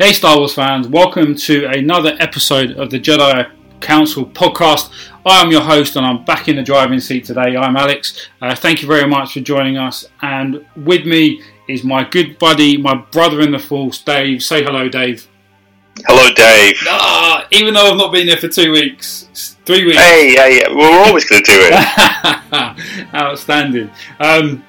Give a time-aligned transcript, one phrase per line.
[0.00, 4.90] Hey, Star Wars fans, welcome to another episode of the Jedi Council podcast.
[5.26, 7.54] I am your host and I'm back in the driving seat today.
[7.54, 8.28] I'm Alex.
[8.40, 10.06] Uh, thank you very much for joining us.
[10.22, 14.42] And with me is my good buddy, my brother in the force, Dave.
[14.42, 15.28] Say hello, Dave.
[16.06, 16.76] Hello, Dave.
[16.86, 19.98] Ah, even though I've not been there for two weeks, three weeks.
[19.98, 20.74] Hey, yeah, yeah.
[20.74, 23.08] We're always going to do it.
[23.14, 23.90] Outstanding.
[24.18, 24.64] Um,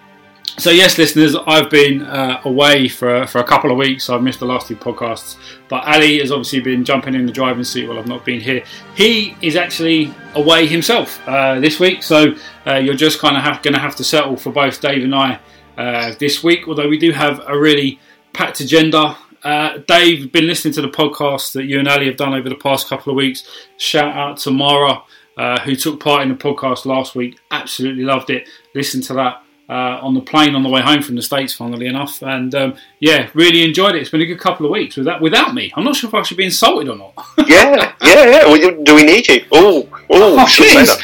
[0.62, 4.12] so yes, listeners, I've been uh, away for for a couple of weeks.
[4.12, 5.38] I've missed the last two podcasts,
[5.68, 8.64] but Ali has obviously been jumping in the driving seat while I've not been here.
[8.96, 12.36] He is actually away himself uh, this week, so
[12.68, 15.40] uh, you're just kind of going to have to settle for both Dave and I
[15.80, 16.68] uh, this week.
[16.68, 18.00] Although we do have a really
[18.34, 19.18] packed agenda.
[19.44, 22.56] Uh, Dave, been listening to the podcast that you and Ali have done over the
[22.56, 23.48] past couple of weeks.
[23.78, 25.02] Shout out to Mara,
[25.38, 27.40] uh, who took part in the podcast last week.
[27.50, 28.48] Absolutely loved it.
[28.76, 31.88] Listen to that uh, on the plane on the way home from the States, funnily
[31.88, 32.22] enough.
[32.22, 34.02] And um, yeah, really enjoyed it.
[34.02, 35.72] It's been a good couple of weeks without, without me.
[35.76, 37.14] I'm not sure if I should be insulted or not.
[37.48, 38.72] yeah, yeah, yeah.
[38.84, 39.46] do we need you?
[39.54, 40.92] Oh, oh, please.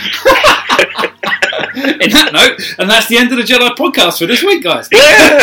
[1.78, 4.90] In that note, and that's the end of the Jedi podcast for this week, guys.
[4.92, 5.00] Yeah.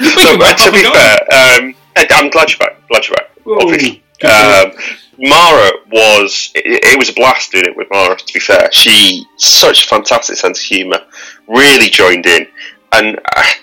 [0.00, 2.88] Look, uh, to be fair, um, I'm glad you're back.
[2.88, 3.30] Glad you're back.
[3.46, 4.02] Obviously.
[4.24, 4.72] Um,
[5.18, 8.16] Mara was it, it, was a blast doing it with Mara.
[8.16, 11.00] To be fair, she such a fantastic sense of humour.
[11.48, 12.46] Really joined in,
[12.92, 13.54] and I,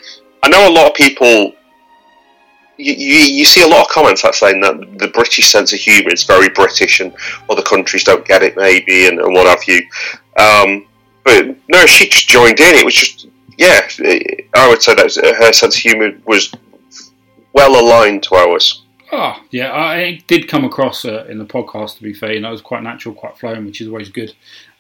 [0.50, 1.54] know a lot of people.
[2.78, 5.80] You, you, you, see a lot of comments that saying that the British sense of
[5.80, 7.14] humour is very British and
[7.48, 9.78] other countries don't get it maybe and, and what have you.
[10.40, 10.88] Um,
[11.24, 12.76] but no, she just joined in.
[12.76, 13.88] It was just yeah,
[14.56, 16.54] I would say that her sense of humour was
[17.54, 18.84] well aligned to ours.
[19.12, 22.34] Oh, yeah, I did come across uh, in the podcast, to be fair.
[22.34, 24.34] You know, it was quite natural, quite flowing, which is always good.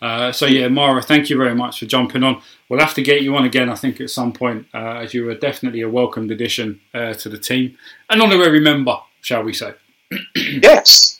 [0.03, 2.41] Uh, so, yeah, Mara, thank you very much for jumping on.
[2.67, 5.23] We'll have to get you on again, I think, at some point, uh, as you
[5.23, 7.77] were definitely a welcomed addition uh, to the team.
[8.09, 9.73] An honorary member, shall we say.
[10.35, 11.12] yes.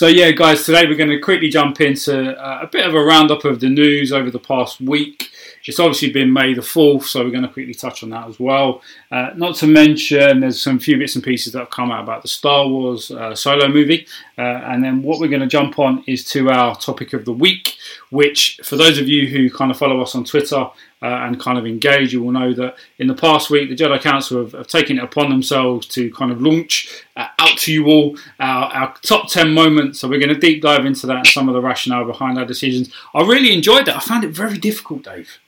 [0.00, 3.04] So, yeah, guys, today we're going to quickly jump into uh, a bit of a
[3.04, 5.28] roundup of the news over the past week.
[5.66, 8.40] It's obviously been May the 4th, so we're going to quickly touch on that as
[8.40, 8.80] well.
[9.12, 12.22] Uh, not to mention, there's some few bits and pieces that have come out about
[12.22, 14.06] the Star Wars uh, solo movie.
[14.38, 17.32] Uh, and then what we're going to jump on is to our topic of the
[17.34, 17.76] week,
[18.08, 20.66] which, for those of you who kind of follow us on Twitter,
[21.02, 24.00] uh, and kind of engage, you will know that in the past week, the Jedi
[24.00, 27.86] Council have, have taken it upon themselves to kind of launch uh, out to you
[27.86, 30.00] all our, our, top 10 moments.
[30.00, 32.44] So we're going to deep dive into that and some of the rationale behind our
[32.44, 32.92] decisions.
[33.14, 33.96] I really enjoyed that.
[33.96, 35.38] I found it very difficult, Dave.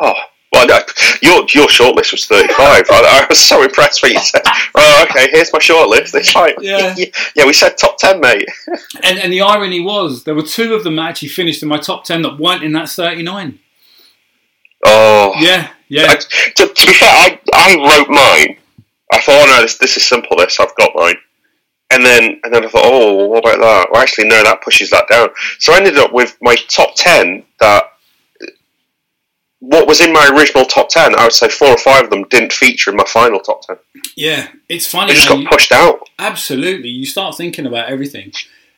[0.00, 0.14] Oh,
[0.50, 0.78] well, no,
[1.20, 2.84] your your shortlist was thirty five.
[2.90, 4.40] I, I, was so impressed when you said,
[4.74, 6.94] "Oh, okay, here's my shortlist." It's like, yeah,
[7.36, 8.48] yeah, we said top ten, mate.
[9.02, 11.76] and and the irony was there were two of them that actually finished in my
[11.76, 13.58] top ten that weren't in that thirty nine.
[14.88, 16.06] Oh, yeah, yeah.
[16.10, 18.56] I, to, to, be fair, I I wrote mine.
[19.12, 20.36] I thought, oh no, this this is simple.
[20.36, 21.16] This I've got mine.
[21.90, 23.88] And then, and then I thought, oh, what about that?
[23.90, 25.30] Well, actually, no, that pushes that down.
[25.58, 27.84] So I ended up with my top ten that
[29.60, 32.24] what was in my original top 10, I would say four or five of them
[32.24, 33.76] didn't feature in my final top 10.
[34.16, 35.08] Yeah, it's funny.
[35.08, 36.08] They just got you, pushed out.
[36.18, 36.90] Absolutely.
[36.90, 38.32] You start thinking about everything.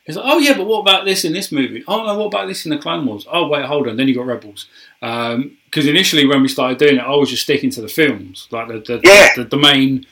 [0.06, 1.84] It's like, oh, yeah, but what about this in this movie?
[1.86, 3.26] Oh, no, what about this in the Clone Wars?
[3.30, 3.96] Oh, wait, hold on.
[3.96, 4.66] Then you got Rebels.
[5.00, 8.48] Because um, initially, when we started doing it, I was just sticking to the films,
[8.50, 9.28] like the, the, yeah.
[9.36, 10.06] the, the main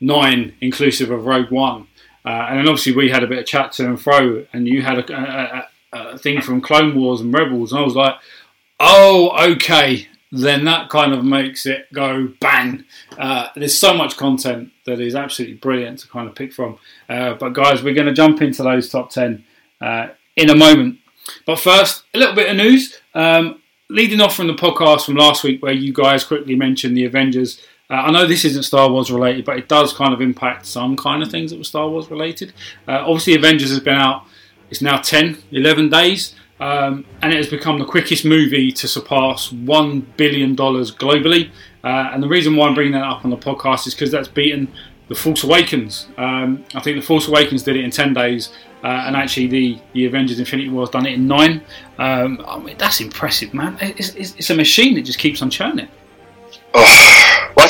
[0.00, 1.88] nine, inclusive of Rogue One.
[2.24, 4.82] Uh, and then obviously, we had a bit of chat to and fro, and you
[4.82, 8.16] had a, a, a, a thing from Clone Wars and Rebels, and I was like,
[8.80, 12.84] oh, okay then that kind of makes it go bang.
[13.16, 16.76] Uh, there's so much content that is absolutely brilliant to kind of pick from.
[17.08, 19.44] Uh, but guys, we're going to jump into those top 10
[19.80, 20.98] uh, in a moment.
[21.46, 23.00] But first, a little bit of news.
[23.14, 27.04] Um, leading off from the podcast from last week, where you guys quickly mentioned the
[27.04, 27.60] Avengers.
[27.90, 30.96] Uh, I know this isn't Star Wars related, but it does kind of impact some
[30.96, 32.52] kind of things that were Star Wars related.
[32.88, 34.26] Uh, obviously, Avengers has been out,
[34.70, 36.34] it's now 10, 11 days.
[36.60, 41.50] Um, and it has become the quickest movie to surpass $1 billion globally.
[41.82, 44.28] Uh, and the reason why I'm bringing that up on the podcast is because that's
[44.28, 44.72] beaten
[45.08, 46.08] The Force Awakens.
[46.16, 48.50] Um, I think The Force Awakens did it in 10 days,
[48.84, 51.62] uh, and actually the, the Avengers Infinity War has done it in 9.
[51.98, 53.78] Um, I mean, that's impressive, man.
[53.80, 55.88] It's, it's, it's, a machine that just keeps on churning.
[56.74, 57.68] Oh, well,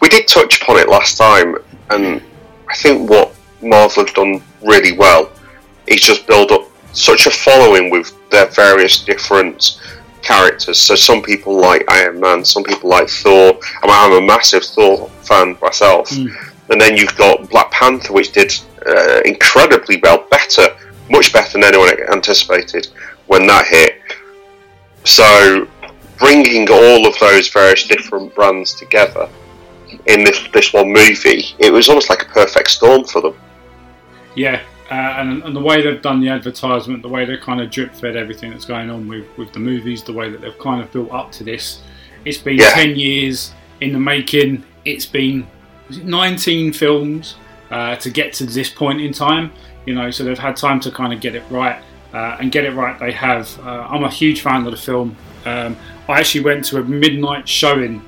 [0.00, 1.56] we did touch upon it last time,
[1.90, 2.22] and
[2.68, 5.32] I think what Marvel have done really well
[5.88, 6.62] is just build up
[6.92, 9.80] such a following with their various different
[10.22, 10.78] characters.
[10.78, 13.58] So some people like Iron Man, some people like Thor.
[13.82, 16.10] I mean, I'm a massive Thor fan myself.
[16.10, 16.52] Mm.
[16.70, 18.52] And then you've got Black Panther, which did
[18.86, 20.68] uh, incredibly well, better,
[21.10, 22.88] much better than anyone anticipated
[23.26, 24.00] when that hit.
[25.04, 25.68] So
[26.18, 29.28] bringing all of those various different brands together
[30.06, 31.44] in this this one movie.
[31.58, 33.36] It was almost like a perfect storm for them.
[34.34, 34.60] Yeah,
[34.90, 37.94] uh, and, and the way they've done the advertisement, the way they kind of drip
[37.94, 40.92] fed everything that's going on with, with the movies, the way that they've kind of
[40.92, 41.82] built up to this.
[42.24, 42.70] It's been Yeah.
[42.70, 44.64] 10 years in the making.
[44.84, 45.46] It's been
[45.90, 47.36] 19 films
[47.70, 49.52] uh, to get to this point in time.
[49.86, 51.82] You know, so they've had time to kind of get it right.
[52.12, 53.58] Uh, and get it right, they have.
[53.60, 55.16] Uh, I'm a huge fan of the film.
[55.44, 55.76] Um,
[56.08, 58.02] I actually went to a midnight showing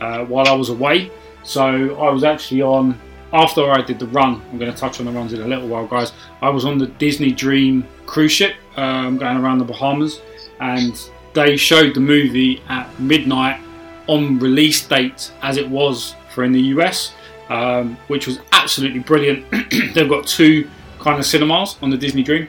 [0.00, 1.10] uh, while I was away.
[1.42, 2.98] So I was actually on
[3.32, 4.42] after I did the run.
[4.50, 6.12] I'm going to touch on the runs in a little while, guys.
[6.40, 10.20] I was on the Disney Dream cruise ship um, going around the Bahamas,
[10.60, 13.60] and they showed the movie at midnight
[14.06, 17.14] on release date as it was for in the US,
[17.48, 19.44] um, which was absolutely brilliant.
[19.94, 20.68] They've got two
[21.00, 22.48] kind of cinemas on the Disney Dream,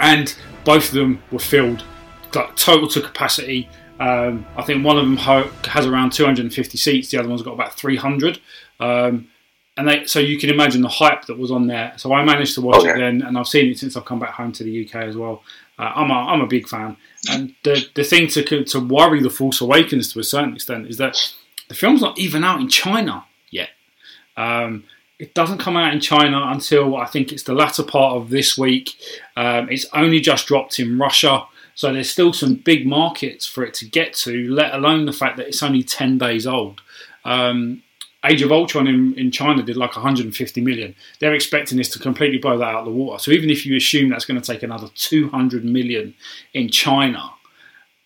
[0.00, 1.84] and both of them were filled,
[2.30, 3.68] got total to capacity.
[4.00, 7.10] Um, I think one of them ho- has around 250 seats.
[7.10, 8.40] The other one's got about 300.
[8.80, 9.28] Um,
[9.76, 11.94] and they, so you can imagine the hype that was on there.
[11.96, 12.96] So I managed to watch Oh, yeah.
[12.96, 15.16] it then, and I've seen it since I've come back home to the UK as
[15.16, 15.42] well.
[15.78, 16.96] Uh, I'm a, I'm a big fan,
[17.30, 20.98] and the the thing to to worry the Force Awakens to a certain extent is
[20.98, 21.16] that
[21.68, 23.70] the film's not even out in China yet.
[24.36, 24.84] Um,
[25.18, 28.58] it doesn't come out in China until I think it's the latter part of this
[28.58, 28.90] week.
[29.36, 31.44] Um, it's only just dropped in Russia,
[31.74, 34.50] so there's still some big markets for it to get to.
[34.50, 36.80] Let alone the fact that it's only ten days old.
[37.24, 37.82] Um,
[38.24, 40.94] Age of Ultron in, in China did like 150 million.
[41.18, 43.20] They're expecting this to completely blow that out of the water.
[43.20, 46.14] So even if you assume that's going to take another 200 million
[46.54, 47.32] in China,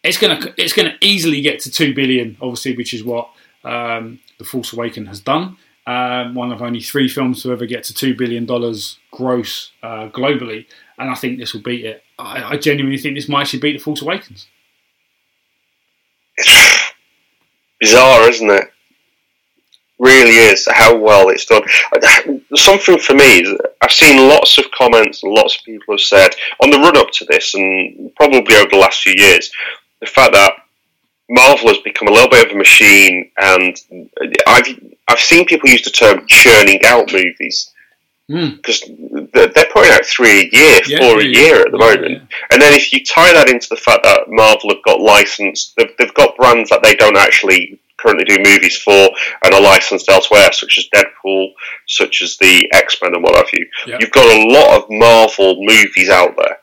[0.03, 2.39] it's going to it's going to easily get to two billion.
[2.41, 3.29] Obviously, which is what
[3.65, 5.59] um, the Force Awaken has done.
[5.89, 10.09] Um, one of only three films to ever get to two billion dollars gross uh,
[10.09, 10.67] globally,
[10.99, 12.03] and I think this will beat it.
[12.19, 14.49] I, I genuinely think this might actually beat the Force Awakens.
[17.81, 18.65] Bizarre, isn't it?
[19.99, 21.63] Really is how well it's done.
[22.55, 26.31] Something for me I've seen lots of comments and lots of people have said
[26.61, 29.53] on the run up to this, and probably over the last few years,
[30.01, 30.53] the fact that
[31.31, 33.81] Marvel has become a little bit of a machine, and
[34.49, 34.67] I've
[35.09, 37.71] I've seen people use the term churning out movies
[38.29, 38.57] Mm.
[38.57, 38.83] because
[39.33, 42.23] they're they're putting out three a year, Yeah, four a year at the yeah, moment.
[42.51, 45.93] And then if you tie that into the fact that Marvel have got licensed, they've,
[45.97, 49.11] they've got brands that they don't actually currently do movies for
[49.45, 51.53] and are licensed elsewhere, such as Deadpool,
[51.87, 53.65] such as the X Men and what have you.
[54.01, 56.59] You've got a lot of Marvel movies out there.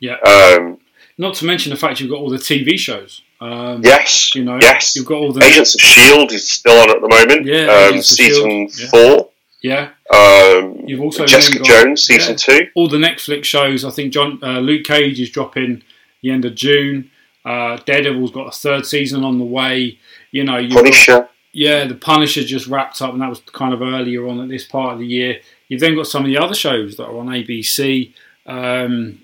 [0.00, 0.16] Yeah.
[0.26, 0.78] Um,
[1.18, 3.20] Not to mention the fact you've got all the TV shows.
[3.42, 4.34] Um, yes.
[4.34, 4.94] You know, yes.
[4.94, 7.44] you've got all the Agents of Shield is still on at the moment.
[7.46, 9.30] Yeah, Um, season S.H.I.E.L.D., four.
[9.62, 9.90] yeah.
[10.14, 12.36] Um, You've also Jessica got- Jones season yeah.
[12.36, 12.68] two.
[12.74, 13.84] all the Netflix shows.
[13.84, 15.82] I think John uh, Luke Cage is dropping
[16.22, 17.10] the end of June.
[17.44, 19.98] Uh, Daredevil's got a third season on the way.
[20.30, 21.28] You know, you've got, Punisher.
[21.52, 24.64] yeah, the Punisher just wrapped up, and that was kind of earlier on at this
[24.64, 25.40] part of the year.
[25.68, 28.12] You've then got some of the other shows that are on ABC.
[28.46, 29.21] Um,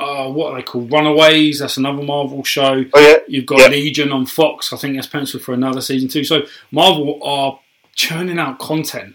[0.00, 0.90] uh, what are they called?
[0.92, 1.58] Runaways.
[1.60, 2.84] That's another Marvel show.
[2.94, 3.18] Oh yeah.
[3.28, 3.68] You've got Yeah.
[3.68, 4.72] Legion on Fox.
[4.72, 6.24] I think that's penciled for another season too.
[6.24, 7.60] So Marvel are
[7.94, 9.14] churning out content,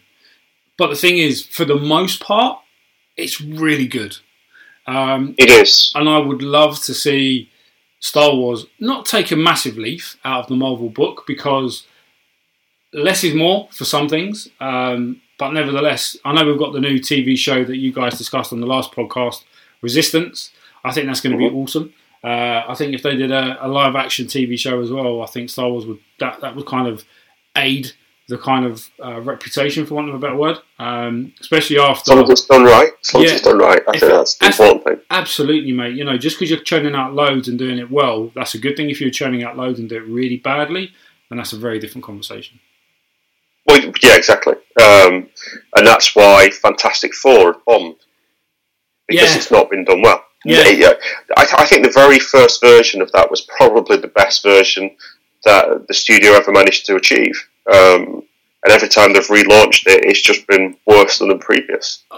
[0.78, 2.60] but the thing is, for the most part,
[3.18, 4.18] it's really good.
[4.88, 5.92] Um, It is.
[5.96, 7.50] and I would love to see
[8.00, 11.88] Star Wars not take a massive leaf out of the Marvel book because
[12.94, 14.48] less is more for some things.
[14.60, 18.54] Um, but nevertheless, I know we've got the new TV show that you guys discussed
[18.54, 19.44] on the last podcast,
[19.82, 20.52] Resistance.
[20.86, 21.94] I think that's going to be awesome.
[22.24, 25.26] Uh, I think if they did a, a live action TV show as well, I
[25.28, 27.04] think Star Wars would that that would kind of
[27.58, 27.92] aid
[28.28, 32.16] the kind of uh, reputation, for want of a better word, um, especially after As
[32.16, 32.92] long as it's done right.
[33.04, 33.30] As long Yeah.
[33.30, 33.82] as it's done right.
[33.88, 35.00] I think that's the important thing.
[35.12, 35.96] Absolutely, mate.
[35.96, 38.76] You know, just because you're churning out loads and doing it well, that's a good
[38.76, 38.90] thing.
[38.90, 40.92] If you're churning out loads and do it really badly,
[41.30, 42.60] then that's a very different conversation.
[43.68, 44.56] Well, yeah, exactly.
[44.82, 45.30] Um,
[45.78, 47.98] and that's why Fantastic Four bombed
[49.08, 49.38] because Yeah.
[49.38, 50.24] it's not been done well.
[50.46, 50.70] Yeah.
[50.70, 50.94] Yeah,
[51.36, 54.96] I, I think the very first version of that was probably the best version
[55.44, 57.36] that the studio ever managed to achieve.
[57.72, 58.24] Um,
[58.64, 62.04] and every time they've relaunched it, it's just been worse than the previous.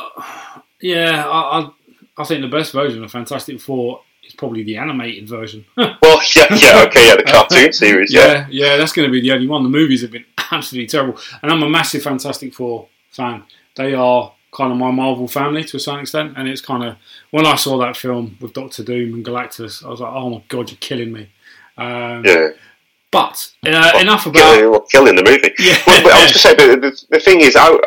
[0.79, 1.71] Yeah, I, I,
[2.19, 5.65] I think the best version of Fantastic Four is probably the animated version.
[5.75, 8.27] Well, yeah, yeah, okay, yeah, the cartoon series, yeah.
[8.27, 9.63] yeah, yeah, that's going to be the only one.
[9.63, 13.43] The movies have been absolutely terrible, and I'm a massive Fantastic Four fan.
[13.75, 16.97] They are kind of my Marvel family to a certain extent, and it's kind of
[17.31, 20.43] when I saw that film with Doctor Doom and Galactus, I was like, oh my
[20.49, 21.29] god, you're killing me.
[21.77, 22.49] Um, yeah.
[23.11, 25.53] But uh, enough about Killing, well, killing the movie.
[25.59, 25.77] Yeah.
[25.87, 27.77] Well, but I was just saying, the, the, the thing is, I,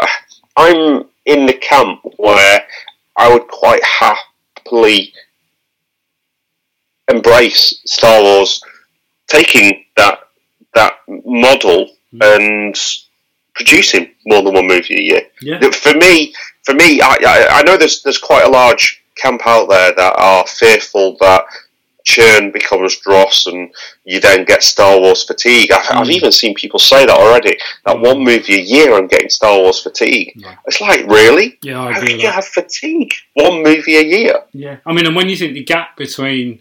[0.57, 2.65] I'm in the camp where
[3.17, 5.13] I would quite happily
[7.11, 8.63] embrace Star Wars
[9.27, 10.21] taking that
[10.75, 12.37] that model Mm.
[12.37, 12.77] and
[13.65, 15.23] producing more than one movie a year.
[15.43, 15.61] Yeah.
[15.71, 19.69] For me, for me, I, I, I know there's there's quite a large camp out
[19.69, 21.45] there that are fearful that
[22.05, 23.71] churn becomes dross and
[24.05, 25.71] you then get Star Wars fatigue.
[25.71, 26.13] I've, I've Mm.
[26.19, 27.55] even seen people say that already.
[27.85, 28.07] That Mm.
[28.11, 30.33] one movie a year, I'm getting Star Wars fatigue.
[30.35, 30.55] Yeah.
[30.67, 31.59] It's like really.
[31.63, 33.13] Yeah, I How agree can you have fatigue?
[33.35, 34.35] One movie a year.
[34.53, 36.61] Yeah, I mean, and when you think the gap between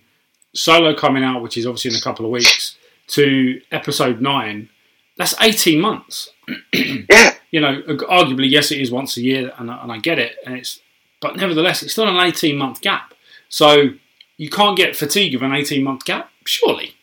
[0.53, 2.75] Solo coming out, which is obviously in a couple of weeks,
[3.07, 4.69] to Episode Nine,
[5.19, 6.31] that's eighteen months.
[6.73, 7.35] Yeah.
[7.51, 10.35] You know, arguably, yes, it is once a year, and I, and I get it,
[10.45, 10.81] and it's,
[11.19, 13.13] but nevertheless, it's still an eighteen month gap.
[13.49, 13.89] So
[14.37, 16.93] you can't get fatigue of an eighteen month gap, surely.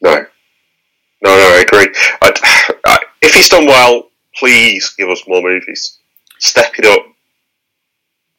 [0.00, 0.14] No.
[1.24, 1.92] No, no, I agree.
[2.22, 2.38] I'd,
[2.86, 5.98] I, if he's done well, please give us more movies.
[6.38, 7.06] Step it up.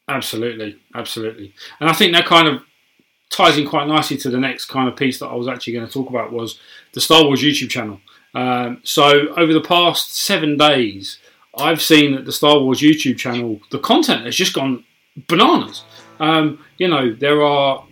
[0.08, 2.62] Absolutely, absolutely, and I think that kind of
[3.30, 5.86] ties in quite nicely to the next kind of piece that I was actually going
[5.86, 6.58] to talk about was
[6.92, 8.00] the Star Wars YouTube channel.
[8.34, 11.18] Um, so over the past seven days,
[11.56, 14.84] I've seen that the Star Wars YouTube channel, the content has just gone
[15.28, 15.84] bananas.
[16.18, 17.84] Um, you know, there are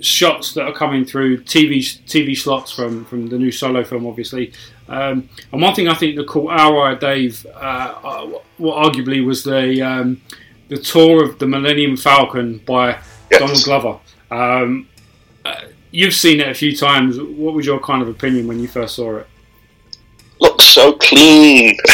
[0.00, 4.52] shots that are coming through TV TV slots from from the new Solo film, obviously.
[4.88, 8.26] Um, and one thing I think that caught our eye, Dave, uh, uh,
[8.56, 10.20] what arguably was the um,
[10.68, 12.98] the tour of the Millennium Falcon by
[13.30, 13.40] Yes.
[13.40, 13.98] Donald Glover.
[14.30, 14.88] Um,
[15.44, 15.60] uh,
[15.92, 17.20] you've seen it a few times.
[17.20, 19.26] What was your kind of opinion when you first saw it?
[20.40, 21.76] Looks so clean.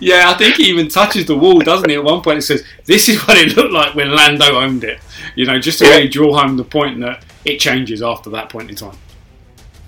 [0.00, 1.94] Yeah, I think he even touches the wall, doesn't he?
[1.94, 4.98] At one point, it says, "This is what it looked like when Lando owned it."
[5.36, 5.90] You know, just to Yeah.
[5.92, 8.98] really draw home the point that it changes after that point in time.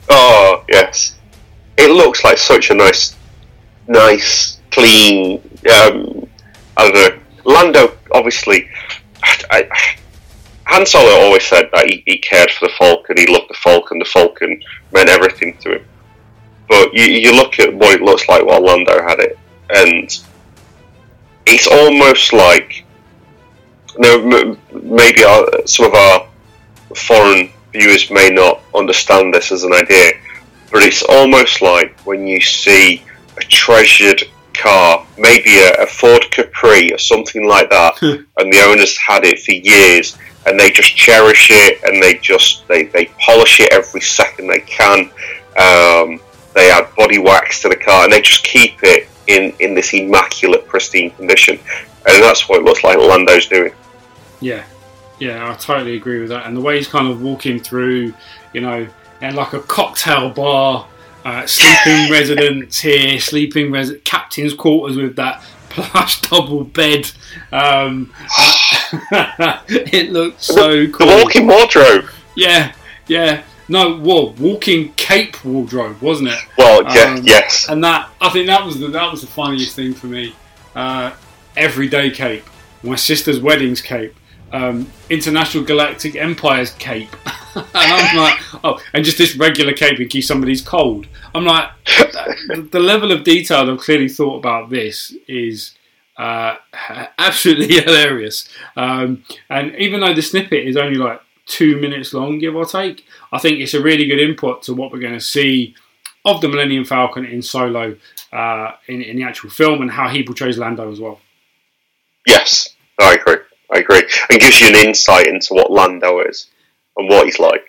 [0.08, 1.16] oh yes,
[1.76, 3.16] it looks like such a nice,
[3.88, 5.38] nice, clean.
[5.70, 6.28] Um,
[6.76, 7.18] I don't know.
[7.44, 8.68] Lando, obviously,
[9.22, 9.68] I, I,
[10.66, 13.16] Han Solo always said that he, he cared for the Falcon.
[13.16, 13.98] He loved the Falcon.
[13.98, 15.84] The Falcon meant everything to him.
[16.68, 19.38] But you, you look at what it looks like while Lando had it,
[19.70, 20.10] and
[21.46, 22.84] it's almost like
[23.98, 26.26] no, m- maybe our, some of our
[26.94, 30.12] foreign viewers may not understand this as an idea,
[30.72, 33.02] but it's almost like when you see
[33.36, 38.96] a treasured car, maybe a, a Ford Capri or something like that, and the owners
[38.98, 40.16] had it for years,
[40.46, 44.60] and they just cherish it and they just they, they polish it every second they
[44.60, 45.10] can.
[45.56, 46.20] Um,
[46.54, 49.92] they add body wax to the car, and they just keep it in in this
[49.92, 51.58] immaculate, pristine condition,
[52.06, 53.72] and that's what it looks like Lando's doing.
[54.40, 54.64] Yeah,
[55.18, 56.46] yeah, I totally agree with that.
[56.46, 58.14] And the way he's kind of walking through,
[58.52, 58.86] you know,
[59.20, 60.86] and like a cocktail bar,
[61.24, 67.10] uh, sleeping residents here, sleeping res- captain's quarters with that plush double bed.
[67.52, 68.12] Um,
[69.70, 71.06] it looks so cool.
[71.06, 72.06] The walking wardrobe.
[72.36, 72.74] Yeah,
[73.06, 73.42] yeah.
[73.68, 76.38] No, well, walking cape wardrobe, wasn't it?
[76.58, 77.68] Well, yeah, Um, yes.
[77.68, 80.34] And that I think that was the that was the funniest thing for me.
[80.74, 81.12] Uh,
[81.56, 82.44] everyday cape,
[82.82, 84.14] my sister's wedding's cape,
[84.52, 87.14] um, International Galactic Empire's cape,
[87.54, 91.06] and I'm like, oh, and just this regular cape in case somebody's cold.
[91.34, 95.74] I'm like, the, the level of detail they've clearly thought about this is.
[96.16, 96.54] Uh,
[97.18, 98.48] absolutely hilarious.
[98.76, 103.04] Um, and even though the snippet is only like two minutes long, give or take,
[103.32, 105.74] I think it's a really good input to what we're going to see
[106.24, 107.96] of the Millennium Falcon in Solo
[108.32, 111.20] uh, in, in the actual film and how he portrays Lando as well.
[112.26, 113.36] Yes, I agree.
[113.74, 114.02] I agree.
[114.30, 116.48] And gives you an insight into what Lando is
[116.96, 117.62] and what he's like.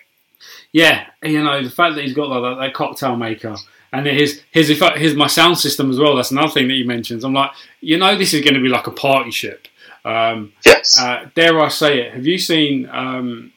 [0.71, 3.55] Yeah, you know the fact that he's got like, that, that cocktail maker
[3.93, 6.15] and his his here's my sound system as well.
[6.15, 7.23] That's another thing that he mentions.
[7.23, 9.67] I'm like, you know, this is going to be like a party ship.
[10.03, 10.99] Um, Yes.
[10.99, 12.13] uh, dare I say it?
[12.13, 13.53] Have you seen um,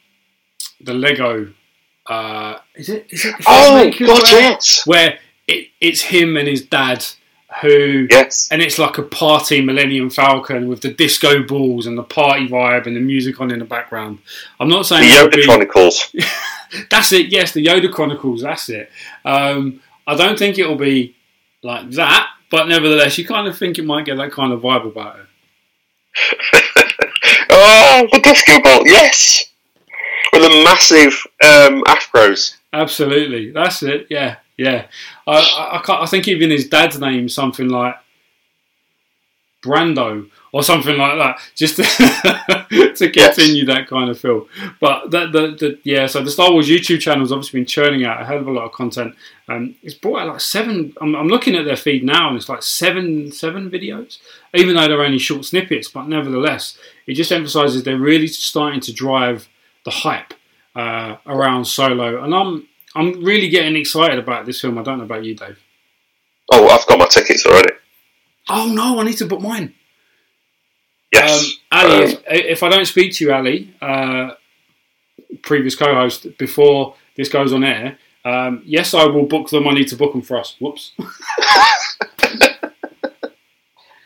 [0.81, 1.53] the Lego?
[2.07, 3.07] Uh, is it?
[3.11, 3.35] Is it?
[3.47, 4.87] oh, filmmakers God, where, yes.
[4.87, 7.05] where it, it's him and his dad
[7.63, 8.49] who Yes.
[8.53, 12.87] and it's like a party Millennium Falcon with the disco balls and the party vibe
[12.87, 14.19] and the music on in the background.
[14.61, 16.15] I'm not saying it'll Yoda be- Chronicles.
[16.91, 17.33] that's it.
[17.33, 18.43] Yes, the Yoda Chronicles.
[18.43, 18.91] That's it.
[19.25, 21.17] Um, I don't think it'll be
[21.63, 24.87] like that, but nevertheless, you kind of think it might get that kind of vibe
[24.87, 25.27] about it.
[27.51, 28.87] oh, the disco ball.
[28.87, 29.47] Yes.
[30.33, 32.57] With the massive um, afros.
[32.73, 34.07] Absolutely, that's it.
[34.11, 34.87] Yeah, yeah.
[35.27, 35.33] I,
[35.87, 37.97] I, I, I think even his dad's name something like
[39.63, 41.83] Brando or something like that, just to,
[42.95, 43.37] to Yes.
[43.37, 44.49] continue that kind of feel.
[44.81, 48.05] But the, the, the yeah, so the Star Wars YouTube channel has obviously been churning
[48.05, 49.15] out a hell of a lot of content.
[49.49, 50.95] Um, it's brought out like seven.
[51.01, 54.19] I'm, I'm looking at their feed now, and it's like seven seven videos,
[54.55, 55.89] even though they're only short snippets.
[55.89, 59.49] But nevertheless, it just emphasises they're really starting to drive
[59.89, 60.35] the hype
[60.77, 64.77] uh, around Solo, and I'm I'm really getting excited about this film.
[64.79, 65.59] I don't know about you, Dave.
[66.53, 67.73] Oh, I've got my tickets already.
[68.51, 69.75] Oh no, I need to book mine.
[71.13, 71.55] Yes.
[71.73, 74.33] Um, Ali, Um, if, if I don't speak to you, Ali, uh,
[75.43, 79.67] previous co-host, before this goes on air, um, yes, I will book them.
[79.69, 80.55] I need to book them for us.
[80.61, 80.93] Whoops.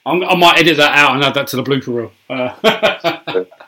[0.05, 2.13] I'm, I might edit that out and add that to the blooper reel.
[2.29, 3.45] Uh,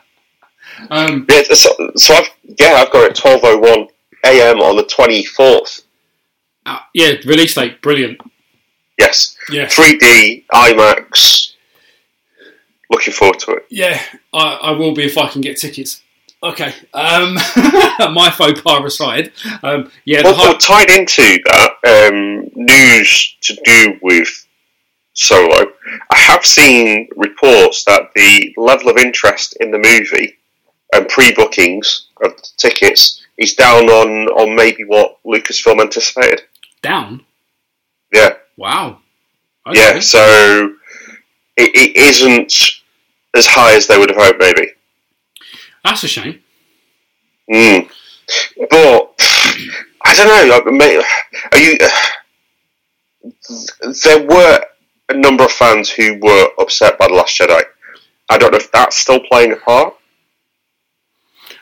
[0.89, 2.29] um, yeah, so, so I've
[2.59, 3.87] yeah, I've got it twelve oh one
[4.25, 4.59] a.m.
[4.61, 5.81] on the twenty fourth.
[6.65, 8.19] uh, yeah, release date, brilliant.
[8.97, 11.51] Yes, Yeah, three D IMAX.
[12.89, 13.65] Looking forward to it.
[13.69, 14.01] yeah,
[14.33, 16.01] I, I will be if I can get tickets.
[16.43, 17.33] Okay, um,
[18.13, 19.31] my faux pas aside,
[19.63, 21.71] um, yeah, Well, well, tied into that
[22.11, 24.29] um, news to do with
[25.13, 25.65] Solo,
[26.11, 30.35] I have seen reports that the level of interest in the movie
[30.93, 36.41] and pre-bookings of tickets is down on on maybe what Lucasfilm anticipated.
[36.81, 37.25] down.
[38.13, 38.99] Yeah, Wow.
[39.67, 39.79] Okay.
[39.79, 39.99] yeah.
[39.99, 40.75] So
[41.57, 42.53] it, it isn't
[43.35, 44.71] as high as they would have hoped, maybe.
[45.83, 46.39] That's a shame.
[47.51, 47.89] Mm.
[48.69, 49.13] But
[50.05, 50.55] I don't know.
[50.55, 51.11] Like,
[51.51, 51.77] are you?
[54.03, 54.61] There were
[55.09, 57.61] a number of fans who were upset by the Last Jedi.
[58.29, 59.93] I don't know if that's still playing a part.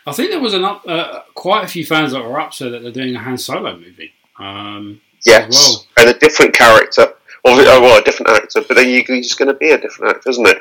[0.06, 2.82] I think there was an up, uh, quite a few fans that were upset that
[2.84, 4.14] they're doing a Han Solo movie.
[4.40, 7.04] Um, Yes, Well- and a different character,
[7.46, 8.60] or oh, well, a different actor.
[8.68, 10.58] But then you're just going to be a different actor, isn't it?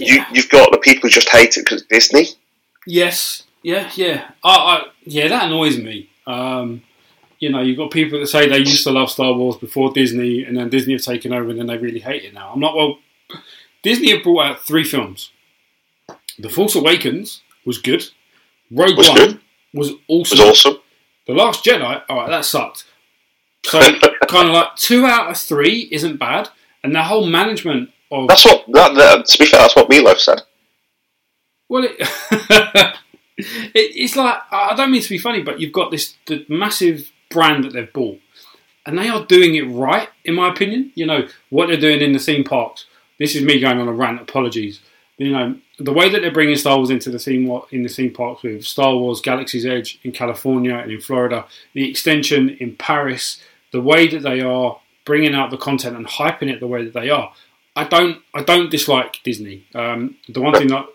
[0.00, 0.26] You, Yeah.
[0.32, 2.26] you've got the people who just hate it because Disney.
[2.86, 5.28] yes, yeah, yeah, I, I, yeah.
[5.28, 6.08] That annoys me.
[6.26, 6.82] Um,
[7.38, 10.42] you know, you've got people that say they used to love Star Wars before Disney,
[10.44, 12.50] and then Disney have taken over, and then they really hate it now.
[12.52, 12.74] I'm not.
[12.74, 12.98] Well,
[13.84, 15.30] Disney have brought out three films.
[16.38, 18.08] The Force Awakens was good.
[18.70, 19.40] Rogue Was One good.
[19.74, 20.38] was awesome.
[20.38, 20.76] was awesome.
[21.26, 22.84] The Last Jedi, all right, that sucked.
[23.66, 23.78] So
[24.28, 26.48] kind of like two out of three isn't bad,
[26.82, 28.64] and the whole management of That's what.
[28.72, 30.42] That, that, to be fair, that's what Milo said.
[31.68, 31.96] well, it,
[33.38, 37.10] it, it's like I don't mean to be funny, but you've got this the massive
[37.30, 38.20] brand that they've bought,
[38.86, 40.90] and they are doing it right, in my opinion.
[40.94, 42.86] You know what they're doing in the theme parks.
[43.18, 44.20] This is me going on a rant.
[44.20, 44.80] Apologies.
[45.20, 48.10] You know the way that they're bringing Star Wars into the theme in the theme
[48.10, 53.38] parks with Star Wars Galaxy's Edge in California and in Florida, the extension in Paris,
[53.70, 56.94] the way that they are bringing out the content and hyping it the way that
[56.94, 57.34] they are.
[57.76, 59.66] I don't I don't dislike Disney.
[59.74, 60.86] Um, the one thing that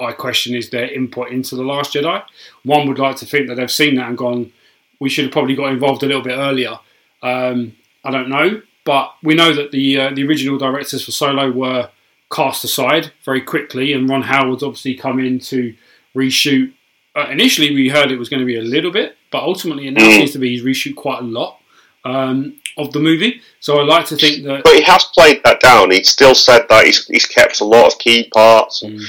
[0.00, 2.20] I question is their input into the Last Jedi.
[2.64, 4.52] One would like to think that they've seen that and gone,
[4.98, 6.80] we should have probably got involved a little bit earlier.
[7.22, 11.52] Um, I don't know, but we know that the uh, the original directors for Solo
[11.52, 11.90] were
[12.30, 15.74] cast aside very quickly, and Ron Howard's obviously come in to
[16.14, 16.72] reshoot.
[17.16, 19.92] Uh, initially, we heard it was going to be a little bit, but ultimately, it
[19.92, 20.14] now Mm.
[20.16, 21.58] seems to be he's reshoot quite a lot
[22.04, 23.40] um, of the movie.
[23.60, 25.90] So I like to think that But he has played that down.
[25.90, 28.82] He still said that he's, he's kept a lot of key parts.
[28.82, 29.02] Mm.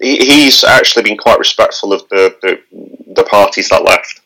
[0.00, 2.60] He, he's actually been quite respectful of the, the
[3.14, 4.20] the parties that left.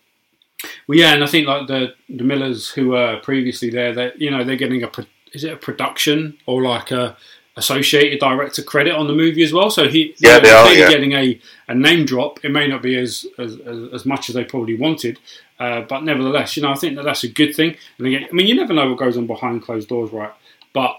[0.88, 4.30] Well, yeah, and I think like the the Millers who were previously there, they you
[4.30, 7.16] know they're getting a pro- is it a production or like a
[7.60, 9.70] associated director credit on the movie as well.
[9.70, 10.88] So he Yeah, you they are, yeah.
[10.88, 12.44] getting a, a name drop.
[12.44, 13.58] It may not be as as,
[13.92, 15.18] as, much as they probably wanted,
[15.58, 17.76] uh, but nevertheless, you know I think that that's a good thing.
[17.98, 20.32] And again, I mean you never know what goes on behind closed doors, right?
[20.72, 20.96] But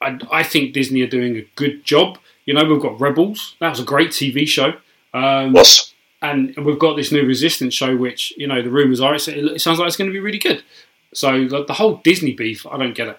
[0.00, 2.18] I, I think Disney are doing a good job.
[2.44, 3.56] You know we've got Rebels.
[3.60, 4.74] That was a great TV show.
[5.14, 9.14] Um, Was and we've got this new Resistance show, which you know the rumors are
[9.14, 10.64] it's, it sounds like it's going to be really good.
[11.12, 13.18] So the, the whole Disney beef, I don't get it.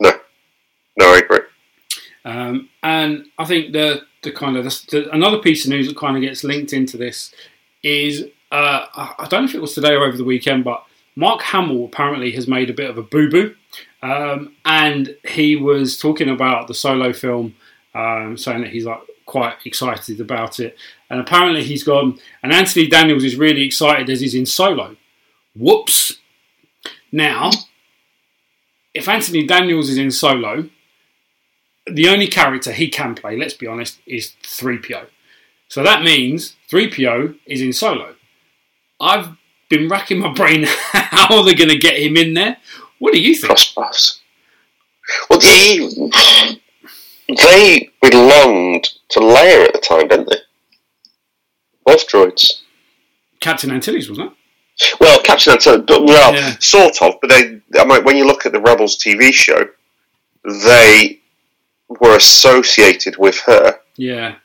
[0.00, 0.12] no,
[0.98, 1.40] no, I agree.
[2.24, 5.96] Um, and I think the the kind of the, the, another piece of news that
[5.96, 7.34] kind of gets linked into this
[7.82, 10.84] is uh, I don't know if it was today or over the weekend, but
[11.16, 13.54] Mark Hamill apparently has made a bit of a boo boo,
[14.02, 17.54] um, and he was talking about the solo film,
[17.94, 20.76] um, saying that he's like quite excited about it,
[21.08, 22.18] and apparently he's gone.
[22.42, 24.96] And Anthony Daniels is really excited as he's in solo.
[25.54, 26.18] Whoops!
[27.12, 27.50] Now,
[28.94, 30.68] if Anthony Daniels is in solo,
[31.86, 35.06] the only character he can play, let's be honest, is 3PO.
[35.68, 38.14] So that means 3PO is in solo.
[39.00, 39.30] I've
[39.68, 42.56] been racking my brain how are they going to get him in there?
[42.98, 43.46] What do you think?
[43.46, 44.20] Cross paths.
[45.28, 45.78] Well, they,
[47.28, 50.36] they belonged to Leia at the time, didn't they?
[51.84, 52.60] Both droids.
[53.40, 54.94] Captain Antilles, wasn't it?
[55.00, 56.56] Well, Captain Antilles, but- well, Yeah.
[56.58, 57.14] sort of.
[57.20, 59.68] But they, I mean, when you look at the Rebels TV show,
[60.44, 61.19] they
[62.00, 64.36] were associated with her Yeah.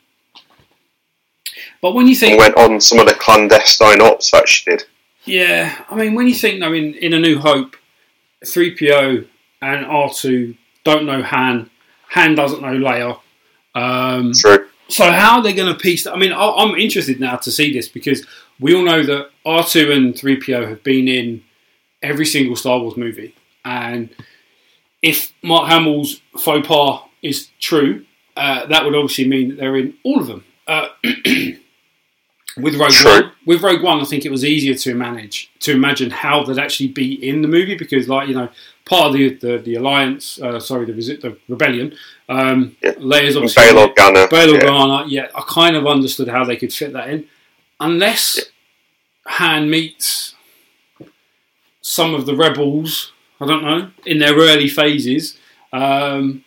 [1.82, 4.84] But when you think, went on some of the clandestine ops that she did.
[5.26, 7.76] yeah, I mean, when you think, though, mean, in A New Hope,
[8.44, 9.28] 3PO
[9.62, 11.70] and R2 don't know Han.
[12.10, 13.20] Han doesn't know Leia.
[13.76, 14.68] Um, True.
[14.88, 16.14] so how are they going to piece that?
[16.14, 18.26] I mean, I- I'm interested now to see this because
[18.60, 21.44] we all know that R2 and 3PO have been in
[22.02, 23.36] every single Star Wars movie.
[23.64, 24.10] And
[25.02, 28.06] if Mark Hamill's faux pas is true,
[28.38, 30.44] uh, that would obviously mean that they're in all of them.
[30.68, 30.88] Uh,
[32.58, 33.12] with Rogue True.
[33.12, 36.58] One, with Rogue One, I think it was easier to manage to imagine how they'd
[36.60, 38.50] actually be in the movie because, like you know,
[38.86, 41.94] part of the the, the alliance, uh, sorry, the visit, the rebellion,
[42.30, 42.92] um, Yeah.
[42.94, 44.30] Leia's obviously Bail Organa.
[44.30, 44.60] Bail yeah.
[44.62, 47.28] Organa, yeah, I kind of understood how they could fit that in,
[47.80, 48.40] unless
[49.28, 50.36] Han meets
[51.82, 53.12] some of the rebels.
[53.42, 55.38] I don't know in their early phases.
[55.74, 56.45] Um,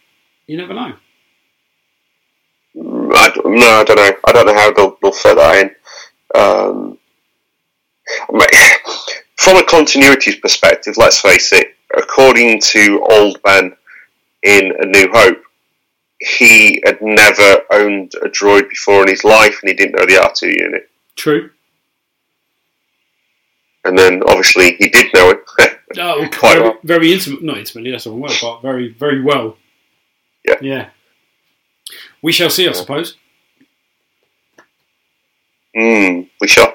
[0.48, 0.94] you never know.
[2.76, 4.12] I, don't- no, I don't know.
[4.26, 6.40] I don't know how they'll, they'll fit that in.
[6.40, 6.98] Um,
[9.36, 11.74] from a continuity perspective, let's face it.
[11.96, 13.74] According to Old Ben
[14.42, 15.42] in A New Hope,
[16.20, 20.20] he had never owned a droid before in his life, and he didn't know the
[20.22, 20.90] R two unit.
[21.16, 21.50] True.
[23.84, 25.40] And then, obviously, he did know it.
[25.96, 26.78] Oh, Quite very, well.
[26.84, 27.42] very intimate.
[27.42, 27.90] Not intimately.
[27.92, 29.56] That's the wrong word, but very, very well.
[30.48, 30.56] Yeah.
[30.60, 30.88] Yeah.
[32.22, 33.16] We shall see, I suppose.
[35.76, 36.74] Mm, we shall.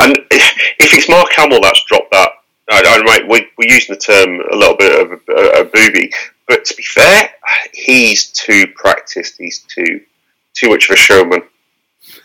[0.00, 2.30] And if it's Mark Hamill that's dropped that,
[2.68, 6.10] I, I might, we, we're using the term a little bit of a, a booby,
[6.48, 7.30] but to be fair,
[7.72, 9.36] he's too practiced.
[9.38, 10.00] He's too
[10.54, 11.42] too much of a showman.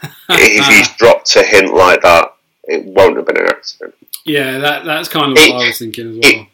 [0.29, 3.93] if he's dropped a hint like that, it won't have been an accident.
[4.25, 6.47] Yeah, that, that's kind of what I was thinking as well.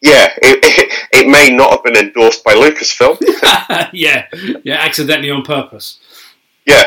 [0.00, 3.18] Yeah, it, it, it may not have been endorsed by Lucasfilm.
[3.92, 4.26] yeah,
[4.64, 5.98] yeah, accidentally on purpose.
[6.66, 6.84] yeah,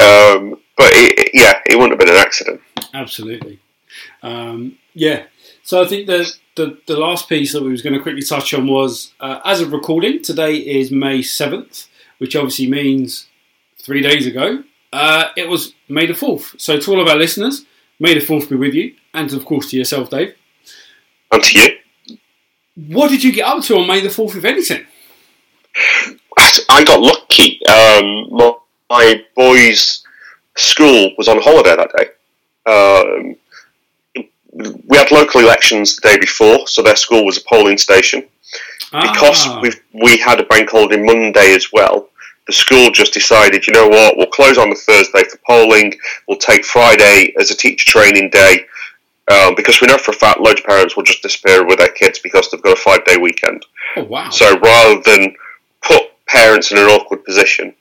[0.00, 2.60] um, but it, yeah, it wouldn't have been an accident.
[2.94, 3.60] Absolutely.
[4.22, 5.24] Um, yeah.
[5.62, 8.52] So I think the, the the last piece that we was going to quickly touch
[8.54, 13.28] on was uh, as of recording today is May seventh, which obviously means
[13.78, 16.54] three days ago uh, it was May the fourth.
[16.58, 17.64] So to all of our listeners,
[17.98, 20.34] May the fourth be with you, and of course to yourself, Dave.
[21.30, 21.71] And to you.
[22.74, 24.86] What did you get up to on May the fourth, if anything?
[26.68, 27.60] I got lucky.
[27.66, 28.52] Um, my,
[28.90, 30.04] my boys'
[30.56, 32.06] school was on holiday that day.
[32.70, 33.36] Um,
[34.88, 38.26] we had local elections the day before, so their school was a polling station.
[38.90, 42.10] Because Ah, we we had a bank holiday Monday as well,
[42.46, 45.94] the school just decided, you know what, we'll close on the Thursday for polling.
[46.26, 48.66] We'll take Friday as a teacher training day.
[49.30, 51.88] Um, because we know for a fact loads of parents will just disappear with their
[51.92, 53.64] kids because they've got a five day weekend.
[53.96, 54.28] oh wow.
[54.30, 55.34] So rather than
[55.82, 57.72] put parents in an awkward position,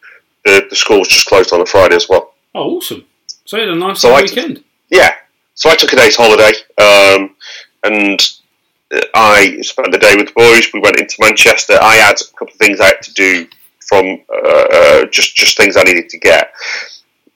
[0.45, 2.33] the, the school's just closed on a Friday as well.
[2.53, 3.05] oh, awesome.
[3.45, 4.63] So you had a nice So weekend.
[4.89, 5.13] Yeah.
[5.55, 7.35] So I took a day's holiday, um,
[7.83, 8.21] and
[9.13, 10.67] I spent the day with the boys.
[10.73, 11.77] We went into Manchester.
[11.81, 13.47] I had a couple of things I had to do
[13.87, 16.53] from uh, uh, just just things I needed to get,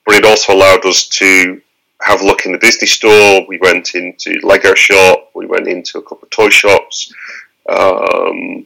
[0.05, 1.61] but it also allowed us to
[2.01, 3.45] have a look in the Disney store.
[3.47, 5.31] We went into Lego shop.
[5.33, 7.13] We went into a couple of toy shops.
[7.67, 8.65] Um,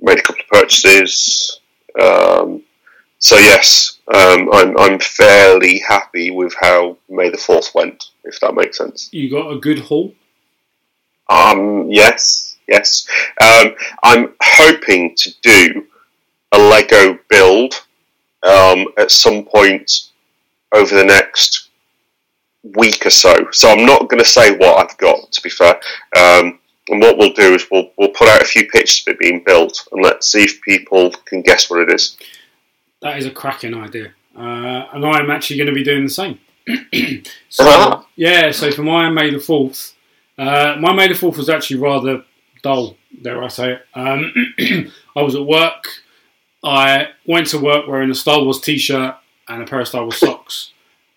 [0.00, 1.60] made a couple of purchases.
[2.00, 2.62] Um,
[3.18, 8.54] so yes, um, I'm I'm fairly happy with how May the Fourth went, if that
[8.54, 9.08] makes sense.
[9.12, 10.12] You got a good haul.
[11.28, 13.06] Um, yes, yes.
[13.40, 15.86] Um, I'm hoping to do
[16.50, 17.74] a Lego build
[18.42, 20.08] um, at some point
[20.72, 21.68] over the next
[22.62, 23.34] week or so.
[23.52, 25.30] So I'm not going to say what I've got.
[25.32, 25.74] To be fair,
[26.16, 29.18] um, and what we'll do is we'll we'll put out a few pictures of it
[29.18, 32.16] being built, and let's see if people can guess what it is.
[33.00, 36.38] That is a cracking idea, uh, and I'm actually going to be doing the same.
[37.48, 38.06] so Ah.
[38.14, 39.94] yeah, so for my May the Fourth,
[40.38, 42.24] uh, my May the Fourth was actually rather
[42.62, 42.96] dull.
[43.22, 43.82] Dare I say it?
[43.94, 44.32] Um,
[45.16, 45.86] I was at work.
[46.64, 49.16] I went to work wearing a Star Wars T-shirt
[49.48, 50.72] and a pair of Star Wars socks,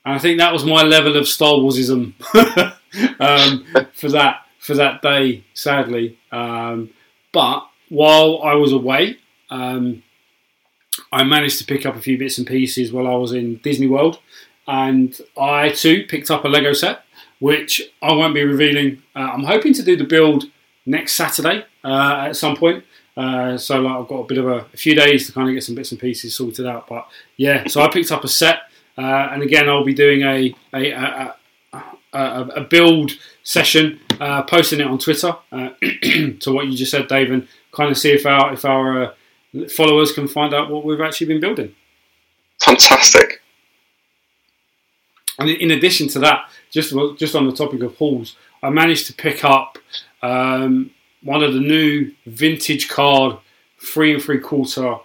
[0.06, 2.14] and I think that was my level of Star Warsism
[3.20, 5.44] um, for that for that day.
[5.54, 6.92] Sadly, um,
[7.32, 9.18] but while I was away.
[9.50, 10.04] Um,
[11.12, 13.88] I managed to pick up a few bits and pieces while I was in Disney
[13.88, 14.20] World,
[14.68, 17.04] and I too picked up a Lego set,
[17.40, 19.02] which I won't be revealing.
[19.16, 20.46] Uh, I'm hoping to do the build
[20.86, 22.84] next Saturday uh, at some point.
[23.18, 25.54] Uh, so like, I've got a bit of a, a few days to kind of
[25.54, 26.88] get some bits and pieces sorted out.
[26.88, 28.64] But yeah, so I picked up a set,
[28.98, 31.36] uh, and again I'll be doing a a, a,
[32.14, 33.12] a, a, build
[33.44, 35.70] session, uh, posting it on Twitter uh,
[36.40, 39.12] to what you just said, Dave, and kind of see if our if our uh,
[39.70, 41.74] followers can find out what we've actually been building.
[42.62, 43.42] Fantastic.
[45.38, 49.14] And in addition to that, just just on the topic of hauls, I managed to
[49.14, 49.78] pick up
[50.22, 53.38] um, one of the new vintage card
[53.80, 54.98] three and three quarter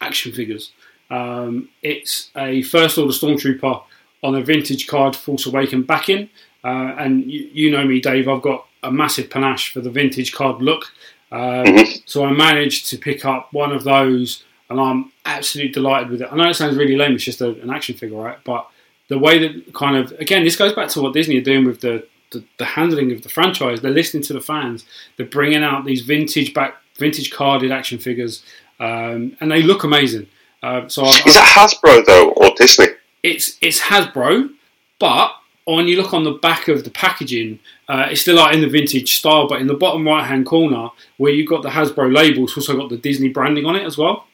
[0.00, 0.72] action figures.
[1.10, 3.82] Um, it's a First Order Stormtrooper
[4.22, 6.28] on a vintage card Force Awaken backing.
[6.64, 10.32] Uh, and you, you, know me, Dave, I've got a massive panache for the vintage
[10.32, 10.92] card look.
[11.30, 12.00] Um, mm-hmm.
[12.06, 16.28] So I managed to pick up one of those and I'm absolutely delighted with it.
[16.30, 18.38] I know it sounds really lame, it's just a, an action figure, right?
[18.44, 18.68] But
[19.08, 21.80] the way that kind of, again, this goes back to what Disney are doing with
[21.80, 23.80] the, the, the handling of the franchise.
[23.80, 24.84] They're listening to the fans,
[25.16, 28.42] they're bringing out these vintage back, vintage carded action figures,
[28.80, 30.26] um, and they look amazing.
[30.66, 32.86] Uh, so I, is that Hasbro though, or Disney?
[33.22, 34.50] It's it's Hasbro,
[34.98, 35.30] but
[35.64, 38.68] when you look on the back of the packaging, uh, it's still like in the
[38.68, 42.44] vintage style, but in the bottom right hand corner where you've got the Hasbro label,
[42.44, 44.26] it's also got the Disney branding on it as well.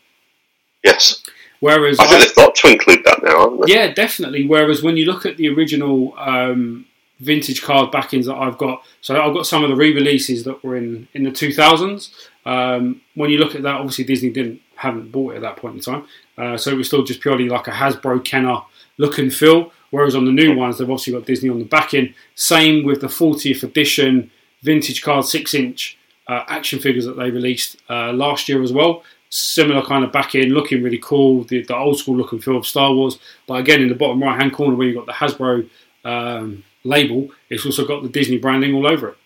[0.82, 1.22] Yes.
[1.60, 3.74] Whereas I think they've got to include that now, haven't they?
[3.74, 4.46] Yeah, definitely.
[4.46, 6.86] Whereas when you look at the original um,
[7.20, 10.76] vintage card backings that I've got, so I've got some of the re-releases that were
[10.76, 12.10] in in the 2000s.
[12.44, 15.76] Um, when you look at that, obviously Disney didn't haven't bought it at that point
[15.76, 16.06] in time,
[16.38, 18.60] uh, so it was still just purely like a Hasbro Kenner
[18.98, 19.72] look and feel.
[19.90, 22.14] Whereas on the new ones, they've obviously got Disney on the backing.
[22.34, 24.30] Same with the 40th edition
[24.62, 29.02] vintage card six inch uh, action figures that they released uh, last year as well
[29.34, 32.58] similar kind of back in, looking really cool, the, the, old school look and feel
[32.58, 33.18] of Star Wars.
[33.46, 35.70] But again, in the bottom right hand corner where you've got the Hasbro
[36.04, 39.16] um, label, it's also got the Disney branding all over it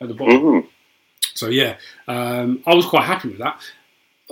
[0.00, 0.40] at the bottom.
[0.40, 0.68] Mm-hmm.
[1.34, 1.76] So yeah,
[2.08, 3.60] um, I was quite happy with that.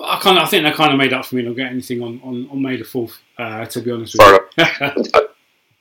[0.03, 2.03] I kind of, I think they kind of made up for me not getting anything
[2.03, 3.19] on, on, on May the fourth.
[3.39, 5.21] Uh, to be honest with you.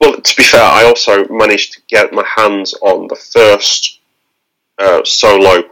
[0.01, 3.99] well, to be fair, I also managed to get my hands on the first
[4.77, 5.63] uh, solo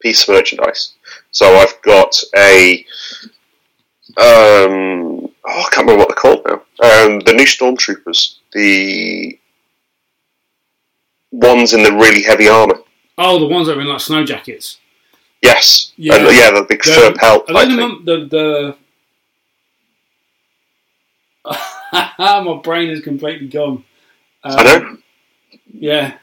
[0.00, 0.94] piece of merchandise.
[1.30, 2.84] So I've got a
[4.16, 6.62] um, oh, I can't remember what they're called now.
[6.82, 9.38] Um, the new stormtroopers, the
[11.30, 12.80] ones in the really heavy armor.
[13.16, 14.78] Oh, the ones that are in like snow jackets.
[15.42, 15.92] Yes.
[15.96, 17.50] Yeah, and, yeah, the big the, fur pelt.
[17.50, 18.76] Are they the, the,
[21.44, 21.52] the...
[21.92, 23.84] my brain is completely gone.
[24.44, 24.98] Um, I know.
[25.72, 26.18] Yeah.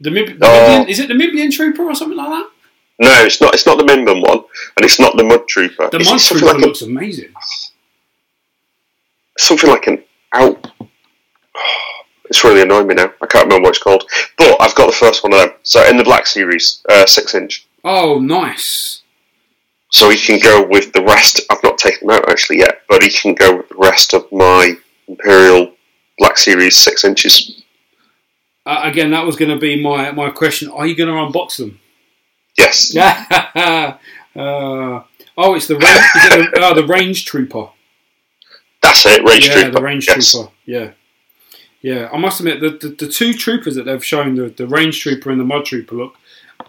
[0.00, 0.84] The, Mib- the oh.
[0.88, 2.50] is it the Mibian Trooper or something like that?
[2.98, 3.54] No, it's not.
[3.54, 4.44] It's not the Mimban one,
[4.76, 5.88] and it's not the Mud Trooper.
[5.90, 7.32] The Mud Trooper like looks a, amazing.
[9.36, 10.70] Something like an out.
[12.26, 13.12] it's really annoying me now.
[13.20, 15.50] I can't remember what it's called, but I've got the first one of them.
[15.64, 17.66] So in the Black Series, uh, six inch.
[17.84, 19.02] Oh, nice.
[19.90, 21.40] So he can go with the rest.
[21.50, 24.30] I've not taken them out actually yet, but he can go with the rest of
[24.32, 24.74] my
[25.06, 25.72] Imperial
[26.18, 27.62] Black Series six inches.
[28.66, 30.70] Uh, again, that was going to be my my question.
[30.70, 31.78] Are you going to unbox them?
[32.56, 32.96] Yes.
[32.96, 33.98] uh,
[34.34, 37.68] oh, it's the range, it the, uh, the range trooper.
[38.82, 39.70] That's it, range yeah, trooper.
[39.70, 40.32] the range yes.
[40.32, 40.50] trooper.
[40.64, 40.90] Yeah,
[41.82, 42.08] yeah.
[42.12, 45.30] I must admit the, the, the two troopers that they've shown, the, the range trooper
[45.30, 46.14] and the mud trooper, look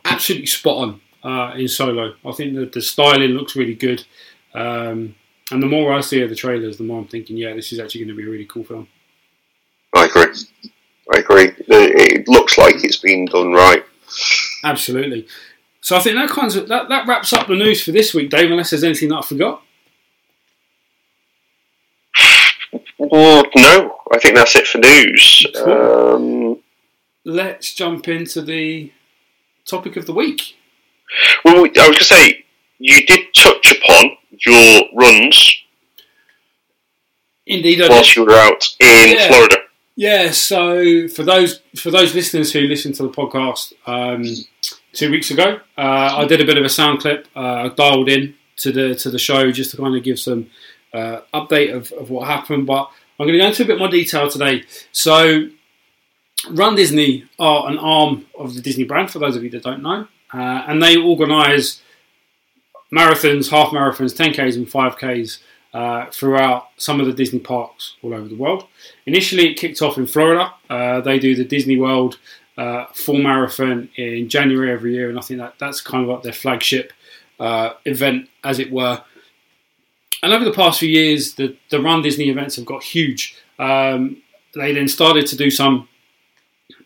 [0.04, 2.14] absolutely spot on uh, in solo.
[2.24, 4.06] I think that the styling looks really good.
[4.54, 5.16] Um,
[5.52, 7.80] and the more I see of the trailers, the more I'm thinking, yeah, this is
[7.80, 8.88] actually going to be a really cool film.
[9.94, 10.34] I agree.
[11.14, 11.52] I agree.
[11.68, 13.84] It looks like it's been done right.
[14.64, 15.28] Absolutely.
[15.82, 18.30] So I think that kind of that, that wraps up the news for this week,
[18.30, 18.50] Dave.
[18.50, 19.62] Unless there's anything that I forgot.
[22.98, 25.46] Well, no, I think that's it for news.
[25.56, 25.72] Cool.
[25.72, 26.62] Um,
[27.24, 28.92] Let's jump into the
[29.66, 30.55] topic of the week.
[31.44, 32.46] Well, I was going to say
[32.80, 35.56] you did touch upon your runs.
[37.46, 38.15] Indeed, I whilst did.
[38.18, 39.28] you were out in yeah.
[39.28, 39.58] Florida.
[39.96, 40.32] Yeah.
[40.32, 43.74] So for those for those listeners who listen to the podcast.
[43.86, 44.24] Um,
[44.96, 45.60] two weeks ago.
[45.78, 47.28] Uh, I did a bit of a sound clip.
[47.36, 50.50] Uh, dialed in to the to the show just to kind of give some
[50.94, 52.65] uh, update of, of what happened.
[52.65, 52.89] But
[53.20, 54.63] I'm going to go into a bit more detail today.
[54.91, 55.50] So,
[56.50, 59.12] Run Disney are an arm of the Disney brand.
[59.12, 61.82] For those of you that don't know, uh, and they organise
[62.94, 65.40] marathons, half marathons, 10ks, and 5ks.
[65.74, 68.66] Uh, throughout some of the Disney parks all over the world.
[69.08, 70.54] Initially, it kicked off in Florida.
[70.70, 72.18] Uh, they do the Disney World
[72.58, 76.24] uh, full marathon in January every year, and I think that that's kind of like
[76.24, 76.94] their flagship
[77.40, 79.04] uh, event, as it were.
[80.24, 83.36] And over the past few years, the, the Run Disney events have got huge.
[83.60, 84.22] Um,
[84.54, 85.90] they then started to do some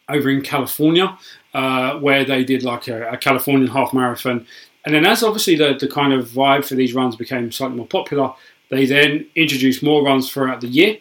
[0.09, 1.17] over in California,
[1.53, 4.45] uh, where they did like a, a, Californian half marathon.
[4.85, 7.87] And then, as obviously the, the kind of vibe for these runs became slightly more
[7.87, 8.33] popular,
[8.69, 10.97] they then introduced more runs throughout the year.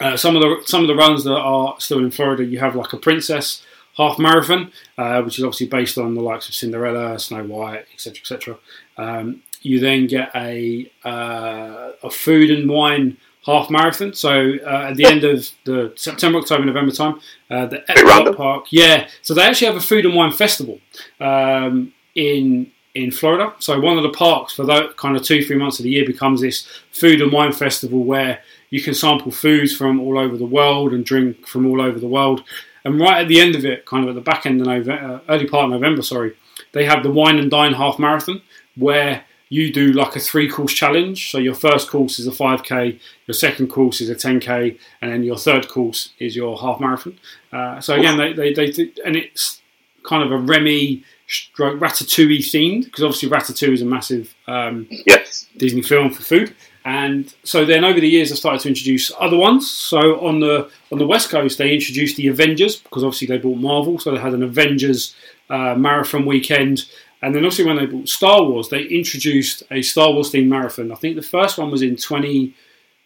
[0.00, 2.74] Uh, some of the some of the runs that are still in Florida, you have
[2.74, 3.64] like a Princess
[3.96, 8.20] half marathon, uh, which is obviously based on the likes of Cinderella, Snow White, etc.,
[8.20, 8.58] etc.
[8.96, 14.12] Um, you then get a uh, a food and wine half marathon.
[14.14, 18.66] So uh, at the end of the September, October, November time, uh, the Epcot Park,
[18.70, 19.08] yeah.
[19.22, 20.80] So they actually have a food and wine festival
[21.20, 23.54] um, in in Florida.
[23.60, 26.04] So one of the parks for that kind of two three months of the year
[26.04, 30.46] becomes this food and wine festival where you can sample foods from all over the
[30.46, 32.42] world and drink from all over the world.
[32.84, 35.22] And right at the end of it, kind of at the back end of November,
[35.28, 36.34] uh, early part of November, sorry,
[36.72, 38.42] they have the Wine and Dine Half Marathon
[38.76, 41.30] where you do like a three course challenge.
[41.30, 45.22] So your first course is a 5k, your second course is a 10k, and then
[45.22, 47.18] your third course is your half marathon.
[47.52, 49.60] Uh, so again, they, they, they do, and it's
[50.04, 55.46] kind of a Remy stroke Ratatouille themed because obviously Ratatouille is a massive um, yes.
[55.56, 56.54] Disney film for food.
[56.84, 59.70] And so then over the years, I started to introduce other ones.
[59.70, 63.58] So on the on the West Coast, they introduced the Avengers because obviously they bought
[63.58, 65.14] Marvel, so they had an Avengers
[65.50, 66.86] uh, marathon weekend.
[67.22, 70.90] And then obviously when they bought Star Wars, they introduced a Star Wars themed marathon.
[70.90, 72.48] I think the first one was in 20,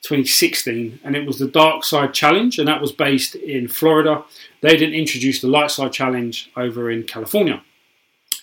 [0.02, 4.24] 2016, and it was the Dark Side Challenge, and that was based in Florida.
[4.60, 7.62] They didn't introduce the Light Side Challenge over in California.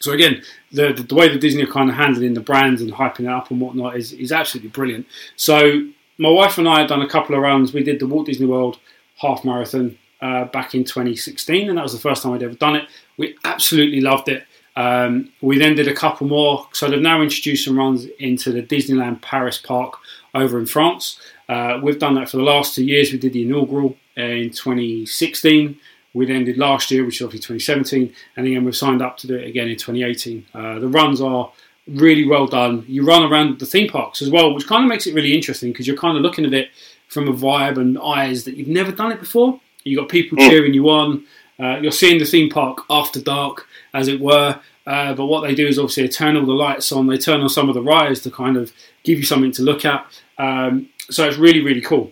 [0.02, 2.92] So again, the, the, the way that Disney are kind of handling the brands and
[2.92, 5.06] hyping it up and whatnot is, is absolutely brilliant.
[5.36, 7.74] So my wife and I had done a couple of runs.
[7.74, 8.80] We did the Walt Disney World
[9.18, 12.76] half marathon uh, back in 2016, and that was the first time I'd ever done
[12.76, 12.88] it.
[13.18, 14.44] We absolutely loved it.
[14.76, 18.64] Um, we then did a couple more, so they've now introduced some runs into the
[18.64, 19.96] Disneyland Paris Park
[20.34, 21.20] over in France.
[21.50, 23.12] Uh, we've done that for the last two years.
[23.12, 25.80] We did the inaugural in 2016
[26.14, 29.28] we then did last year, which is obviously 2017, and again we've signed up to
[29.28, 30.46] do it again in 2018.
[30.54, 31.52] Uh, the runs are
[31.88, 32.86] really well done.
[32.88, 35.72] You run around the theme parks as well, which kind of makes it really interesting
[35.72, 36.70] because you're kind of looking at it
[37.08, 39.60] from a vibe and eyes that you've never done it before.
[39.84, 40.50] You've got people mm.
[40.50, 41.26] cheering you on.
[41.60, 44.60] Uh, you're seeing the theme park after dark, as it were.
[44.86, 47.08] Uh, but what they do is obviously they turn all the lights on.
[47.08, 48.72] They turn on some of the rides to kind of
[49.04, 50.06] give you something to look at.
[50.38, 52.12] Um, so it's really, really cool.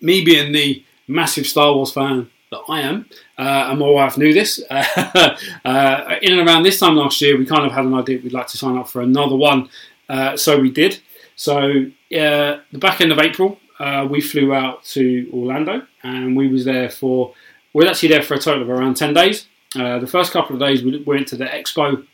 [0.00, 3.08] Me being the massive Star Wars fan that I am,
[3.38, 4.62] uh, and my wife knew this.
[5.64, 8.34] Uh, in and around this time last year, we kind of had an idea we'd
[8.34, 9.68] like to sign up for another one,
[10.10, 11.00] uh, so we did.
[11.36, 16.48] So uh, the back end of April, uh, we flew out to Orlando, and we
[16.48, 17.32] was there for.
[17.72, 19.46] We are actually there for a total of around ten days.
[19.76, 22.06] Uh, the first couple of days, we went to the expo.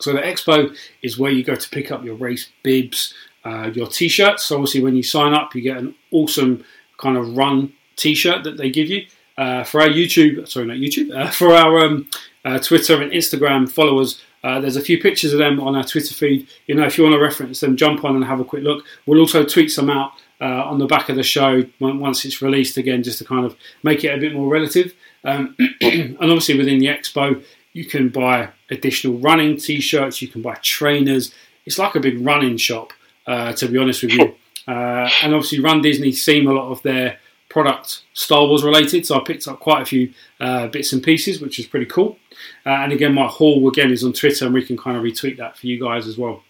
[0.00, 4.44] So the expo is where you go to pick up your race bibs, your t-shirts.
[4.44, 6.64] So obviously, when you sign up, you get an awesome
[6.98, 9.06] kind of run T-shirt that they give you.
[9.36, 12.08] Uh, for our YouTube, sorry, not YouTube, uh, for our um,
[12.44, 16.14] uh, Twitter and Instagram followers, uh, there's a few pictures of them on our Twitter
[16.14, 16.46] feed.
[16.66, 18.84] You know, if you want to reference them, jump on and have a quick look.
[19.06, 22.76] We'll also tweet some out uh, on the back of the show once it's released
[22.76, 24.92] again, just to kind of make it a bit more relative.
[25.24, 30.22] Um, and obviously, within the expo, you can buy additional running T-shirts.
[30.22, 31.32] You can buy trainers.
[31.66, 32.92] It's like a big running shop,
[33.26, 34.34] uh, to be honest with you.
[34.66, 37.18] and obviously, Run Disney seem a lot of their
[37.54, 41.40] product Star Wars related, so I picked up quite a few uh, bits and pieces,
[41.40, 42.18] which is pretty cool.
[42.66, 45.38] Uh, and again, my haul again is on Twitter, and we can kind of retweet
[45.38, 46.42] that for you guys as well.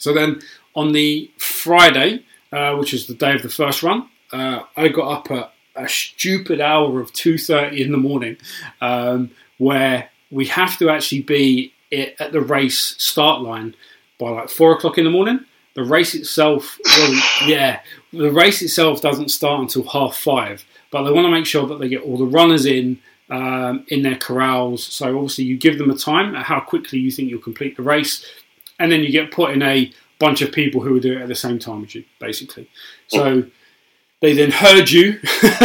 [0.00, 0.40] So then
[0.74, 5.08] on the Friday, uh, which is the day of the first run, uh, I got
[5.18, 8.36] up at a stupid hour of two thirty in the morning,
[8.80, 13.74] um, where we have to actually be at the race start line
[14.18, 15.40] by like four o'clock in the morning.
[15.74, 16.78] The race itself,
[17.46, 17.80] yeah,
[18.12, 21.78] the race itself doesn't start until half five, but they want to make sure that
[21.78, 22.98] they get all the runners in
[23.30, 24.84] um, in their corrals.
[24.84, 27.82] So obviously, you give them a time at how quickly you think you'll complete the
[27.82, 28.26] race,
[28.78, 31.28] and then you get put in a bunch of people who will do it at
[31.28, 32.68] the same time as you, basically.
[33.06, 33.44] So
[34.20, 35.20] they then herd you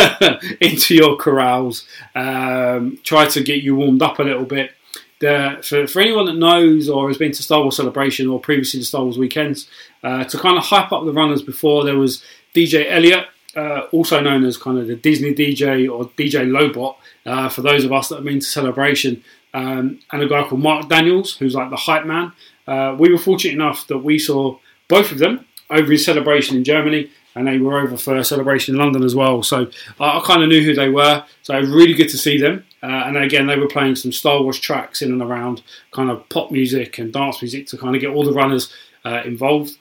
[0.61, 4.71] into your corrals, um, try to get you warmed up a little bit,
[5.19, 8.79] the, for, for anyone that knows or has been to Star Wars Celebration or previously
[8.81, 9.69] to Star Wars Weekends,
[10.03, 14.19] uh, to kind of hype up the runners before, there was DJ Elliott, uh, also
[14.19, 18.09] known as kind of the Disney DJ or DJ Lobot, uh, for those of us
[18.09, 21.75] that have been to Celebration, um, and a guy called Mark Daniels, who's like the
[21.75, 22.33] hype man.
[22.67, 26.63] Uh, we were fortunate enough that we saw both of them over in Celebration in
[26.63, 29.43] Germany, and they were over for a celebration in London as well.
[29.43, 29.67] So
[29.99, 31.23] I, I kind of knew who they were.
[31.41, 32.65] So it was really good to see them.
[32.81, 35.61] Uh, and again, they were playing some Star Wars tracks in and around
[35.91, 38.73] kind of pop music and dance music to kind of get all the runners
[39.05, 39.77] uh, involved,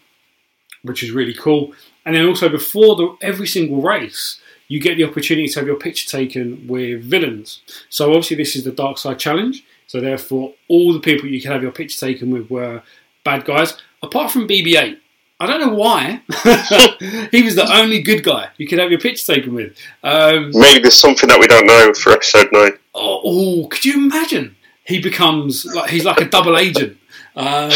[0.83, 1.73] which is really cool.
[2.05, 5.77] And then also before the, every single race, you get the opportunity to have your
[5.77, 7.61] picture taken with villains.
[7.91, 9.63] So obviously, this is the Dark Side Challenge.
[9.87, 12.83] So therefore, all the people you can have your picture taken with were
[13.25, 14.99] bad guys, apart from BB-8.
[15.43, 16.23] I don't know why.
[17.33, 19.77] he was the only good guy you could have your picture taken with.
[20.05, 22.75] Um, Maybe there's something that we don't know for episode nine.
[22.95, 24.55] Oh, oh could you imagine?
[24.85, 26.97] He becomes like he's like a double agent.
[27.35, 27.73] Um,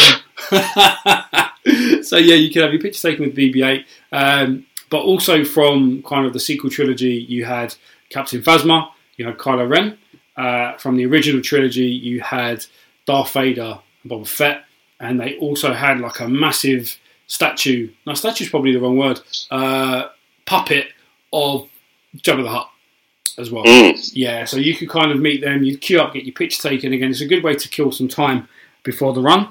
[2.05, 6.25] so yeah, you could have your picture taken with BB-8, um, but also from kind
[6.25, 7.75] of the sequel trilogy, you had
[8.11, 9.99] Captain Phasma, you had Kylo Ren.
[10.37, 12.65] Uh, from the original trilogy, you had
[13.07, 14.65] Darth Vader and Boba Fett,
[15.01, 16.97] and they also had like a massive
[17.27, 17.91] statue.
[18.07, 19.21] No, statue is probably the wrong word.
[19.51, 20.09] Uh,
[20.45, 20.89] puppet
[21.33, 21.69] of
[22.17, 22.71] Jabba the Hutt
[23.39, 23.65] as well.
[23.65, 24.11] Mm.
[24.15, 25.63] Yeah, so you could kind of meet them.
[25.63, 26.93] You'd queue up, get your picture taken.
[26.93, 28.49] Again, it's a good way to kill some time
[28.83, 29.49] before the run.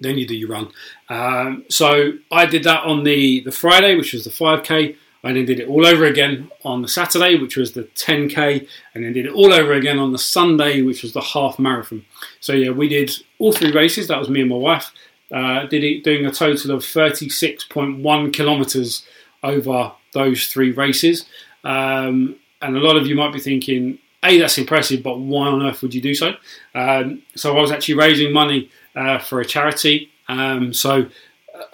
[0.00, 0.70] Then you do your run.
[1.08, 4.96] Um, so I did that on the the Friday, which was the 5k.
[5.24, 9.04] I then did it all over again on the Saturday, which was the 10k, and
[9.04, 12.04] then did it all over again on the Sunday, which was the half marathon.
[12.40, 14.08] So yeah, we did all three races.
[14.08, 14.92] That was me and my wife.
[15.32, 19.04] Uh, did it doing a total of 36.1 kilometers
[19.42, 21.26] over those three races.
[21.62, 25.62] Um, and a lot of you might be thinking, "Hey, that's impressive, but why on
[25.62, 26.34] earth would you do so?"
[26.74, 30.10] Um, so I was actually raising money uh, for a charity.
[30.28, 31.06] Um, so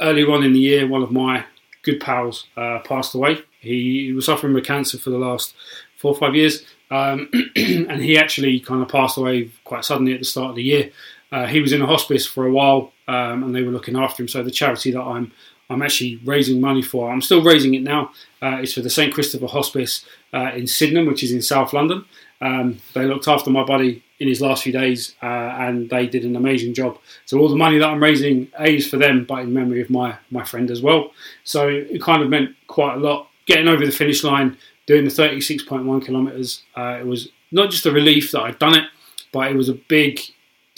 [0.01, 1.45] earlier on in the year, one of my
[1.83, 3.39] good pals uh, passed away.
[3.61, 5.55] He, he was suffering with cancer for the last
[5.97, 10.19] four or five years, um, and he actually kind of passed away quite suddenly at
[10.19, 10.91] the start of the year.
[11.31, 14.23] Uh, he was in a hospice for a while, um, and they were looking after
[14.23, 14.29] him.
[14.29, 15.33] So the charity that I'm
[15.69, 18.11] I'm actually raising money for, I'm still raising it now.
[18.43, 20.05] Uh, it's for the St Christopher Hospice
[20.35, 22.05] uh, in Sydenham, which is in South London.
[22.41, 26.25] Um, they looked after my buddy in his last few days, uh, and they did
[26.25, 26.99] an amazing job.
[27.27, 29.91] So all the money that I'm raising A is for them, but in memory of
[29.91, 31.13] my my friend as well.
[31.45, 33.29] So it kind of meant quite a lot.
[33.47, 34.57] Getting over the finish line,
[34.87, 38.85] doing the 36.1 kilometres, uh, it was not just a relief that I'd done it,
[39.33, 40.21] but it was a big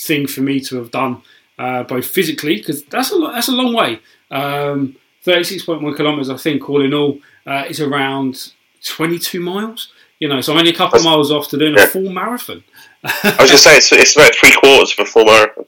[0.00, 1.22] thing for me to have done,
[1.64, 3.90] uh, both physically because that's a that's a long way.
[4.30, 8.52] Um, 36.1 kilometres, I think, all in all, uh, is around
[8.84, 9.92] 22 miles.
[10.18, 12.64] You know, so I'm only a couple of miles off to doing a full marathon.
[13.04, 15.64] I was going to say it's, it's about three quarters of a full marathon.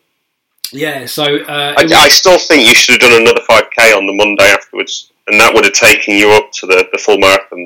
[0.72, 4.06] Yeah, so uh, I, was- I still think you should have done another 5k on
[4.06, 7.64] the Monday afterwards, and that would have taken you up to the, the full marathon.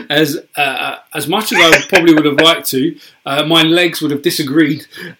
[0.10, 4.10] As uh, as much as I probably would have liked to, uh, my legs would
[4.10, 4.86] have disagreed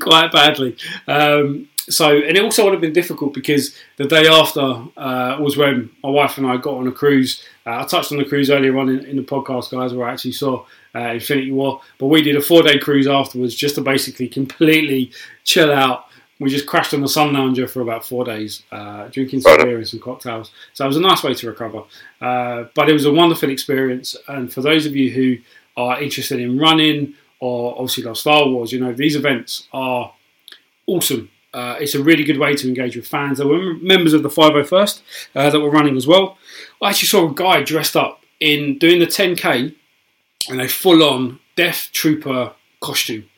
[0.00, 0.76] quite badly.
[1.06, 4.60] Um, so, and it also would have been difficult because the day after
[4.96, 7.42] uh, was when my wife and I got on a cruise.
[7.66, 10.12] Uh, I touched on the cruise earlier on in, in the podcast, guys, where I
[10.12, 10.64] actually saw
[10.94, 11.80] uh, Infinity War.
[11.98, 15.12] But we did a four day cruise afterwards just to basically completely
[15.44, 16.06] chill out.
[16.38, 19.76] We just crashed on the Sun Lounger for about four days, uh, drinking some beer
[19.76, 20.50] and some cocktails.
[20.72, 21.84] So it was a nice way to recover.
[22.20, 24.16] Uh, but it was a wonderful experience.
[24.26, 25.36] And for those of you who
[25.76, 30.12] are interested in running or obviously love Star Wars, you know, these events are
[30.86, 31.30] awesome.
[31.54, 33.38] Uh, it's a really good way to engage with fans.
[33.38, 35.02] There were members of the 501st
[35.34, 36.38] uh, that were running as well.
[36.80, 39.74] I actually saw a guy dressed up in doing the 10k
[40.48, 43.28] in a full on Death Trooper costume.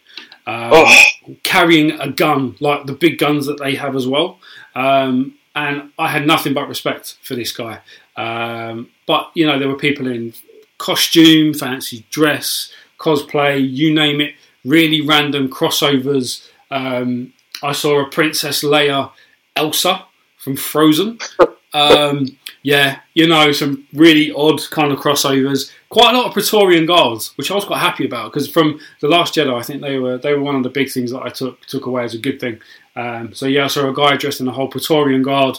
[0.47, 1.03] Um, Oh.
[1.43, 4.39] carrying a gun like the big guns that they have as well.
[4.75, 7.79] Um, and I had nothing but respect for this guy.
[8.17, 10.35] Um, but you know, there were people in
[10.79, 14.35] costume, fancy dress, cosplay, you name it.
[14.65, 16.49] Really random crossovers.
[16.71, 17.33] Um,
[17.63, 19.13] I saw a Princess Leia
[19.57, 20.05] Elsa
[20.39, 21.19] from Frozen.
[21.77, 25.71] Um, yeah, you know, some really odd kind of crossovers.
[25.91, 29.07] Quite a lot of Praetorian guards, which I was quite happy about because from the
[29.09, 31.29] Last Jedi, I think they were they were one of the big things that I
[31.29, 32.59] took took away as a good thing.
[32.97, 35.59] Um, so yeah, I saw a guy dressed in a whole Praetorian guard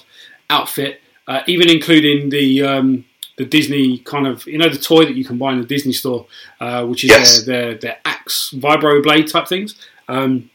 [0.50, 3.06] outfit, uh, even including the um,
[3.38, 5.94] the Disney kind of you know the toy that you can buy in the Disney
[5.94, 6.26] store,
[6.60, 7.44] uh, which is Yes.
[7.46, 9.76] their, their their axe vibro blade type things.
[10.08, 10.50] Um,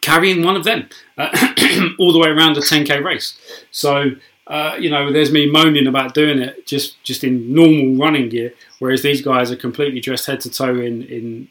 [0.00, 0.88] carrying one of them
[1.18, 1.28] uh,
[1.98, 3.36] all the way around a 10k race.
[3.72, 4.12] So
[4.46, 8.52] uh, you know, there's me moaning about doing it just just in normal running gear,
[8.78, 11.48] whereas these guys are completely dressed head to toe in in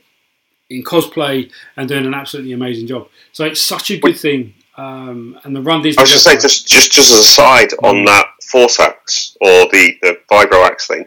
[0.70, 3.08] in cosplay and doing an absolutely amazing job.
[3.34, 4.54] So it's such a good thing.
[4.78, 6.00] Um, and the run Disney.
[6.00, 9.68] I was just saying, just just just as a side on that Force Axe or
[9.72, 11.06] the the Vibro Axe thing,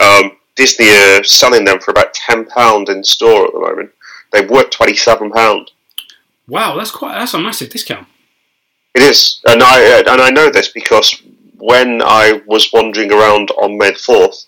[0.00, 3.90] um, Disney are selling them for about ten pound in store at the moment.
[4.30, 5.70] They're worth twenty seven pound.
[6.48, 8.06] wow, that's quite that's a massive discount.
[8.94, 11.22] It is, and I and I know this because
[11.56, 14.46] when I was wandering around on May fourth,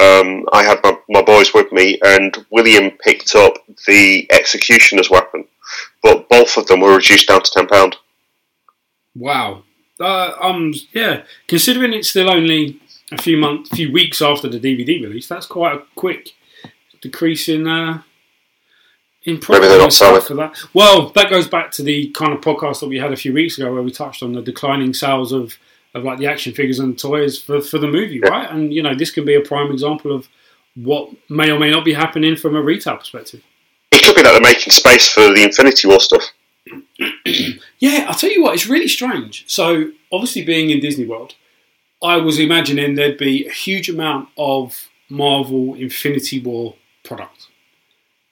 [0.00, 3.54] um, I had my, my boys with me, and William picked up
[3.86, 5.46] the executioner's weapon,
[6.02, 7.96] but both of them were reduced down to ten pound.
[9.14, 9.64] Wow.
[10.00, 11.22] Uh, um, yeah.
[11.48, 12.80] Considering it's still only
[13.10, 16.30] a few months, few weeks after the DVD release, that's quite a quick
[17.00, 18.02] decrease in uh,
[19.26, 20.22] Maybe they're not and stuff selling.
[20.22, 20.58] for that.
[20.74, 23.58] Well, that goes back to the kind of podcast that we had a few weeks
[23.58, 25.58] ago where we touched on the declining sales of,
[25.94, 28.28] of like the action figures and toys for, for the movie, Yeah.
[28.30, 28.50] right?
[28.50, 30.28] And you know, this can be a prime example of
[30.76, 33.42] what may or may not be happening from a retail perspective.
[33.92, 36.22] It could be that they're making space for the Infinity War stuff.
[37.80, 39.44] Yeah, I'll tell you what, it's really strange.
[39.46, 41.34] So, obviously, being in Disney World,
[42.02, 47.46] I was imagining there'd be a huge amount of Marvel Infinity War product.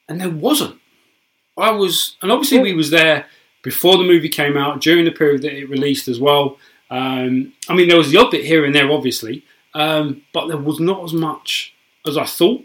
[0.08, 0.80] And there wasn't.
[1.56, 3.26] I was, and obviously we was there
[3.62, 6.56] before the movie came out, during the period that it released as well.
[6.88, 9.44] Um, I mean, there was the odd bit here and there, obviously,
[9.74, 11.74] um, but there was not as much
[12.06, 12.64] as I thought.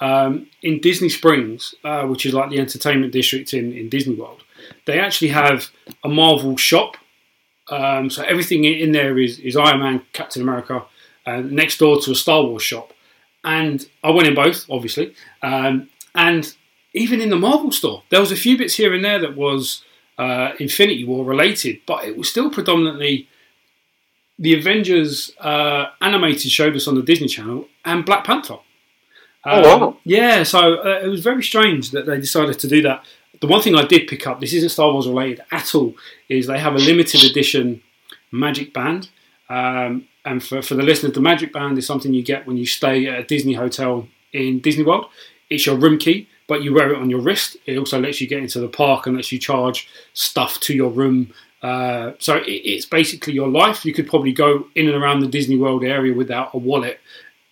[0.00, 4.42] Um, in Disney Springs, uh, which is like the entertainment district in, in Disney World,
[4.86, 5.68] they actually have
[6.04, 6.96] a Marvel shop.
[7.68, 10.84] Um, so everything in there is, is Iron Man, Captain America,
[11.26, 12.94] uh, next door to a Star Wars shop.
[13.44, 15.14] And I went in both, obviously.
[15.42, 16.50] Um, and
[16.92, 19.84] even in the Marvel store, there was a few bits here and there that was
[20.18, 23.28] uh, Infinity War related, but it was still predominantly
[24.38, 28.54] the Avengers uh, animated showed us on the Disney Channel and Black Panther.
[28.54, 28.60] Um,
[29.44, 29.96] Oh, wow.
[30.04, 33.04] Yeah, so uh, it was very strange that they decided to do that.
[33.40, 35.94] The one thing I did pick up, this isn't Star Wars related at all,
[36.28, 37.82] is they have a limited edition
[38.32, 39.08] Magic Band.
[39.48, 42.66] Um, and for, for the listeners, the Magic Band is something you get when you
[42.66, 45.06] stay at a Disney hotel in Disney World.
[45.48, 47.56] It's your room key, but you wear it on your wrist.
[47.64, 50.90] It also lets you get into the park and lets you charge stuff to your
[50.90, 51.32] room.
[51.62, 53.84] Uh, so it, it's basically your life.
[53.84, 56.98] You could probably go in and around the Disney World area without a wallet,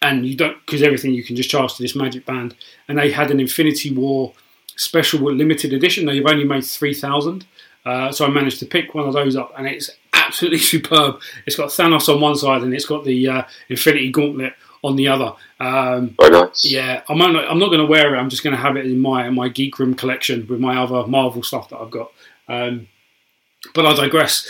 [0.03, 2.57] and you don't because everything you can just charge to this Magic Band.
[2.88, 4.32] And they had an Infinity War
[4.74, 6.05] special limited edition.
[6.05, 7.46] They've only made three thousand,
[7.86, 11.20] uh, so I managed to pick one of those up, and it's absolutely superb.
[11.46, 15.09] It's got Thanos on one side, and it's got the uh, Infinity Gauntlet on the
[15.09, 15.33] other.
[15.61, 16.64] Um, Very nice.
[16.64, 18.18] yeah, I'm not, I'm not going to wear it.
[18.18, 21.07] I'm just going to have it in my my geek room collection with my other
[21.07, 22.12] Marvel stuff that I've got.
[22.49, 22.89] Um,
[23.74, 24.49] but I digress.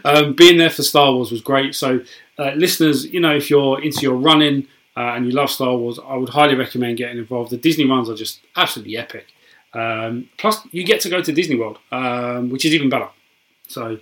[0.04, 1.74] um, being there for Star Wars was great.
[1.74, 2.00] So,
[2.38, 5.98] uh, listeners, you know, if you're into your running uh, and you love Star Wars,
[6.04, 7.50] I would highly recommend getting involved.
[7.50, 9.26] The Disney runs are just absolutely epic.
[9.74, 13.08] Um, plus, you get to go to Disney World, um, which is even better.
[13.68, 13.98] So,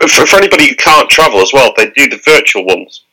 [0.00, 3.04] For, for anybody who can't travel as well, they do the virtual ones.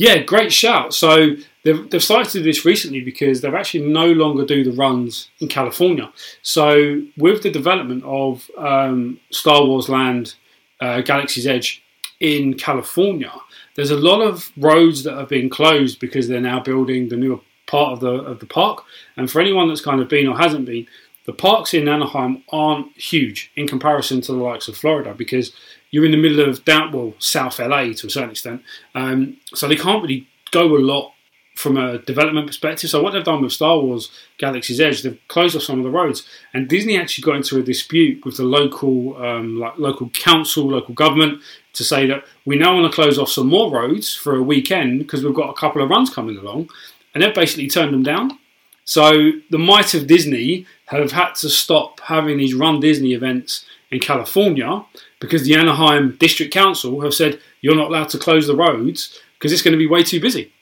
[0.00, 0.94] Yeah, great shout.
[0.94, 4.72] So they've, they've started to do this recently because they've actually no longer do the
[4.72, 6.10] runs in California.
[6.40, 10.36] So with the development of um, Star Wars Land,
[10.80, 11.84] uh, Galaxy's Edge
[12.18, 13.30] in California,
[13.74, 17.40] there's a lot of roads that have been closed because they're now building the newer
[17.66, 18.82] part of the of the park.
[19.18, 20.86] And for anyone that's kind of been or hasn't been,
[21.26, 25.52] the parks in Anaheim aren't huge in comparison to the likes of Florida because
[25.90, 28.62] you're in the middle of down well South LA to a certain extent,
[28.94, 31.12] um, so they can't really go a lot
[31.60, 32.88] from a development perspective.
[32.88, 35.90] So what they've done with Star Wars Galaxy's Edge, they've closed off some of the
[35.90, 40.68] roads, and Disney actually got into a dispute with the local um, like local council,
[40.68, 41.42] local government
[41.74, 45.00] to say that we now want to close off some more roads for a weekend
[45.00, 46.68] because we've got a couple of runs coming along,
[47.14, 48.38] and they've basically turned them down.
[48.84, 54.00] So the might of Disney have had to stop having these Run Disney events in
[54.00, 54.84] California
[55.20, 59.52] because the Anaheim District Council have said you're not allowed to close the roads because
[59.52, 60.52] it's going to be way too busy.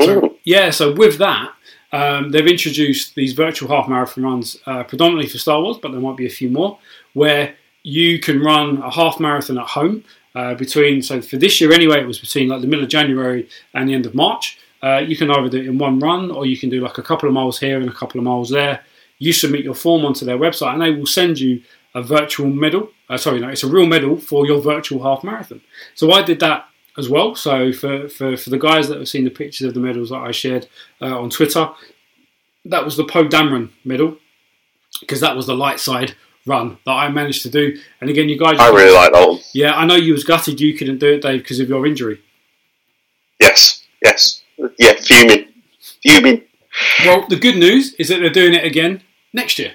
[0.00, 0.36] Ooh.
[0.44, 1.54] Yeah, so with that,
[1.92, 6.00] um, they've introduced these virtual half marathon runs, uh, predominantly for Star Wars, but there
[6.00, 6.78] might be a few more,
[7.12, 10.02] where you can run a half marathon at home
[10.34, 11.02] uh, between.
[11.02, 13.94] So for this year, anyway, it was between like the middle of January and the
[13.94, 14.58] end of March.
[14.82, 17.02] Uh, you can either do it in one run, or you can do like a
[17.02, 18.80] couple of miles here and a couple of miles there.
[19.18, 21.62] You submit your form onto their website, and they will send you
[21.94, 22.90] a virtual medal.
[23.08, 25.60] Uh, sorry, no, it's a real medal for your virtual half marathon.
[25.94, 27.34] So I did that as well.
[27.34, 30.20] So for, for, for the guys that have seen the pictures of the medals that
[30.20, 30.66] I shared
[31.00, 31.68] uh, on Twitter,
[32.64, 34.16] that was the Poe Dameron medal
[35.00, 36.14] because that was the light side
[36.46, 37.78] run that I managed to do.
[38.00, 39.40] And again, you guys, I really like that one.
[39.52, 42.20] yeah, I know you was gutted you couldn't do it, Dave, because of your injury.
[43.40, 44.42] Yes, yes.
[44.78, 45.48] Yeah, fuming.
[46.02, 46.42] Fuming.
[47.04, 49.02] Well, the good news is that they're doing it again
[49.32, 49.72] next year.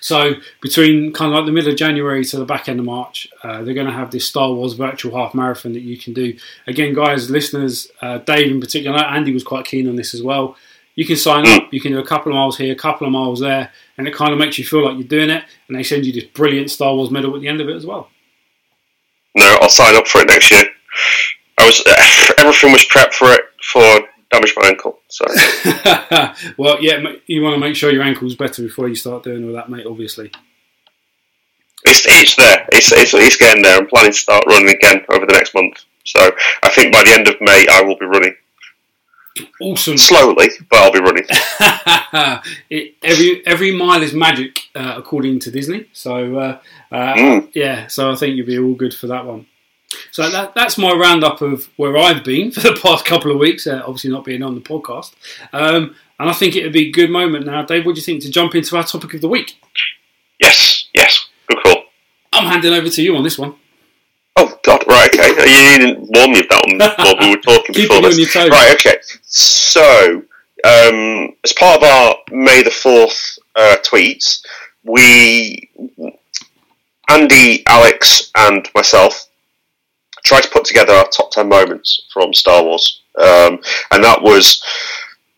[0.00, 3.28] So between kind of like the middle of January to the back end of March,
[3.42, 6.36] uh, they're going to have this Star Wars virtual half marathon that you can do.
[6.66, 10.56] Again, guys, listeners, uh, Dave in particular, Andy was quite keen on this as well.
[10.94, 11.72] You can sign up.
[11.72, 14.14] You can do a couple of miles here, a couple of miles there, and it
[14.14, 15.44] kind of makes you feel like you're doing it.
[15.68, 17.86] And they send you this brilliant Star Wars medal at the end of it as
[17.86, 18.08] well.
[19.36, 20.64] No, I'll sign up for it next year.
[21.58, 21.82] I was
[22.38, 24.00] everything was prepped for it for
[24.30, 25.00] damage my ankle.
[25.08, 25.24] So
[26.58, 29.54] well, yeah, you want to make sure your ankle's better before you start doing all
[29.54, 29.86] that, mate.
[29.86, 30.30] Obviously.
[31.84, 32.66] it's it's there.
[32.72, 33.78] It's, it's it's getting there.
[33.78, 35.84] I'm planning to start running again over the next month.
[36.04, 36.20] So
[36.62, 38.34] I think by the end of May I will be running
[39.60, 39.96] Awesome.
[39.96, 41.24] slowly, but I'll be running.
[42.70, 45.86] it, every every mile is magic, uh, according to Disney.
[45.92, 46.58] So uh,
[46.92, 47.48] uh, Mm.
[47.54, 49.46] yeah, so I think you'll be all good for that one.
[50.10, 53.66] So that, that's my roundup of where I've been for the past couple of weeks.
[53.66, 55.14] Uh, obviously, not being on the podcast,
[55.52, 57.86] um, and I think it would be a good moment now, Dave.
[57.86, 59.58] What do you think to jump into our topic of the week?
[60.38, 61.84] Yes, yes, good call.
[62.32, 63.54] I'm handing over to you on this one.
[64.36, 65.28] Oh God, right, okay.
[65.28, 68.34] You didn't warn me of that one while we were talking Keeping before this.
[68.36, 68.96] Right, okay.
[69.22, 70.22] So
[70.64, 74.44] um, as part of our May the Fourth uh, tweets,
[74.84, 75.68] we
[77.08, 79.26] Andy, Alex, and myself
[80.24, 83.60] tried to put together our top ten moments from Star Wars, um,
[83.90, 84.62] and that was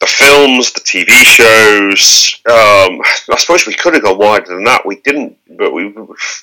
[0.01, 2.41] the films, the TV shows.
[2.47, 4.85] Um, I suppose we could have gone wider than that.
[4.85, 5.95] We didn't, but we.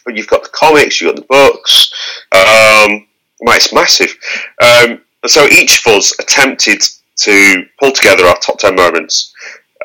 [0.06, 1.94] But you've got the comics, you've got the books.
[2.32, 3.06] Um,
[3.42, 4.16] it's massive.
[4.62, 6.82] Um, so each of us attempted
[7.18, 9.34] to pull together our top ten moments.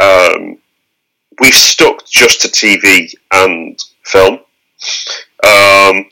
[0.00, 0.58] Um,
[1.40, 4.38] we stuck just to TV and film.
[5.44, 6.06] Um,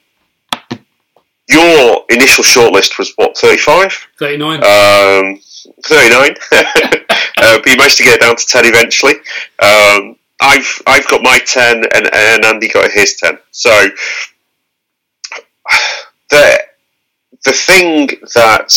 [1.52, 4.08] your initial shortlist was what, 35?
[4.18, 4.56] 39.
[4.56, 5.40] Um,
[5.84, 6.36] 39.
[6.52, 9.14] uh, but you managed to get it down to 10 eventually.
[9.60, 13.38] Um, I've I've got my 10 and, and Andy got his 10.
[13.52, 13.70] So
[16.30, 16.60] the
[17.44, 18.72] the thing that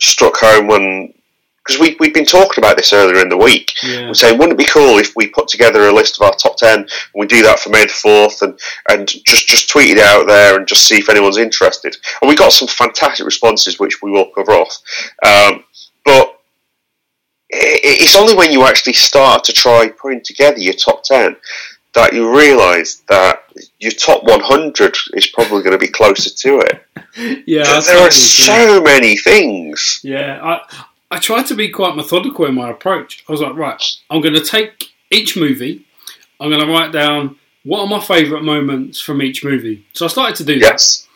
[0.00, 1.14] struck home when
[1.66, 3.72] because we, we'd been talking about this earlier in the week.
[3.82, 4.06] Yeah.
[4.06, 6.56] We're saying, wouldn't it be cool if we put together a list of our top
[6.56, 8.58] 10 and we do that for May the 4th and,
[8.88, 11.96] and just, just tweet it out there and just see if anyone's interested?
[12.22, 14.78] And we got some fantastic responses, which we will cover off.
[15.24, 15.64] Um,
[16.04, 16.40] but
[17.48, 21.36] it's only when you actually start to try putting together your top 10
[21.94, 23.42] that you realise that
[23.78, 26.82] your top 100 is probably going to be closer to it.
[27.46, 30.00] Yeah, there are so many things.
[30.04, 33.24] Yeah, I I tried to be quite methodical in my approach.
[33.28, 35.84] I was like, right, I'm going to take each movie.
[36.40, 39.86] I'm going to write down what are my favourite moments from each movie.
[39.92, 41.06] So I started to do that, Yes.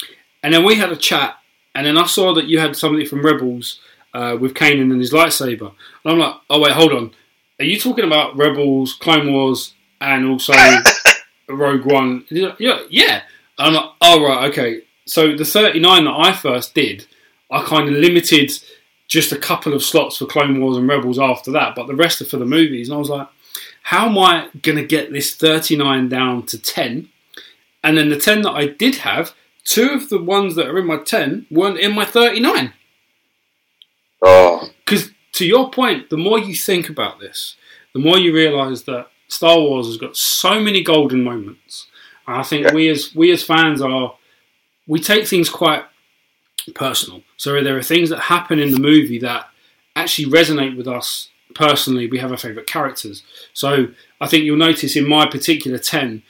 [0.43, 1.36] and then we had a chat,
[1.74, 3.80] and then I saw that you had something from Rebels
[4.14, 5.72] uh, with Kanan and his lightsaber,
[6.05, 7.12] and I'm like, oh wait, hold on,
[7.61, 10.53] are you talking about Rebels, Clone Wars, and also
[11.49, 12.24] Rogue One?
[12.30, 12.55] Yeah,
[12.88, 13.22] yeah.
[13.59, 14.82] And I'm like, oh right, okay.
[15.07, 17.07] So the 39 that I first did,
[17.51, 18.51] I kind of limited
[19.11, 22.21] just a couple of slots for Clone Wars and Rebels after that, but the rest
[22.23, 22.89] are for the movies.
[22.89, 23.27] And I was like,
[23.83, 27.09] how am I going to get this 39 down to 10?
[27.83, 29.35] And then the 10 that I did have,
[29.65, 32.73] two of the ones that are in my 10 weren't in my 39.
[34.23, 37.57] Oh, Because to your point, the more you think about this,
[37.93, 41.89] the more you realise that Star Wars has got so many golden moments.
[42.29, 42.75] And I think Yeah.
[42.75, 44.15] we as we as fans are
[44.87, 45.85] we take things quite
[46.75, 47.23] personal.
[47.37, 49.49] So there are things that happen in the movie that
[49.97, 52.09] actually resonate with us personally.
[52.09, 53.23] We have our favourite characters.
[53.53, 53.89] So
[54.21, 56.23] I think you'll notice in my particular ten,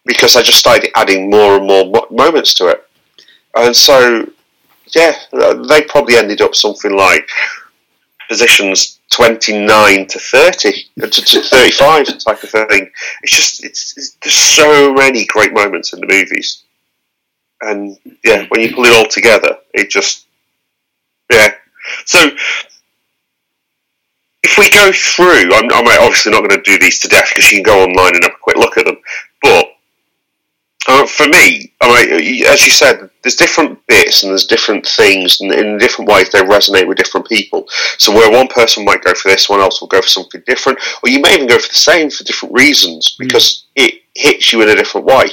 [0.05, 2.88] because I just started adding more and more mo- moments to it.
[3.55, 4.25] And so,
[4.95, 5.13] yeah,
[5.67, 7.30] they probably ended up something like
[8.30, 10.69] positions 29 to 30,
[11.01, 12.89] uh, to, to 35 type of thing.
[13.23, 16.63] It's just, it's, it's, there's so many great moments in the movies.
[17.61, 20.25] And yeah, when you pull it all together, it just,
[21.32, 21.53] yeah.
[22.05, 22.30] So,
[24.44, 27.52] if we go through, I'm, I'm obviously not going to do these to death because
[27.52, 28.98] you can go online and have a quick look at them.
[29.42, 29.68] But
[30.88, 35.42] uh, for me, I mean, as you said, there's different bits and there's different things,
[35.42, 37.66] and in different ways they resonate with different people.
[37.98, 40.80] So where one person might go for this, one else will go for something different,
[41.04, 44.62] or you may even go for the same for different reasons because it hits you
[44.62, 45.26] in a different way.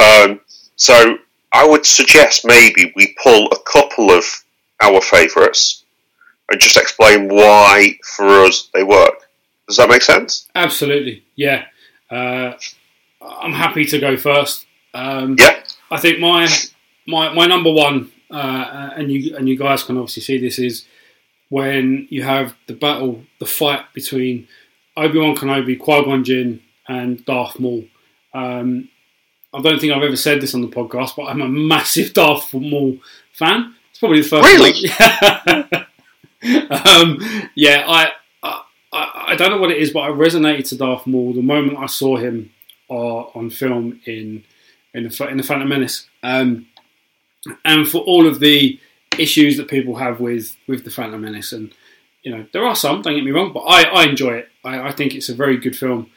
[0.00, 0.40] Um,
[0.76, 1.18] so
[1.52, 4.24] I would suggest maybe we pull a couple of
[4.80, 5.81] our favourites
[6.52, 9.14] and just explain why for us they work.
[9.66, 10.48] Does that make sense?
[10.54, 11.64] Absolutely, yeah.
[12.10, 12.52] Uh,
[13.20, 14.66] I'm happy to go first.
[14.94, 15.62] Um, Yeah.
[15.90, 16.48] I think my
[17.06, 20.86] my my number one, uh, and you and you guys can obviously see this is
[21.48, 24.48] when you have the battle, the fight between
[24.96, 27.84] Obi Wan Kenobi, Qui Gon Jinn, and Darth Maul.
[28.34, 28.88] Um,
[29.54, 32.52] I don't think I've ever said this on the podcast, but I'm a massive Darth
[32.54, 32.98] Maul
[33.32, 33.74] fan.
[33.90, 34.48] It's probably the first.
[34.48, 35.84] Really?
[36.70, 37.18] um,
[37.54, 38.12] yeah, I,
[38.42, 38.62] I
[38.92, 41.86] I don't know what it is, but I resonated to Darth Maul the moment I
[41.86, 42.50] saw him
[42.90, 44.44] uh, on film in
[44.92, 46.66] in the in the Phantom Menace, um,
[47.64, 48.78] and for all of the
[49.18, 51.72] issues that people have with with the Phantom Menace, and
[52.22, 53.02] you know there are some.
[53.02, 54.48] Don't get me wrong, but I, I enjoy it.
[54.64, 56.10] I, I think it's a very good film.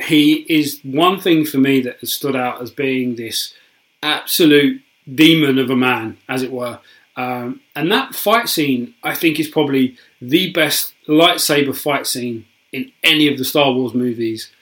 [0.00, 3.54] He is one thing for me that has stood out as being this
[4.02, 6.80] absolute demon of a man, as it were.
[7.18, 12.92] Um, and that fight scene, I think, is probably the best lightsaber fight scene in
[13.02, 14.52] any of the Star Wars movies,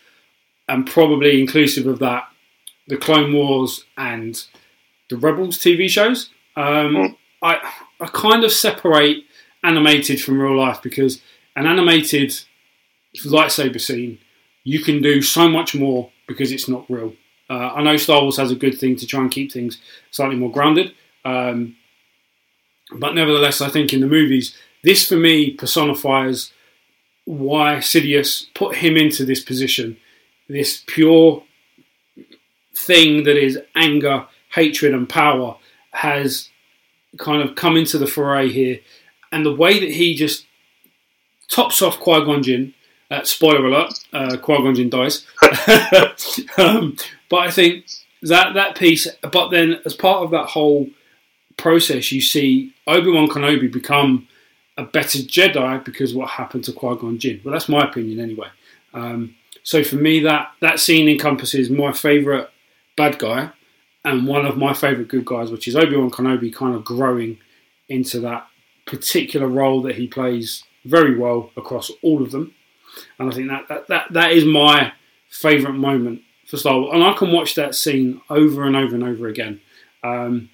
[0.66, 2.24] and probably inclusive of that,
[2.88, 4.42] the Clone Wars and
[5.10, 6.30] the Rebels TV shows.
[6.56, 7.58] Um, I
[8.00, 9.24] I kind of separate
[9.62, 11.20] animated from real life because
[11.56, 12.40] an animated
[13.18, 14.18] lightsaber scene
[14.64, 17.12] you can do so much more because it's not real.
[17.50, 19.78] Uh, I know Star Wars has a good thing to try and keep things
[20.10, 20.94] slightly more grounded,
[21.24, 21.76] um,
[22.92, 26.52] but nevertheless, I think in the movies, this for me personifies
[27.24, 29.96] why Sidious put him into this position,
[30.48, 31.42] this pure
[32.74, 35.56] thing that is anger, hatred, and power
[35.92, 36.50] has
[37.18, 38.78] kind of come into the foray here,
[39.32, 40.46] and the way that he just
[41.48, 42.74] tops off Qui Gon Jinn.
[43.10, 45.26] Uh, spoiler alert: uh, Qui Gon Jinn dies.
[46.58, 46.96] um,
[47.28, 47.86] but I think
[48.22, 49.08] that that piece.
[49.20, 50.88] But then, as part of that whole
[51.56, 54.28] process, you see Obi Wan Kenobi become
[54.76, 57.40] a better Jedi because what happened to Qui Gon Jinn.
[57.44, 58.48] Well, that's my opinion anyway.
[58.92, 62.48] Um, so for me, that that scene encompasses my favourite
[62.96, 63.50] bad guy
[64.04, 67.38] and one of my favourite good guys, which is Obi Wan Kenobi, kind of growing
[67.88, 68.46] into that
[68.86, 72.54] particular role that he plays very well across all of them.
[73.18, 74.92] And I think that that, that, that is my
[75.28, 76.94] favourite moment for Star Wars.
[76.94, 79.60] And I can watch that scene over and over and over again.
[80.04, 80.50] Um,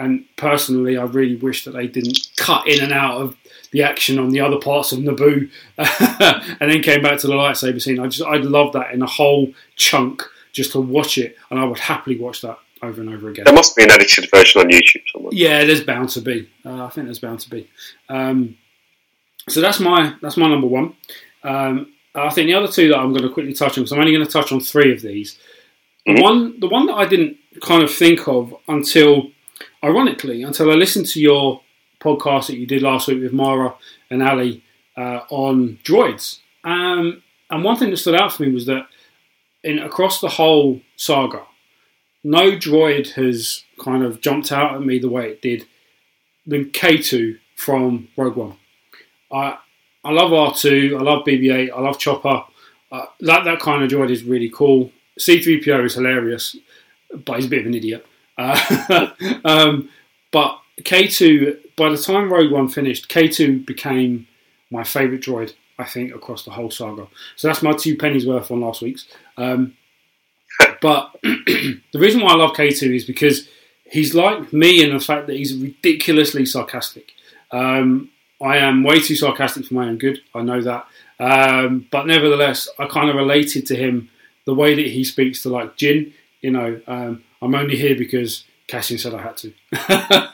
[0.00, 3.36] and personally, I really wish that they didn't cut in and out of
[3.70, 5.48] the action on the other parts of Naboo,
[5.78, 8.00] and then came back to the lightsaber scene.
[8.00, 10.22] I just, I'd love that in a whole chunk
[10.52, 13.44] just to watch it, and I would happily watch that over and over again.
[13.44, 15.30] There must be an edited version on YouTube somewhere.
[15.32, 16.50] Yeah, there's bound to be.
[16.64, 17.70] Uh, I think there's bound to be.
[18.08, 18.56] Um,
[19.48, 20.96] so that's my that's my number one.
[21.44, 24.00] Um, I think the other two that I'm going to quickly touch on, because I'm
[24.00, 25.38] only going to touch on three of these.
[26.06, 26.16] Mm-hmm.
[26.16, 29.30] The one, the one that I didn't kind of think of until,
[29.82, 31.62] ironically, until I listened to your
[32.00, 33.74] podcast that you did last week with Mara
[34.10, 34.64] and Ali
[34.96, 36.38] uh, on droids.
[36.64, 38.86] Um, and one thing that stood out for me was that
[39.62, 41.42] in across the whole saga,
[42.22, 45.66] no droid has kind of jumped out at me the way it did
[46.46, 48.56] with K2 from Rogue One.
[49.32, 49.58] I
[50.02, 52.44] I love R2, I love BB-8, I love Chopper.
[52.90, 54.90] Uh, that that kind of droid is really cool.
[55.18, 56.56] C3PO is hilarious,
[57.24, 58.06] but he's a bit of an idiot.
[58.40, 59.10] Uh,
[59.44, 59.90] um,
[60.32, 64.26] but K2, by the time Rogue One finished, K2 became
[64.70, 67.08] my favourite droid, I think, across the whole saga.
[67.36, 69.06] So that's my two pennies worth on last week's.
[69.36, 69.76] Um,
[70.80, 73.48] but the reason why I love K2 is because
[73.84, 77.12] he's like me in the fact that he's ridiculously sarcastic.
[77.50, 78.10] Um,
[78.40, 80.20] I am way too sarcastic for my own good.
[80.34, 80.86] I know that.
[81.18, 84.08] Um, but nevertheless, I kind of related to him
[84.46, 86.14] the way that he speaks to like Jin.
[86.40, 89.52] You know, um, I'm only here because Cassian said I had to.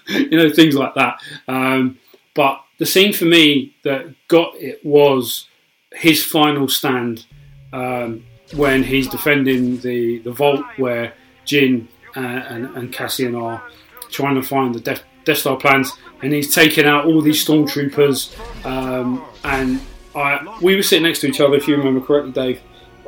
[0.31, 1.21] you know, things like that.
[1.49, 1.99] Um,
[2.35, 5.49] but the scene for me that got it was
[5.93, 7.25] his final stand
[7.73, 13.63] um, when he's defending the, the vault where Jin uh, and, and Cassian are
[14.11, 15.93] trying to find the Death, Death Star plans,
[16.23, 18.37] and he's taking out all these stormtroopers.
[18.67, 19.81] Um, and
[20.15, 22.61] I, we were sitting next to each other, if you remember correctly, Dave,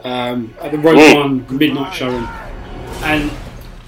[0.05, 2.25] um, at the Rogue One midnight showing.
[3.03, 3.31] And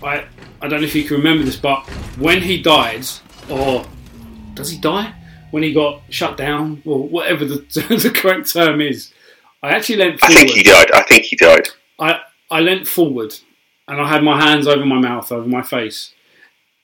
[0.02, 0.26] I,
[0.60, 1.86] I don't know if you can remember this, but
[2.18, 3.06] when he died,
[3.48, 3.84] or
[4.54, 5.14] does he die?
[5.50, 7.56] When he got shut down, or whatever the,
[8.02, 9.12] the correct term is,
[9.62, 10.36] I actually leant Forward.
[10.36, 10.90] I think he died.
[10.92, 11.68] I think he died.
[11.98, 12.20] I,
[12.50, 13.34] I leant forward
[13.86, 16.14] and I had my hands over my mouth, over my face.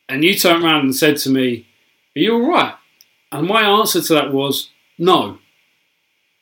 [0.08, 1.66] And you turned around and said to me,
[2.16, 2.74] Are you alright?
[3.30, 5.38] And my answer to that was, No,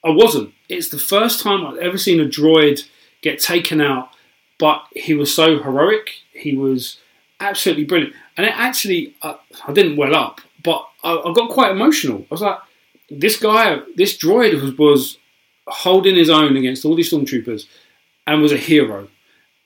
[0.02, 0.54] I wasn't.
[0.68, 2.88] It's the first time I've ever seen a droid
[3.20, 4.10] get taken out,
[4.58, 6.10] but he was so heroic.
[6.32, 6.98] He was
[7.40, 8.14] absolutely brilliant.
[8.36, 9.34] And it actually, uh,
[9.66, 12.26] I didn't well up, but I, I got quite emotional.
[12.30, 12.58] I was like,
[13.10, 15.18] this guy, this droid was, was
[15.66, 17.66] holding his own against all these stormtroopers
[18.26, 19.08] and was a hero.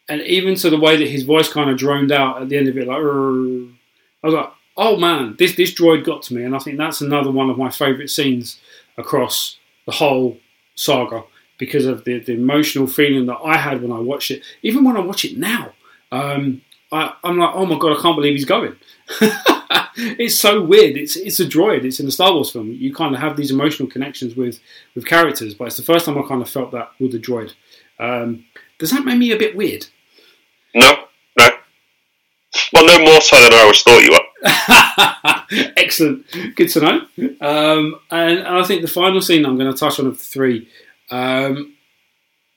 [0.08, 2.68] And even to the way that his voice kind of droned out at the end
[2.68, 6.44] of it, like, I was like, oh man, this, this droid got to me.
[6.44, 8.58] And I think that's another one of my favourite scenes
[8.96, 10.38] across the whole
[10.74, 11.24] saga
[11.58, 14.42] because of the, the emotional feeling that I had when I watched it.
[14.62, 15.72] Even when I watch it now,
[16.10, 18.76] um, I, am like, oh my god, I can't believe he's going.
[19.96, 20.96] it's so weird.
[20.96, 21.84] It's it's a droid.
[21.84, 22.70] It's in a Star Wars film.
[22.70, 24.60] You kind of have these emotional connections with
[24.94, 27.52] with characters, but it's the first time I kind of felt that with the droid.
[27.98, 28.46] Um,
[28.78, 29.86] does that make me a bit weird?
[30.74, 31.04] No,
[31.38, 31.48] no.
[32.72, 34.28] Well, no more so than I always thought you were.
[35.76, 36.26] Excellent.
[36.54, 37.00] Good to know.
[37.40, 40.24] Um, and, and, I think the final scene I'm going to touch on of the
[40.24, 40.68] three
[41.10, 41.74] um,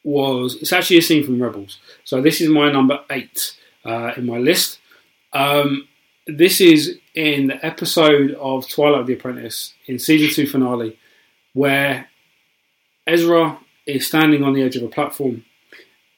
[0.04, 1.80] was it's actually a scene from Rebels.
[2.04, 4.80] So this is my number eight uh, in my list.
[5.34, 5.88] Um,
[6.28, 10.98] this is in the episode of Twilight of the Apprentice in season two finale,
[11.54, 12.10] where
[13.08, 15.44] Ezra is standing on the edge of a platform,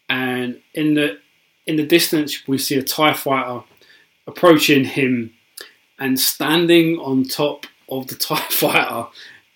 [0.10, 1.20] and in the
[1.66, 3.64] in the distance we see a Tie fighter
[4.28, 5.34] approaching him,
[6.00, 9.08] and standing on top of the Tie fighter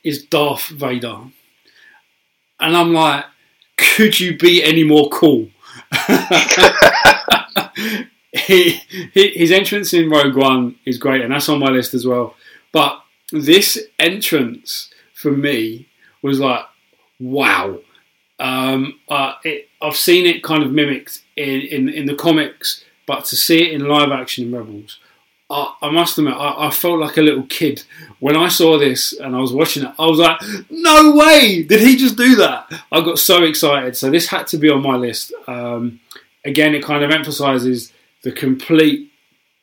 [0.04, 1.20] is Darth Vader,
[2.60, 3.26] and I'm like,
[3.78, 5.50] could you be any more cool?
[8.34, 8.72] he,
[9.14, 12.36] his entrance in Rogue One is great, and that's on my list as well.
[12.72, 13.02] But
[13.32, 15.88] this entrance for me
[16.22, 16.66] was like,
[17.20, 17.80] wow.
[18.40, 23.26] Um, uh, it, I've seen it kind of mimicked in, in, in, the comics, but
[23.26, 25.00] to see it in live action in Rebels,
[25.50, 27.84] I, I must admit, I, I, felt like a little kid
[28.20, 29.94] when I saw this and I was watching it.
[29.98, 31.64] I was like, no way!
[31.64, 32.70] Did he just do that?
[32.92, 33.96] I got so excited.
[33.96, 35.34] So this had to be on my list.
[35.48, 36.02] Um,
[36.44, 37.94] again, it kind of emphasizes
[38.24, 39.12] the complete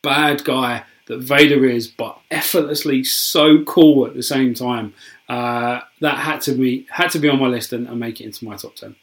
[0.01, 4.93] bad guy that Vader is, but effortlessly so cool at the same time.
[5.29, 8.25] Uh, that had to be had to be on my list and, and, make it
[8.25, 8.95] into my top ten.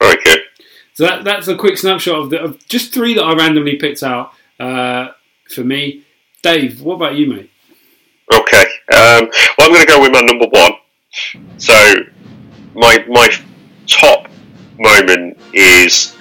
[0.00, 0.40] Good.
[0.94, 4.02] So that, that's a quick snapshot of, the, of just three that I randomly picked
[4.02, 5.08] out uh,
[5.48, 6.04] for me.
[6.42, 7.50] Dave, what about you, mate?
[8.32, 8.64] Okay.
[8.92, 10.72] Um, well, I'm going to go with my number one.
[11.58, 11.94] So
[12.74, 13.28] my my
[13.86, 14.28] top
[14.78, 16.16] moment is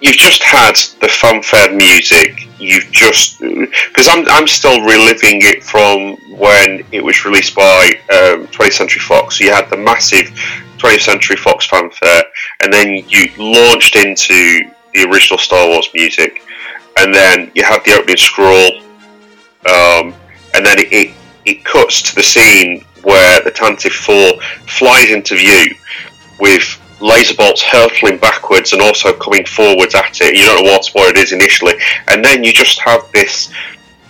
[0.00, 2.46] you've just had the fanfare music.
[2.58, 8.46] You've just because I'm I'm still reliving it from when it was released by um,
[8.48, 9.38] 20th Century Fox.
[9.38, 10.26] So you had the massive
[10.78, 12.22] 20th Century Fox fanfare,
[12.62, 16.42] and then you launched into the original Star Wars music,
[16.98, 18.78] and then you have the opening scroll,
[19.66, 20.14] um,
[20.54, 21.14] and then it, it
[21.44, 25.74] it cuts to the scene where the Tantive Four flies into view
[26.40, 30.36] with laser bolts hurtling backwards and also coming forwards at it.
[30.36, 31.74] You don't know what, what it is initially,
[32.08, 33.52] and then you just have this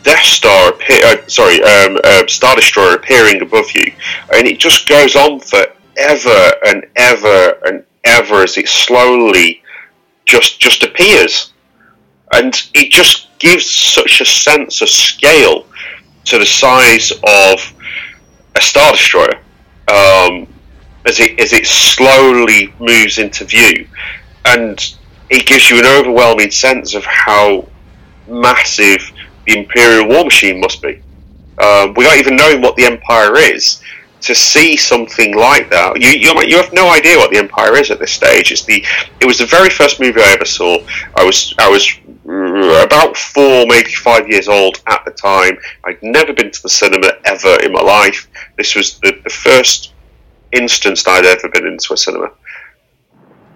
[0.05, 3.91] Death Star appear, uh, sorry, um, uh, Star Destroyer appearing above you,
[4.35, 5.65] and it just goes on for
[5.97, 9.63] ever and ever and ever as it slowly
[10.27, 11.54] just just appears,
[12.35, 15.67] and it just gives such a sense of scale
[16.25, 17.75] to the size of
[18.57, 19.41] a Star Destroyer.
[19.89, 20.49] Um,
[21.07, 23.87] as it as it slowly moves into view,
[24.45, 24.95] and
[25.31, 27.69] it gives you an overwhelming sense of how
[28.27, 29.11] massive
[29.47, 31.01] the Imperial war machine must be.
[31.59, 33.83] Um, without even knowing what the Empire is,
[34.23, 37.91] to see something like that, you, you you have no idea what the Empire is
[37.91, 38.51] at this stage.
[38.51, 38.85] It's the
[39.21, 40.79] it was the very first movie I ever saw.
[41.17, 41.93] I was I was
[42.25, 45.59] about four, maybe five years old at the time.
[45.85, 48.29] I'd never been to the cinema ever in my life.
[48.57, 49.93] This was the, the first
[50.53, 52.31] instance I'd ever been into a cinema.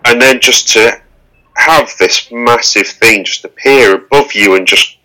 [0.05, 1.01] And then just to
[1.57, 4.99] have this massive thing just appear above you and just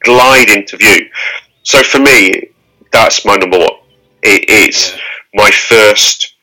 [0.00, 1.08] glide into view.
[1.62, 2.50] So for me,
[2.92, 3.70] that's my number one.
[4.22, 5.00] It's yeah.
[5.34, 6.34] my first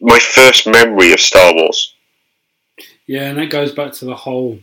[0.00, 1.91] my first memory of Star Wars.
[3.12, 4.58] Yeah, and that goes back to the whole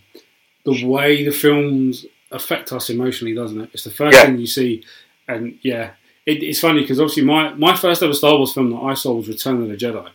[0.66, 3.70] the way the films affect us emotionally, doesn't it?
[3.74, 4.26] It's the first yeah.
[4.26, 4.84] thing you see,
[5.28, 5.92] and yeah,
[6.26, 9.14] it, it's funny because obviously my, my first ever Star Wars film that I saw
[9.14, 10.10] was Return of the Jedi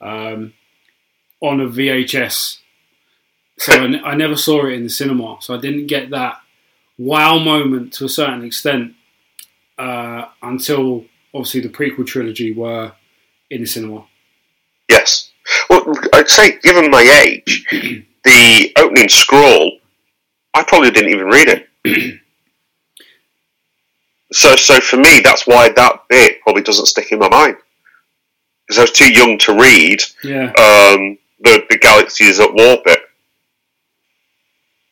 [0.00, 0.52] um,
[1.40, 2.58] on a VHS.
[3.58, 6.36] So I, I never saw it in the cinema, so I didn't get that
[6.98, 8.94] wow moment to a certain extent
[9.76, 12.92] uh, until obviously the prequel trilogy were
[13.50, 14.06] in the cinema.
[14.88, 15.21] Yes.
[15.72, 17.64] Well, I'd say, given my age,
[18.24, 19.78] the opening scroll,
[20.52, 22.20] I probably didn't even read it.
[24.34, 27.54] So, so for me, that's why that bit probably doesn't stick in my mind
[28.66, 30.02] because I was too young to read.
[30.24, 30.44] Yeah.
[30.44, 33.00] Um, the the galaxies at war bit.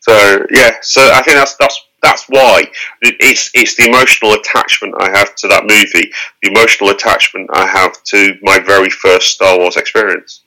[0.01, 2.65] So yeah, so I think that's that's that's why
[3.01, 6.13] it's it's the emotional attachment I have to that movie,
[6.43, 10.43] the emotional attachment I have to my very first Star Wars experience.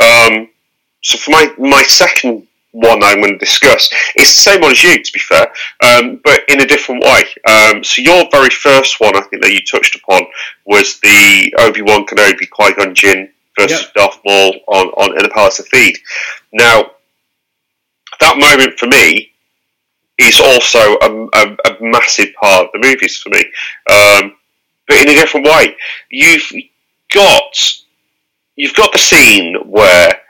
[0.00, 0.48] Um,
[1.02, 3.90] so for my my second one I'm going to discuss.
[4.16, 5.46] It's the same one as you, to be fair,
[5.82, 7.22] um, but in a different way.
[7.46, 10.22] Um, so your very first one, I think that you touched upon,
[10.66, 13.94] was the Obi Wan Kenobi Qui Gon Jinn versus yep.
[13.94, 15.98] Darth Maul on, on in the Palace of Theed.
[16.52, 16.92] Now,
[18.20, 19.32] that moment for me
[20.18, 23.40] is also a, a, a massive part of the movies for me,
[23.90, 24.36] um,
[24.88, 25.76] but in a different way.
[26.10, 26.50] You've
[27.12, 27.81] got
[28.62, 30.20] you've got the scene where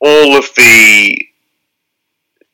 [0.00, 1.26] all of the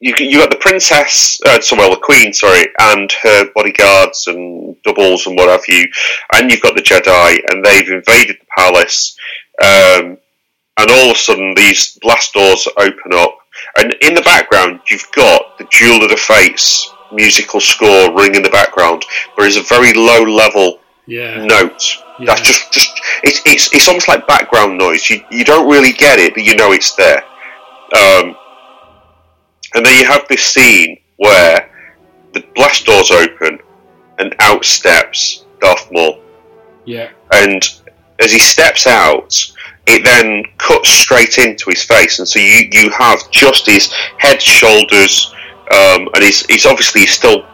[0.00, 4.74] you you got the princess, uh, so well the queen, sorry, and her bodyguards and
[4.82, 5.86] doubles and what have you,
[6.34, 9.16] and you've got the Jedi, and they've invaded the palace,
[9.62, 10.18] um,
[10.78, 13.38] and all of a sudden these blast doors open up,
[13.76, 18.42] and in the background you've got the Duel of the Fates musical score running in
[18.42, 19.04] the background.
[19.36, 21.44] There is a very low level yeah.
[21.44, 22.02] note.
[22.22, 22.34] Yeah.
[22.34, 25.10] That's just just it's, it's it's almost like background noise.
[25.10, 27.24] You you don't really get it, but you know it's there.
[27.94, 28.36] Um,
[29.74, 31.68] and then you have this scene where
[32.32, 33.58] the blast doors open
[34.18, 36.20] and out steps Darth Maul.
[36.84, 37.10] Yeah.
[37.32, 37.62] And
[38.20, 39.34] as he steps out,
[39.86, 44.40] it then cuts straight into his face, and so you, you have just his head,
[44.40, 45.34] shoulders,
[45.72, 47.44] um, and he's, he's obviously still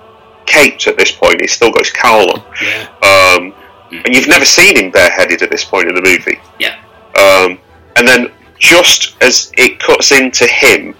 [0.47, 1.41] caped at this point.
[1.41, 2.43] He's still got his cowl on.
[2.62, 3.37] Yeah.
[3.39, 3.55] Um,
[3.91, 6.39] and you've never seen him bareheaded at this point in the movie.
[6.59, 6.76] Yeah.
[7.16, 7.59] Um,
[7.97, 10.95] and then just as it cuts into him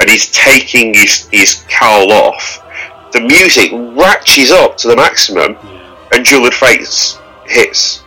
[0.00, 2.64] and he's taking his, his cowl off,
[3.12, 5.56] the music ratchets up to the maximum
[6.12, 8.02] and Duel Fates hits.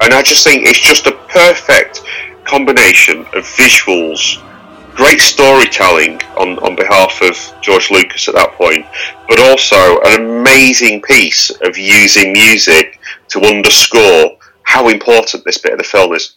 [0.00, 2.02] And I just think it's just a perfect
[2.44, 4.42] combination of visuals,
[4.94, 8.84] great storytelling on, on behalf of George Lucas at that point,
[9.28, 12.93] but also an amazing piece of using music
[13.34, 16.36] to underscore how important this bit of the film is.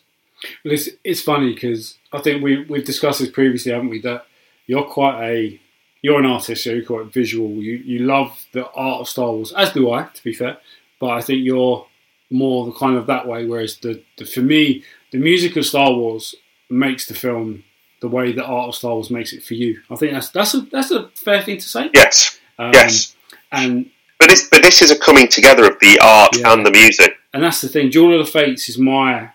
[0.63, 4.01] Well, it's, it's funny because I think we we've discussed this previously, haven't we?
[4.01, 4.25] That
[4.67, 5.61] you're quite a
[6.01, 7.49] you're an artist, so you're quite visual.
[7.49, 10.57] You you love the art of Star Wars, as do I, to be fair.
[10.99, 11.87] But I think you're
[12.29, 13.45] more the kind of that way.
[13.45, 16.35] Whereas the, the for me, the music of Star Wars
[16.69, 17.63] makes the film
[18.01, 19.81] the way the art of Star Wars makes it for you.
[19.89, 21.89] I think that's that's a that's a fair thing to say.
[21.93, 22.39] Yes.
[22.59, 23.15] Um, yes.
[23.51, 23.89] And
[24.19, 26.53] but this but this is a coming together of the art yeah.
[26.53, 27.15] and the music.
[27.33, 27.89] And that's the thing.
[27.89, 29.31] Duel of the Fates is my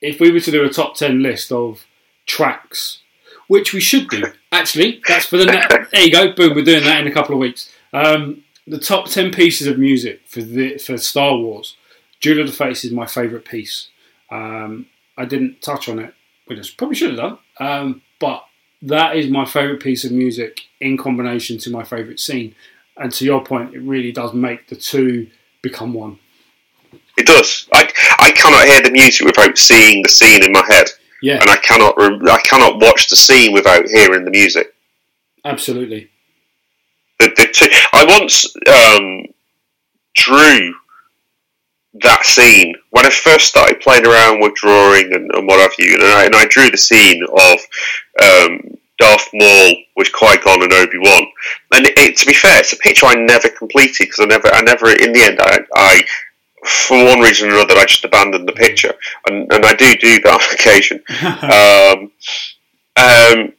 [0.00, 1.86] if we were to do a top 10 list of
[2.26, 3.00] tracks,
[3.48, 5.90] which we should do, actually, that's for the next.
[5.92, 7.72] There you go, boom, we're doing that in a couple of weeks.
[7.92, 11.76] Um, the top 10 pieces of music for the, for Star Wars,
[12.20, 13.88] Duel of the Fates is my favourite piece.
[14.30, 16.14] Um, I didn't touch on it,
[16.46, 18.44] which I probably should have done, um, but
[18.82, 22.54] that is my favourite piece of music in combination to my favourite scene.
[22.96, 25.28] And to your point, it really does make the two
[25.62, 26.18] become one.
[27.16, 27.68] It does.
[27.72, 30.86] I, I cannot hear the music without seeing the scene in my head.
[31.22, 31.38] Yeah.
[31.40, 34.74] And I cannot I cannot watch the scene without hearing the music.
[35.44, 36.10] Absolutely.
[37.18, 39.26] The, the two, I once um,
[40.14, 40.74] drew
[42.02, 45.94] that scene when I first started playing around with drawing and, and what have you,
[45.94, 47.60] and I, and I drew the scene of
[48.22, 51.26] um, Darth Maul with Qui Gon and Obi Wan.
[51.74, 54.60] And it, to be fair, it's a picture I never completed because I never, I
[54.60, 56.02] never, in the end, I, I
[56.64, 58.92] for one reason or another, I just abandoned the picture,
[59.26, 61.02] and, and I do do that on occasion.
[61.42, 62.12] um,
[62.96, 63.52] um,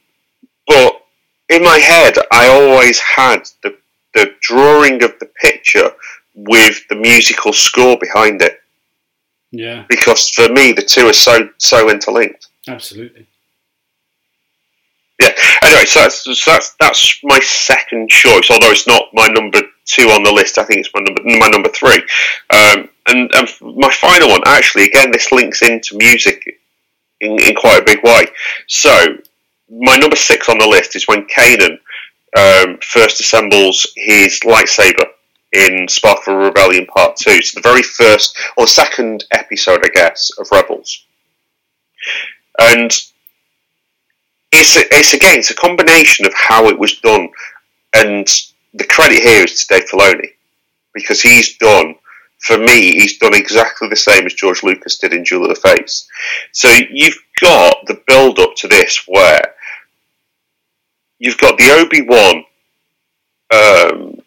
[0.67, 1.05] but
[1.49, 3.75] in my head, I always had the
[4.13, 5.89] the drawing of the picture
[6.35, 8.61] with the musical score behind it.
[9.51, 9.85] Yeah.
[9.87, 12.47] Because for me, the two are so so interlinked.
[12.67, 13.25] Absolutely.
[15.21, 15.35] Yeah.
[15.61, 18.49] Anyway, so that's so that's that's my second choice.
[18.49, 21.47] Although it's not my number two on the list, I think it's my number my
[21.47, 22.01] number three.
[22.49, 23.47] Um, and, and
[23.77, 26.59] my final one, actually, again, this links into music
[27.19, 28.25] in, in quite a big way.
[28.67, 29.17] So
[29.69, 31.77] my number six on the list is when Kanan
[32.35, 35.05] um, first assembles his lightsaber
[35.51, 37.43] in Spark of Rebellion Part Two.
[37.43, 41.05] So the very first or second episode, I guess, of Rebels.
[42.59, 42.91] And
[44.51, 47.29] it's it's again it's a combination of how it was done,
[47.93, 48.27] and
[48.73, 50.33] the credit here is to Dave Filoni
[50.93, 51.95] because he's done
[52.39, 55.55] for me he's done exactly the same as George Lucas did in Duel of the
[55.55, 56.07] Fates.
[56.51, 59.53] So you've got the build up to this where
[61.19, 62.43] you've got the Obi Wan
[63.53, 64.21] um,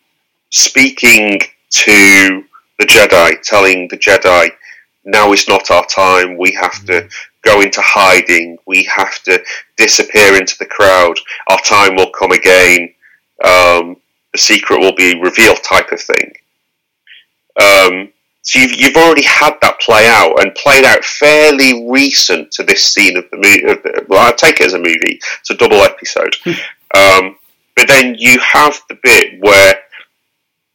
[0.50, 2.44] speaking to
[2.78, 4.50] the Jedi, telling the Jedi,
[5.04, 6.36] "Now is not our time.
[6.36, 7.08] We have to
[7.42, 8.58] go into hiding.
[8.66, 9.42] We have to
[9.76, 11.16] disappear into the crowd.
[11.48, 12.94] Our time will come again.
[13.44, 13.96] Um,
[14.32, 16.32] the secret will be revealed." Type of thing.
[17.60, 18.12] Um,
[18.42, 22.84] So you've, you've already had that play out and played out fairly recent to this
[22.84, 24.04] scene of the movie.
[24.06, 25.18] Well, I take it as a movie.
[25.40, 26.36] It's a double episode.
[26.94, 27.38] um,
[27.74, 29.76] but then you have the bit where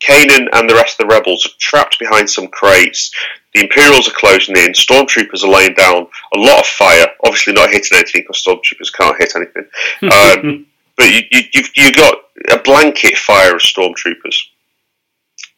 [0.01, 3.11] Kanan and the rest of the rebels are trapped behind some crates.
[3.53, 4.71] The Imperials are closing in.
[4.71, 7.07] Stormtroopers are laying down a lot of fire.
[7.25, 9.65] Obviously, not hitting anything because Stormtroopers can't hit anything.
[10.01, 10.65] Um,
[10.97, 12.15] but you, you, you've, you've got
[12.51, 14.35] a blanket fire of Stormtroopers.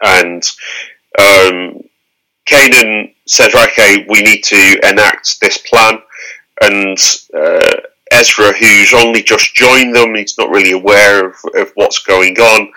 [0.04, 0.44] And
[1.20, 1.84] um,
[2.48, 6.00] Kanan says, right, okay, we need to enact this plan.
[6.62, 6.98] And
[7.34, 7.78] uh,
[8.12, 12.72] Ezra, who's only just joined them, he's not really aware of, of what's going on.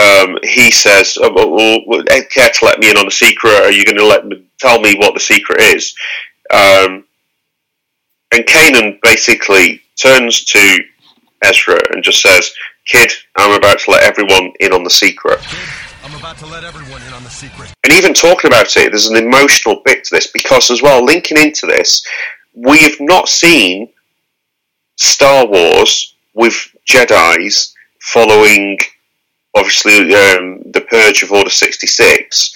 [0.00, 3.52] Um, he says, oh, well, care to let me in on the secret?
[3.52, 5.94] Are you going to let me tell me what the secret is?
[6.50, 7.04] Um,
[8.32, 10.78] and Kanan basically turns to
[11.42, 12.52] Ezra and just says,
[12.86, 15.40] Kid, I'm about to let everyone in on the secret.
[16.02, 17.72] I'm about to let everyone in on the secret.
[17.84, 21.38] And even talking about it, there's an emotional bit to this because, as well, linking
[21.38, 22.06] into this,
[22.54, 23.88] we have not seen
[24.96, 26.54] Star Wars with
[26.88, 28.78] Jedi's following,
[29.54, 32.54] obviously, um, the purge of Order 66.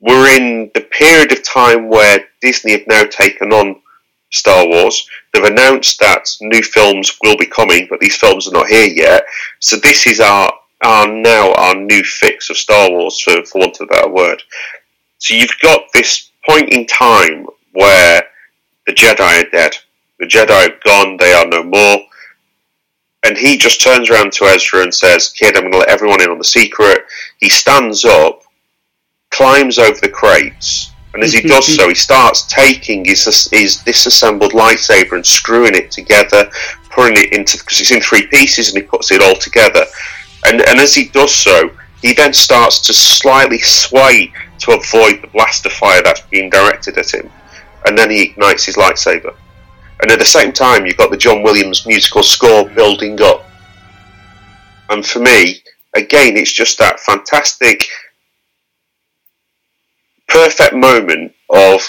[0.00, 3.80] We're in the period of time where Disney have now taken on
[4.30, 5.08] Star Wars.
[5.32, 9.24] They've announced that new films will be coming, but these films are not here yet.
[9.60, 13.80] So this is our are now our new fix of Star Wars, for, for want
[13.80, 14.42] of a better word.
[15.18, 18.22] So you've got this point in time where
[18.86, 19.72] the Jedi are dead.
[20.18, 21.98] The Jedi are gone, they are no more.
[23.26, 26.22] And he just turns around to Ezra and says, Kid, I'm going to let everyone
[26.22, 27.06] in on the secret.
[27.40, 28.42] He stands up,
[29.30, 34.52] climbs over the crates, and as he does so, he starts taking his, his disassembled
[34.52, 36.48] lightsaber and screwing it together,
[36.90, 39.84] putting it into, because it's in three pieces, and he puts it all together.
[40.46, 41.72] And, and as he does so,
[42.02, 47.12] he then starts to slightly sway to avoid the blaster fire that's being directed at
[47.12, 47.28] him.
[47.86, 49.34] And then he ignites his lightsaber.
[50.00, 53.44] And at the same time, you've got the John Williams musical score building up.
[54.90, 55.62] And for me,
[55.94, 57.86] again, it's just that fantastic,
[60.28, 61.80] perfect moment of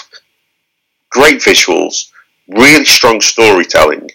[1.10, 2.10] great visuals,
[2.48, 4.10] really strong storytelling,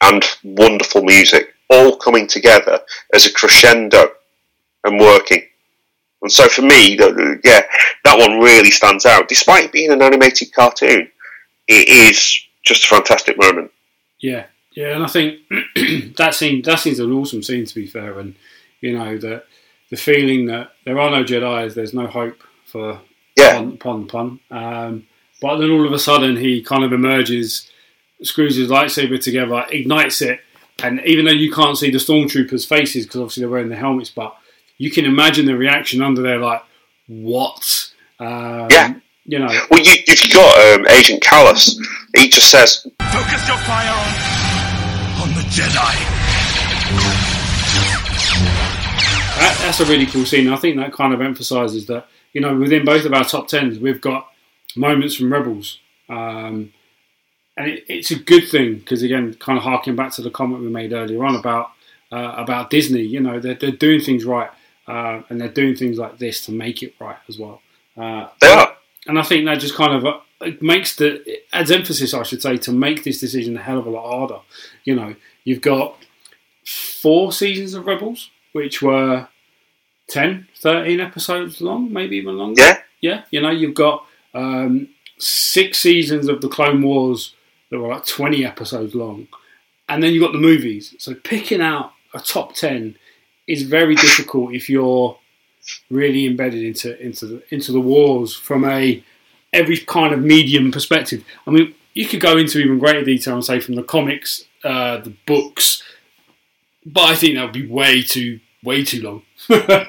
[0.00, 2.80] and wonderful music all coming together
[3.12, 4.12] as a crescendo
[4.84, 5.42] and working.
[6.22, 7.66] And so for me, yeah,
[8.04, 9.28] that one really stands out.
[9.28, 11.10] Despite being an animated cartoon,
[11.68, 13.70] it is just a fantastic moment.
[14.20, 15.40] Yeah, yeah, and I think
[16.16, 18.34] that scene that scene's an awesome scene to be fair, and
[18.80, 19.42] you know the
[19.90, 23.00] the feeling that there are no Jedi's, there's no hope for
[23.36, 23.54] yeah.
[23.54, 24.40] pun pun pun.
[24.50, 25.06] Um,
[25.40, 27.70] but then all of a sudden he kind of emerges,
[28.22, 30.40] screws his lightsaber together, ignites it,
[30.82, 34.10] and even though you can't see the stormtroopers' faces because obviously they're wearing the helmets,
[34.10, 34.36] but
[34.78, 36.62] you can imagine the reaction under there, like
[37.06, 37.92] what?
[38.18, 38.94] Um, Yeah.
[39.28, 41.76] You know, Well, you, you've got um, Agent Kallus.
[42.16, 45.94] He just says, Focus your fire on, on the Jedi.
[49.40, 50.48] that, that's a really cool scene.
[50.48, 53.80] I think that kind of emphasises that you know within both of our top tens,
[53.80, 54.28] we've got
[54.76, 56.72] moments from Rebels, um,
[57.56, 60.62] and it, it's a good thing because again, kind of harking back to the comment
[60.62, 61.72] we made earlier on about
[62.12, 63.02] uh, about Disney.
[63.02, 64.50] You know, they're, they're doing things right,
[64.86, 67.60] uh, and they're doing things like this to make it right as well.
[67.96, 68.75] Uh, they are.
[69.06, 72.22] And I think that just kind of uh, it makes the it adds emphasis, I
[72.22, 74.40] should say, to make this decision a hell of a lot harder.
[74.84, 75.14] You know,
[75.44, 75.96] you've got
[76.64, 79.28] four seasons of Rebels, which were
[80.08, 82.62] 10, 13 episodes long, maybe even longer.
[82.62, 82.80] Yeah.
[83.00, 87.34] Yeah, you know, you've got um, six seasons of the Clone Wars
[87.70, 89.28] that were like 20 episodes long.
[89.88, 90.94] And then you've got the movies.
[90.98, 92.96] So picking out a top 10
[93.46, 95.18] is very difficult if you're
[95.90, 99.02] really embedded into into the, into the wars from a
[99.52, 101.24] every kind of medium perspective.
[101.46, 104.98] I mean, you could go into even greater detail and say from the comics, uh,
[104.98, 105.82] the books,
[106.84, 109.22] but I think that would be way too way too long.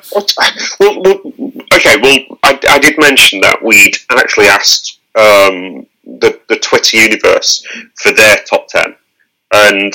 [0.79, 1.19] Well, well,
[1.73, 7.65] okay, well, I, I did mention that we'd actually asked um, the, the Twitter universe
[7.95, 8.95] for their top 10.
[9.53, 9.93] And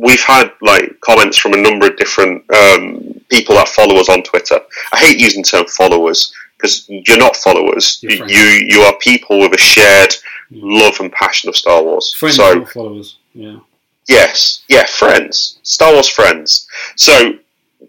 [0.00, 4.22] we've had like comments from a number of different um, people that follow us on
[4.22, 4.58] Twitter.
[4.92, 7.98] I hate using the term followers because you're not followers.
[8.02, 10.14] You're You, you are people with a shared
[10.50, 12.14] love and passion of Star Wars.
[12.14, 13.18] Friends, so followers.
[13.34, 13.58] Yeah.
[14.08, 16.66] Yes, yeah, friends, Star Wars friends.
[16.96, 17.34] So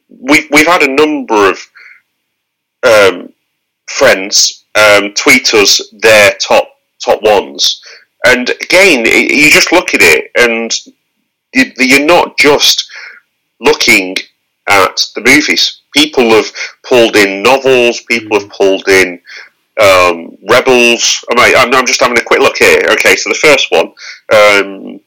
[0.09, 1.59] we've we've had a number of
[2.83, 3.33] um,
[3.87, 7.81] friends um, tweet us their top top ones,
[8.25, 10.71] and again, you just look at it, and
[11.53, 12.89] you're not just
[13.59, 14.15] looking
[14.67, 15.79] at the movies.
[15.93, 16.51] People have
[16.83, 18.01] pulled in novels.
[18.01, 19.21] People have pulled in
[19.81, 21.23] Um, Rebels.
[21.31, 22.81] I'm, I'm, just having a quick look here.
[22.91, 23.93] Okay, so the first one,
[24.33, 24.99] um,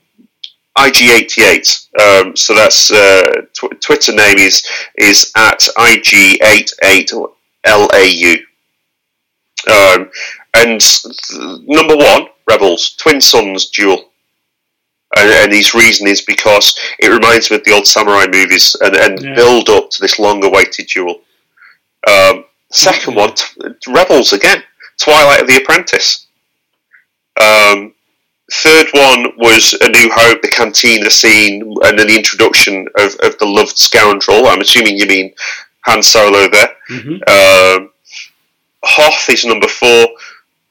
[0.76, 1.88] IG88.
[2.00, 4.64] Um, so that's uh, tw- Twitter name is
[4.98, 8.38] is at IG88LAU.
[9.70, 10.10] Um,
[10.56, 11.04] and th-
[11.66, 14.10] number one, Rebels, Twin Suns duel.
[15.16, 18.96] And, and, his reason is because it reminds me of the old samurai movies and,
[18.96, 19.34] and yeah.
[19.34, 21.20] build up to this long awaited duel.
[22.08, 23.46] Um, second one, t-
[23.88, 24.62] Rebels again,
[25.00, 26.26] Twilight of the Apprentice.
[27.40, 27.94] Um,
[28.52, 33.38] third one was A New Hope, the cantina scene, and then the introduction of, of
[33.38, 34.46] the loved scoundrel.
[34.46, 35.34] I'm assuming you mean
[35.86, 36.76] Han Solo there.
[36.90, 37.82] Mm-hmm.
[37.82, 37.90] Um,
[38.84, 40.08] Hoth is number four.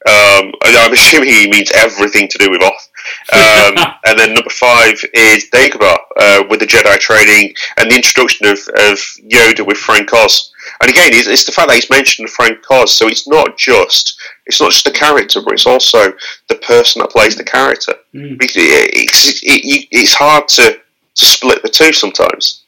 [0.06, 2.88] Um, I'm assuming he means everything to do with Hoth.
[3.32, 3.74] Um,
[4.06, 8.58] and then number five is Dagobah uh, with the Jedi training and the introduction of,
[8.58, 8.98] of
[9.30, 10.52] Yoda with Frank Oz.
[10.80, 14.18] And again, it's, it's, the fact that he's mentioned Frank Oz, so it's not just
[14.46, 16.12] it's not just the character, but it's also
[16.48, 17.94] the person that plays the character.
[18.14, 18.42] Mm.
[18.42, 20.80] It, it's, it, it's hard to,
[21.14, 22.62] to split the two sometimes.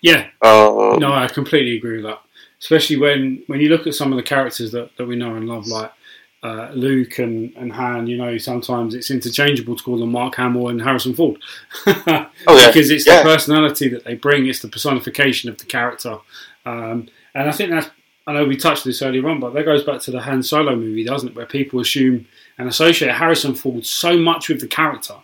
[0.00, 2.20] Yeah, um, no, I completely agree with that.
[2.60, 5.48] Especially when, when you look at some of the characters that, that we know and
[5.48, 5.92] love, like
[6.42, 10.68] uh, Luke and, and Han, you know, sometimes it's interchangeable to call them Mark Hamill
[10.68, 11.40] and Harrison Ford.
[11.86, 12.28] oh, yeah.
[12.66, 13.18] Because it's yeah.
[13.18, 16.18] the personality that they bring, it's the personification of the character.
[16.64, 17.90] Um, and I think that's,
[18.26, 20.76] I know we touched this earlier on, but that goes back to the Han Solo
[20.76, 21.34] movie, doesn't it?
[21.34, 25.14] Where people assume and associate Harrison Ford so much with the character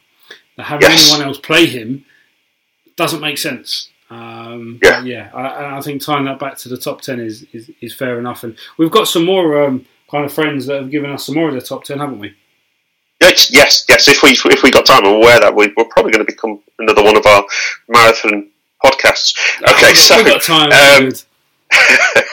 [0.56, 1.12] that having yes.
[1.12, 2.04] anyone else play him
[2.96, 3.90] doesn't make sense.
[4.10, 5.30] Um, yeah, yeah.
[5.34, 8.44] I, I, think tying that back to the top ten is, is, is fair enough,
[8.44, 11.48] and we've got some more um, kind of friends that have given us some more
[11.48, 12.34] of the top ten, haven't we?
[13.20, 14.08] Yes, yes, yes.
[14.08, 16.60] If we if we got time, I'm aware that we, are probably going to become
[16.78, 17.44] another one of our
[17.88, 18.50] marathon
[18.84, 19.34] podcasts.
[19.62, 20.72] Okay, oh, so got time.
[20.72, 21.12] Um,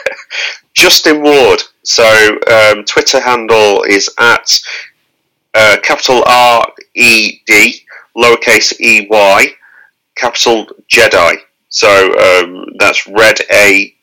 [0.74, 1.62] Justin Ward.
[1.84, 2.04] So
[2.50, 4.60] um, Twitter handle is at
[5.54, 7.80] uh, capital R E D
[8.16, 9.46] lowercase E Y
[10.16, 11.36] capital Jedi.
[11.68, 11.88] So
[12.18, 13.94] um, that's Red A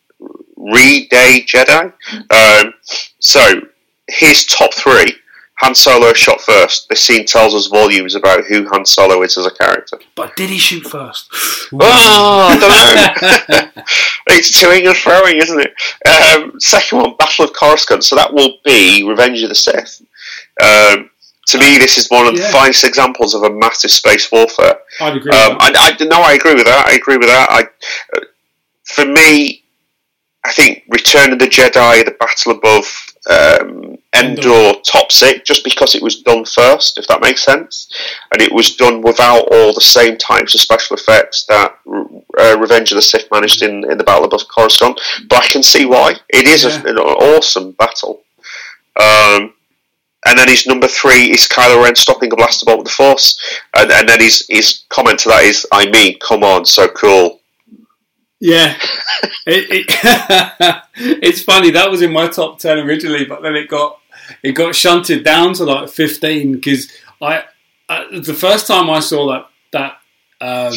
[0.60, 1.94] Re Day Jedi.
[2.30, 2.73] Um,
[3.19, 3.61] so
[4.07, 5.15] his top three.
[5.61, 6.88] Han Solo shot first.
[6.88, 9.99] This scene tells us volumes about who Han Solo is as a character.
[10.15, 11.27] But did he shoot first?
[11.73, 13.84] oh, I don't know.
[14.27, 15.73] it's toing and throwing, isn't it?
[16.07, 18.06] Um, second one, Battle of Coruscant.
[18.06, 20.02] So that will be Revenge of the Sith.
[20.61, 21.10] Um,
[21.48, 22.45] to me, this is one of yeah.
[22.45, 24.77] the finest examples of a massive space warfare.
[25.02, 25.31] I'd agree.
[25.31, 26.88] Um, I, I, no, I agree with that.
[26.88, 27.48] I agree with that.
[27.49, 27.64] I,
[28.15, 28.22] uh,
[28.86, 29.64] for me,
[30.45, 35.94] I think Return of the Jedi, The Battle Above, um, Endor tops it just because
[35.94, 37.91] it was done first, if that makes sense,
[38.32, 41.78] and it was done without all the same types of special effects that
[42.40, 44.99] uh, Revenge of the Sith managed in, in the Battle above Coruscant.
[45.30, 46.82] But I can see why it is yeah.
[46.84, 48.22] a, an awesome battle.
[48.99, 49.53] Um,
[50.26, 53.40] and then his number three is Kylo Ren stopping a blaster bolt with the Force,
[53.78, 57.39] and, and then his his comment to that is, "I mean, come on, so cool."
[58.40, 58.78] Yeah,
[59.45, 59.86] it, it
[60.95, 63.99] it's funny that was in my top ten originally, but then it got
[64.41, 66.90] it got shunted down to like fifteen because
[67.22, 67.44] I,
[67.90, 69.99] I, the first time I saw that that
[70.40, 70.74] um,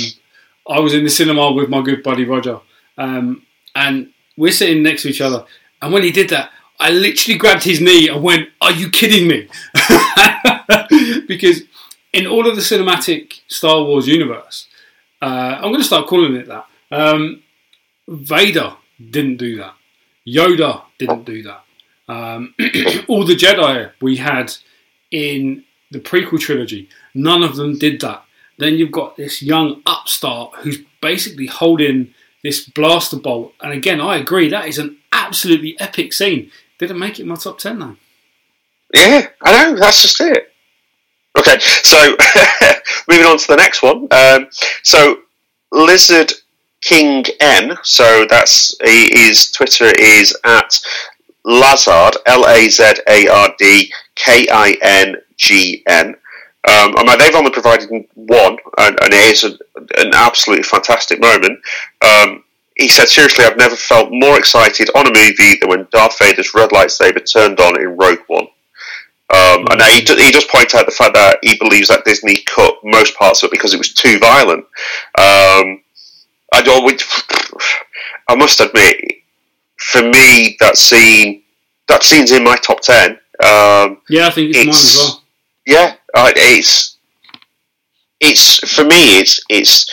[0.69, 2.59] I was in the cinema with my good buddy Roger,
[2.99, 5.45] um, and we're sitting next to each other,
[5.81, 9.29] and when he did that, I literally grabbed his knee and went, "Are you kidding
[9.29, 9.47] me?"
[11.29, 11.63] because
[12.13, 14.67] in all of the cinematic Star Wars universe,
[15.21, 16.67] uh, I'm going to start calling it that.
[16.91, 17.43] Um,
[18.09, 18.75] Vader
[19.11, 19.75] didn't do that.
[20.27, 21.65] Yoda didn't do that.
[22.09, 22.55] Um,
[23.09, 24.53] all the Jedi we had
[25.11, 28.25] in the prequel trilogy, none of them did that.
[28.59, 33.55] Then you've got this young upstart who's basically holding this blaster bolt.
[33.61, 36.51] And again, I agree, that is an absolutely epic scene.
[36.79, 37.97] Didn't make it in my top 10 though.
[38.95, 40.53] Yeah, I know, that's just it.
[41.39, 41.97] Okay, so
[43.09, 44.07] moving on to the next one.
[44.11, 44.49] Um,
[44.83, 45.21] so,
[45.71, 46.33] Lizard
[46.83, 47.77] King N.
[47.83, 50.79] So that's his Twitter is at
[51.45, 56.17] Lazard L A Z A R D K I N G N.
[56.69, 59.59] Um, mean, they've only provided one, and, and it is a,
[59.99, 61.59] an absolutely fantastic moment.
[62.05, 62.45] Um,
[62.77, 66.55] he said, seriously, I've never felt more excited on a movie than when Darth Vader's
[66.55, 68.47] red lightsaber turned on in Rogue One.
[69.35, 72.75] Um, and he, he does point out the fact that he believes that Disney cut
[72.85, 74.65] most parts of it because it was too violent.
[75.19, 75.83] Um,
[76.53, 77.03] I don't.
[78.29, 78.97] I must admit,
[79.79, 81.43] for me, that scene,
[81.89, 83.13] that scene's in my top ten.
[83.43, 85.23] Um, yeah, I think it's, it's, mine as well.
[85.67, 86.97] Yeah, uh, it's
[88.21, 89.19] it's for me.
[89.19, 89.93] It's it's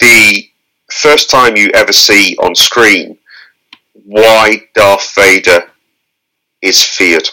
[0.00, 0.48] the
[0.90, 3.18] first time you ever see on screen
[4.04, 5.70] why Darth Vader
[6.62, 7.28] is feared.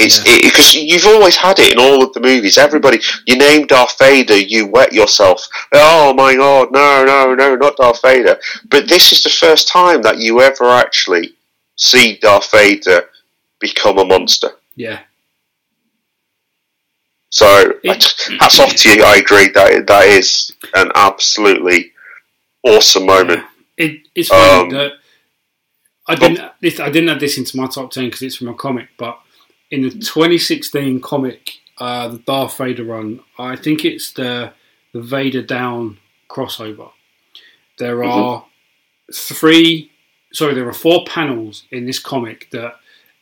[0.00, 2.58] It's because you've always had it in all of the movies.
[2.58, 5.46] Everybody, you name Darth Vader, you wet yourself.
[5.72, 8.38] Oh my god, no, no, no, not Darth Vader.
[8.68, 11.34] But this is the first time that you ever actually
[11.76, 13.08] see Darth Vader
[13.58, 14.50] become a monster.
[14.74, 15.00] Yeah.
[17.30, 19.04] So hats off to you.
[19.04, 21.92] I agree that that is an absolutely
[22.64, 23.44] awesome moment.
[23.76, 24.92] It, it's funny um, that
[26.06, 28.54] I didn't this, I didn't add this into my top ten because it's from a
[28.54, 29.20] comic, but
[29.70, 34.52] in the 2016 comic, uh, the Darth Vader run, I think it's the
[34.92, 35.98] the Vader Down
[36.28, 36.90] crossover.
[37.78, 38.10] There mm-hmm.
[38.10, 38.46] are
[39.12, 39.90] three,
[40.32, 42.74] sorry, there are four panels in this comic that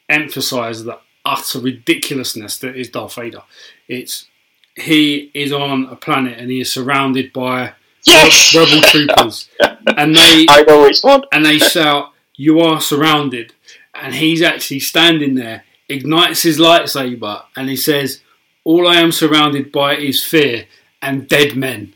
[0.09, 3.43] emphasise the utter ridiculousness that is Darth Vader.
[3.87, 4.27] It's
[4.75, 8.55] he is on a planet and he is surrounded by yes!
[8.55, 9.49] rebel troopers,
[9.97, 13.53] and they I know which one, and they shout, "You are surrounded,"
[13.95, 18.21] and he's actually standing there, ignites his lightsaber, and he says,
[18.65, 20.67] "All I am surrounded by is fear
[21.01, 21.95] and dead men."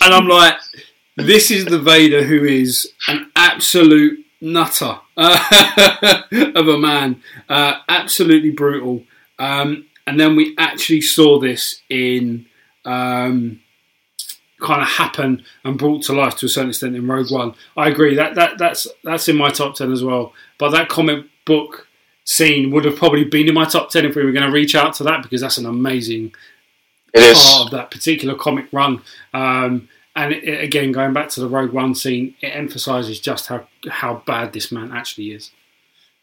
[0.00, 0.56] And I'm like,
[1.16, 6.22] this is the Vader who is an absolute nutter uh,
[6.54, 9.04] of a man, uh, absolutely brutal.
[9.38, 12.46] Um, and then we actually saw this in
[12.84, 13.60] um,
[14.60, 17.54] kind of happen and brought to life to a certain extent in Rogue One.
[17.76, 20.32] I agree that, that that's that's in my top ten as well.
[20.56, 21.87] But that comic book
[22.28, 24.74] scene would have probably been in my top ten if we were going to reach
[24.74, 26.34] out to that because that's an amazing
[27.14, 29.00] it part of that particular comic run.
[29.32, 33.66] Um, and it, again, going back to the Rogue One scene, it emphasises just how
[33.88, 35.50] how bad this man actually is.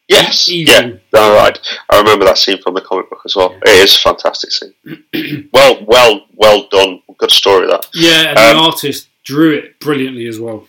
[0.07, 0.47] Yes.
[0.47, 0.91] Yeah.
[1.15, 1.59] All right.
[1.89, 3.53] I remember that scene from the comic book as well.
[3.53, 3.71] Yeah.
[3.71, 5.49] It is a fantastic scene.
[5.51, 7.01] well, well, well done.
[7.17, 7.87] Good story that.
[7.95, 10.67] Yeah, and um, the artist drew it brilliantly as well.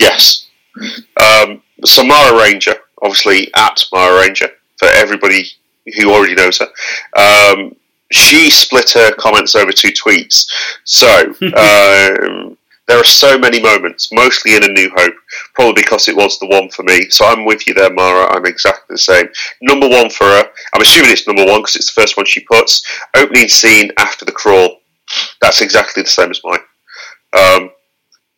[0.00, 0.48] Yes.
[1.20, 5.44] Um, so Mara Ranger, obviously at Mara Ranger for everybody
[5.96, 6.68] who already knows her.
[7.16, 7.76] Um,
[8.12, 10.46] she split her comments over two tweets.
[10.84, 11.06] So
[11.56, 15.14] um, there are so many moments, mostly in A New Hope,
[15.54, 17.08] probably because it was the one for me.
[17.10, 18.32] So I'm with you there, Mara.
[18.32, 19.28] I'm exactly the same.
[19.60, 20.48] Number one for her.
[20.72, 22.84] I'm assuming it's number one because it's the first one she puts.
[23.16, 24.80] Opening scene after the crawl.
[25.40, 26.60] That's exactly the same as mine.
[27.36, 27.70] Um,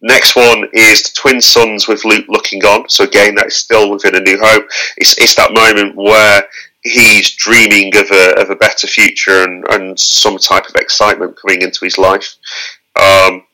[0.01, 2.89] next one is the twin suns with Luke looking on.
[2.89, 4.69] So again, that is still within A New Hope.
[4.97, 6.45] It's, it's that moment where
[6.83, 11.63] he's dreaming of a, of a better future and, and some type of excitement coming
[11.63, 12.37] into his life.
[12.97, 13.45] Um,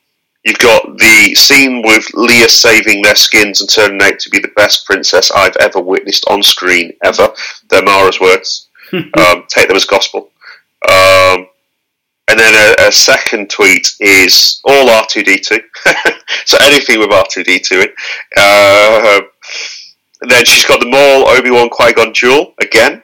[0.45, 4.51] You've got the scene with Leia saving their skins and turning out to be the
[4.55, 7.29] best princess I've ever witnessed on screen, ever.
[7.69, 8.67] They're Mara's words.
[8.93, 10.29] um, take them as gospel.
[10.87, 11.47] Um,
[12.95, 15.59] second tweet is all R2D2.
[16.45, 17.89] so anything with R2D2 in.
[18.37, 19.21] Uh,
[20.21, 23.03] then she's got the Maul Obi Wan Qui Gon duel again.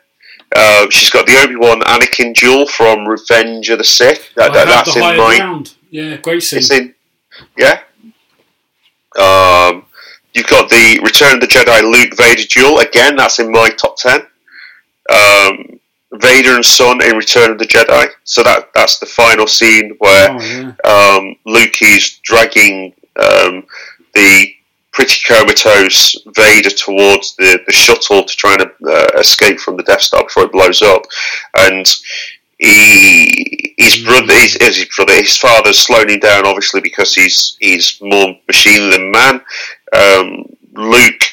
[0.55, 4.33] Uh, she's got the Obi Wan Anakin duel from Revenge of the Sith.
[4.35, 5.63] That, that, that's in my.
[5.89, 6.93] Yeah, great scene.
[7.57, 7.81] Yeah.
[9.19, 9.85] Um,
[10.33, 12.79] you've got the Return of the Jedi Luke Vader duel.
[12.79, 14.21] Again, that's in my top ten.
[15.09, 15.79] Um,
[16.13, 18.07] Vader and Son in Return of the Jedi.
[18.23, 21.17] So that that's the final scene where oh, yeah.
[21.17, 23.63] um, Luke is dragging um,
[24.13, 24.53] the
[24.91, 30.01] pretty comatose Vader towards the, the shuttle to try and uh, escape from the Death
[30.01, 31.03] Star before it blows up,
[31.57, 31.85] and
[32.59, 38.35] he his brother his, his brother his father's slowing down obviously because he's he's more
[38.47, 39.41] machine than man.
[39.93, 41.23] Um, Luke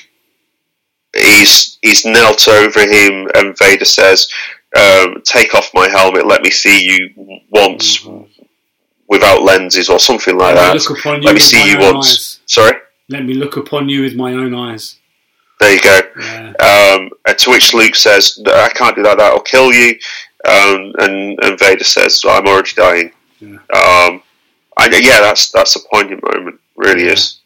[1.17, 4.29] he's he's knelt over him and Vader says,
[4.77, 6.27] um, "Take off my helmet.
[6.27, 8.25] Let me see you once." Mm-hmm.
[9.09, 11.23] Without lenses or something like Let that.
[11.23, 12.09] Let me see you once.
[12.09, 12.41] Eyes.
[12.45, 12.79] Sorry.
[13.09, 14.97] Let me look upon you with my own eyes.
[15.61, 16.01] There you go.
[16.21, 16.53] Yeah.
[16.61, 19.17] Um, to which Luke says, "I can't do that.
[19.19, 19.99] That'll kill you."
[20.45, 23.55] Um, and, and Vader says, "I'm already dying." Yeah.
[23.55, 24.23] Um,
[24.77, 26.61] I, yeah, that's that's a poignant moment.
[26.77, 27.13] Really yeah.
[27.13, 27.41] is.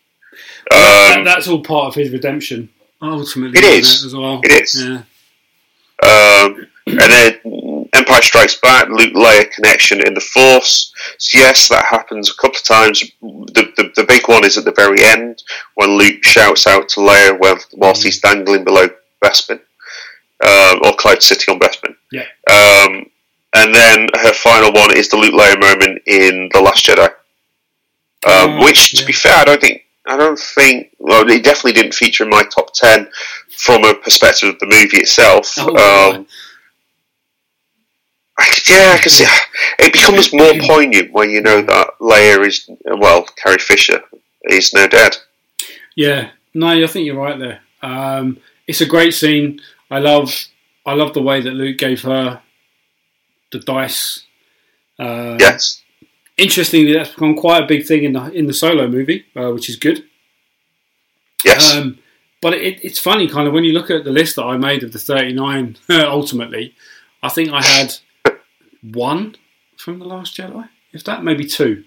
[0.70, 2.68] Well, that, um, that's all part of his redemption.
[3.00, 4.40] Ultimately, it is it as well.
[4.42, 4.82] It is.
[4.82, 5.02] Yeah.
[6.02, 10.92] Um, and then Empire Strikes Back, Luke Leia connection in the Force.
[11.18, 13.00] So yes, that happens a couple of times.
[13.20, 15.42] The, the, the big one is at the very end
[15.74, 17.38] when Luke shouts out to Leia
[17.74, 18.88] whilst he's dangling below
[19.22, 19.60] Bespin
[20.44, 21.94] um, or Cloud City on Bespin.
[22.10, 22.26] Yeah.
[22.50, 23.06] Um,
[23.54, 27.14] and then her final one is the Luke Leia moment in The Last Jedi, um,
[28.24, 29.06] oh, which, to yeah.
[29.06, 32.42] be fair, I don't think I don't think well, it definitely didn't feature in my
[32.44, 33.08] top ten
[33.56, 35.54] from a perspective of the movie itself.
[35.58, 36.26] Oh, um,
[38.38, 39.26] I, yeah, I can see
[39.78, 44.02] it becomes more poignant when you know that Leia is well, Carrie Fisher
[44.44, 45.16] is now dead.
[45.94, 47.60] Yeah, no, I think you're right there.
[47.82, 49.60] Um, it's a great scene.
[49.90, 50.46] I love
[50.86, 52.40] I love the way that Luke gave her
[53.50, 54.24] the dice.
[54.98, 55.81] Uh, yes.
[56.42, 59.68] Interestingly, that's become quite a big thing in the in the solo movie, uh, which
[59.68, 60.04] is good.
[61.44, 61.72] Yes.
[61.72, 61.98] Um,
[62.40, 64.82] but it, it's funny, kind of, when you look at the list that I made
[64.82, 66.74] of the 39, ultimately,
[67.22, 67.94] I think I had
[68.82, 69.36] one
[69.76, 71.84] from The Last Jedi, if that, maybe two.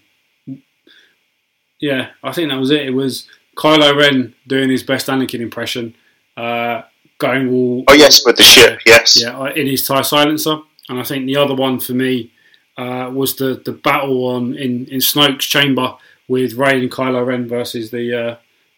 [1.81, 2.85] Yeah, I think that was it.
[2.85, 3.27] It was
[3.57, 5.93] Kylo Ren doing his best Anakin impression,
[6.37, 6.83] uh,
[7.17, 7.83] going all.
[7.89, 9.21] Oh, yes, with the ship, yes.
[9.21, 10.59] Yeah, in his TIE silencer.
[10.87, 12.31] And I think the other one for me
[12.77, 15.95] uh, was the, the battle on in, in Snoke's chamber
[16.27, 18.35] with Rey and Kylo Ren versus the uh,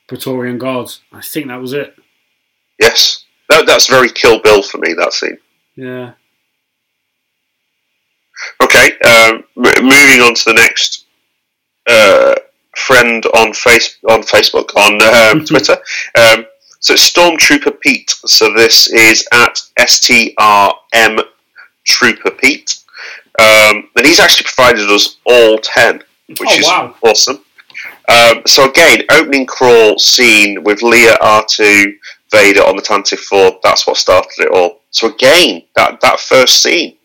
[0.07, 1.02] Praetorian Guards.
[1.11, 1.95] I think that was it.
[2.80, 3.26] Yes.
[3.49, 5.38] That, that's very Kill Bill for me, that scene.
[5.76, 6.14] Yeah.
[8.61, 11.06] Okay, um, m- moving on to the next
[11.88, 12.36] uh,
[12.76, 15.02] friend on face on Facebook on
[15.40, 15.78] um, Twitter.
[16.18, 16.45] Um,
[16.80, 18.11] so it's Stormtrooper Pete.
[18.26, 21.22] So this is at STRM
[21.86, 22.80] Trooper Pete,
[23.39, 26.95] um, and he's actually provided us all ten, which Oh, is wow.
[27.03, 27.43] awesome.
[28.09, 31.93] Um, so again, opening crawl scene with Leia, R2,
[32.31, 33.59] Vader on the Tantive 4.
[33.64, 34.80] That's what started it all.
[34.91, 36.95] So again, that that first scene.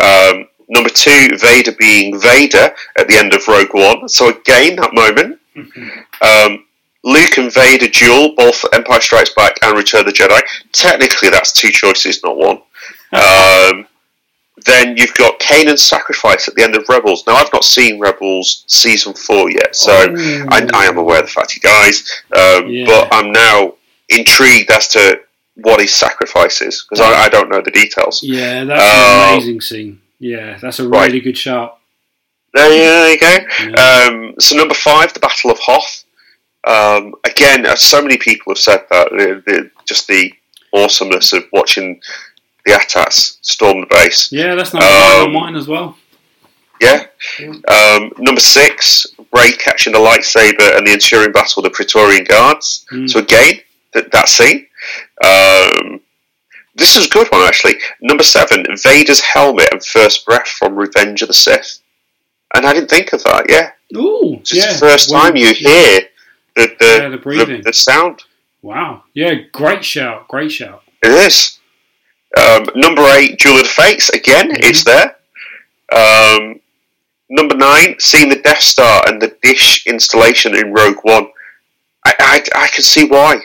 [0.00, 4.08] Um, number two, Vader being Vader at the end of Rogue One.
[4.08, 5.40] So again, that moment.
[6.22, 6.64] Um,
[7.02, 10.40] Luke and Vader duel, both Empire Strikes Back and Return of the Jedi.
[10.72, 12.62] Technically, that's two choices, not one.
[13.12, 13.86] Um,
[14.66, 17.24] then you've got Kanan's sacrifice at the end of Rebels.
[17.26, 20.46] Now, I've not seen Rebels season four yet, so Oh.
[20.50, 22.22] I, I am aware of the fact he dies.
[22.34, 22.86] Um, Yeah.
[22.86, 23.74] But I'm now
[24.08, 25.20] intrigued as to
[25.56, 28.22] what his sacrifice is because I, I don't know the details.
[28.22, 29.28] Yeah, that's Oh.
[29.28, 30.00] an amazing scene.
[30.20, 31.06] Yeah, that's a Right.
[31.06, 31.78] really good shot.
[32.52, 33.36] There, there you go.
[33.68, 34.06] Yeah.
[34.08, 36.04] Um, so number five, the Battle of Hoth.
[36.66, 40.32] Um, again, uh, so many people have said that the, the, just the
[40.72, 42.00] awesomeness of watching
[42.64, 44.30] the AT-ATs storm the base.
[44.32, 45.96] Yeah, that's number nine on Um, mine as well.
[46.80, 47.06] Yeah.
[47.68, 52.84] Um, number six, Rey catching the lightsaber and the ensuing battle with the Praetorian Guards.
[52.92, 53.08] Mm.
[53.08, 53.60] So again,
[53.92, 54.66] that that scene.
[55.24, 56.00] Um,
[56.74, 57.74] this is a good one actually.
[58.00, 61.80] Number seven, Vader's helmet and first breath from Revenge of the Sith.
[62.54, 63.46] And I didn't think of that.
[63.48, 64.72] Yeah, Ooh, it's yeah.
[64.72, 66.00] the first when- time you hear
[66.56, 67.62] the the, Yeah, the the, breathing.
[67.62, 68.22] the sound.
[68.62, 69.04] Wow.
[69.14, 70.26] Yeah, great shout.
[70.28, 70.82] Great shout.
[71.02, 71.58] It is.
[72.36, 74.08] Um, number eight, Duel of the Fates.
[74.10, 74.64] Again, Mhm.
[74.64, 75.16] it's there.
[75.92, 76.60] Um,
[77.28, 81.28] number nine, seeing the Death Star and the dish installation in Rogue One.
[82.04, 83.40] I, I, I can see why.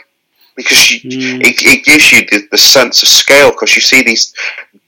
[0.56, 1.41] Because you, Mm.
[1.45, 4.34] it, it gives you the, the sense of scale because you see these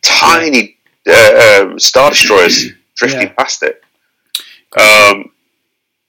[0.01, 0.75] tiny
[1.07, 3.33] uh, um, Star Destroyers drifting Yeah.
[3.37, 3.81] past it.
[4.77, 5.31] Um,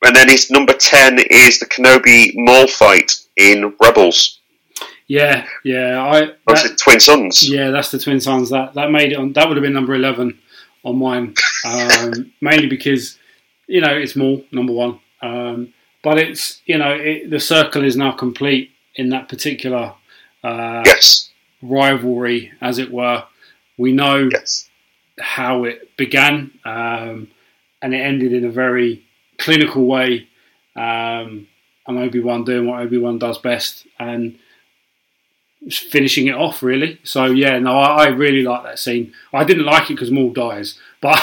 [0.05, 4.39] and then his number 10 is the Kenobi Maul fight in Rebels.
[5.09, 6.03] Yeah, yeah.
[6.03, 7.49] I that- twin suns.
[7.49, 8.51] Yeah, that's the Twin Suns.
[8.51, 9.33] That that made it on.
[9.33, 10.39] That would have been number eleven
[10.85, 11.35] on mine,
[11.67, 13.19] um, mainly because
[13.67, 15.01] you know it's more number one.
[15.21, 15.73] Um,
[16.03, 19.95] but it's you know it, the circle is now complete in that particular
[20.45, 21.31] uh, Yes.
[21.63, 23.25] rivalry, as it were.
[23.79, 24.69] We know Yes.
[25.21, 27.29] how it began, um,
[27.83, 29.05] and it ended in a very
[29.39, 30.29] clinical way.
[30.77, 31.49] Um,
[31.87, 34.39] and Obi Wan doing what Obi Wan does best, and
[35.71, 36.99] finishing it off really.
[37.05, 39.13] So yeah, no, I, I really like that scene.
[39.33, 41.21] I didn't like it because Maul dies, but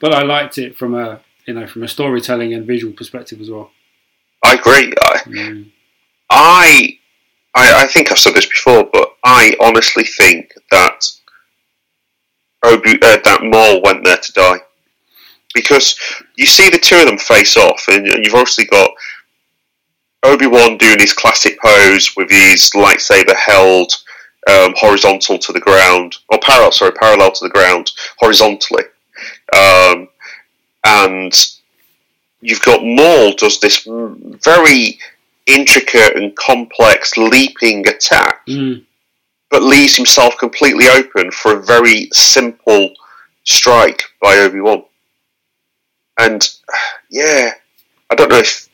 [0.00, 3.50] but I liked it from a you know from a storytelling and visual perspective as
[3.50, 3.70] well.
[4.44, 4.92] I agree.
[5.02, 5.70] I, Mm.
[6.30, 6.98] I,
[7.54, 11.04] I, I think I've said this before, but I honestly think that
[12.62, 14.58] Obi, uh, that Maul went there to die
[15.54, 15.98] because
[16.36, 18.90] you see the two of them face off, and you've obviously got
[20.24, 23.92] Obi Wan doing his classic pose with his lightsaber held
[24.50, 28.84] um, horizontal to the ground, or parallel, sorry, parallel to the ground, horizontally,
[29.54, 30.08] um,
[30.84, 31.34] and
[32.40, 34.98] you've got Maul does this very
[35.46, 38.84] intricate and complex leaping attack, Mm.
[39.50, 42.90] but leaves himself completely open for a very simple
[43.44, 44.84] strike by Obi Wan.
[46.18, 46.46] And
[47.10, 47.52] yeah,
[48.10, 48.67] I don't know if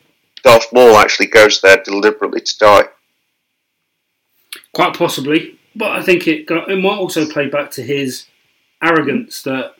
[0.45, 2.83] Darth Maul actually goes there deliberately to die.
[4.73, 8.27] Quite possibly, but I think it got, it might also play back to his
[8.83, 9.73] arrogance that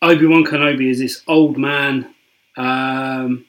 [0.00, 2.14] Obi Wan Kenobi is this old man
[2.56, 3.44] um,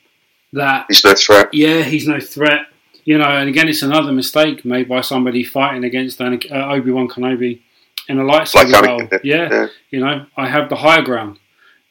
[0.53, 1.53] that He's no threat.
[1.53, 2.67] yeah he's no threat,
[3.05, 3.25] you know.
[3.29, 7.61] And again, it's another mistake made by somebody fighting against uh, Obi Wan Kenobi
[8.07, 9.07] in a lightsaber Like battle.
[9.23, 9.67] Yeah, yeah.
[9.91, 11.39] you know, I have the higher ground.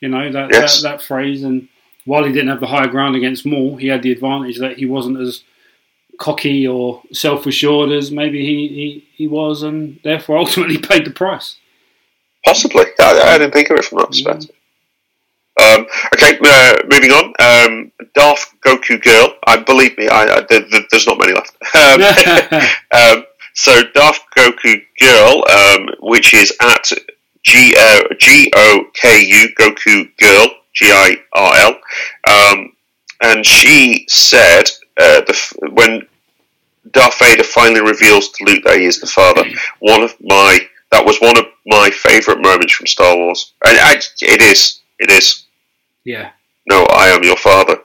[0.00, 0.82] You know that, Yes.
[0.82, 1.68] that that phrase, and
[2.08, 4.86] while he didn't have the higher ground against Maul, he had the advantage that he
[4.86, 5.44] wasn't as
[6.18, 11.10] cocky or self assured as maybe he, he, he was, and therefore ultimately paid the
[11.10, 11.56] price.
[12.46, 12.86] Possibly.
[12.98, 14.50] I, I didn't think of it from that perspective.
[15.60, 17.34] Um, okay, uh, moving on.
[17.40, 19.34] Um, Darth Goku Girl.
[19.46, 20.08] I believe me.
[20.08, 21.56] I, I there, there's not many left.
[21.74, 22.62] Um,
[23.18, 26.90] um, so Darth Goku Girl, um, which is at
[27.42, 30.48] G uh, G O K U Goku Girl
[30.78, 32.72] G I R L, um,
[33.20, 34.64] and she said
[35.00, 36.06] uh, the, when
[36.92, 39.44] Darth Vader finally reveals to Luke that he is the father,
[39.80, 40.60] one of my
[40.92, 45.10] that was one of my favourite moments from Star Wars, and I, it is, it
[45.10, 45.44] is.
[46.04, 46.30] Yeah.
[46.70, 47.78] No, I am your father.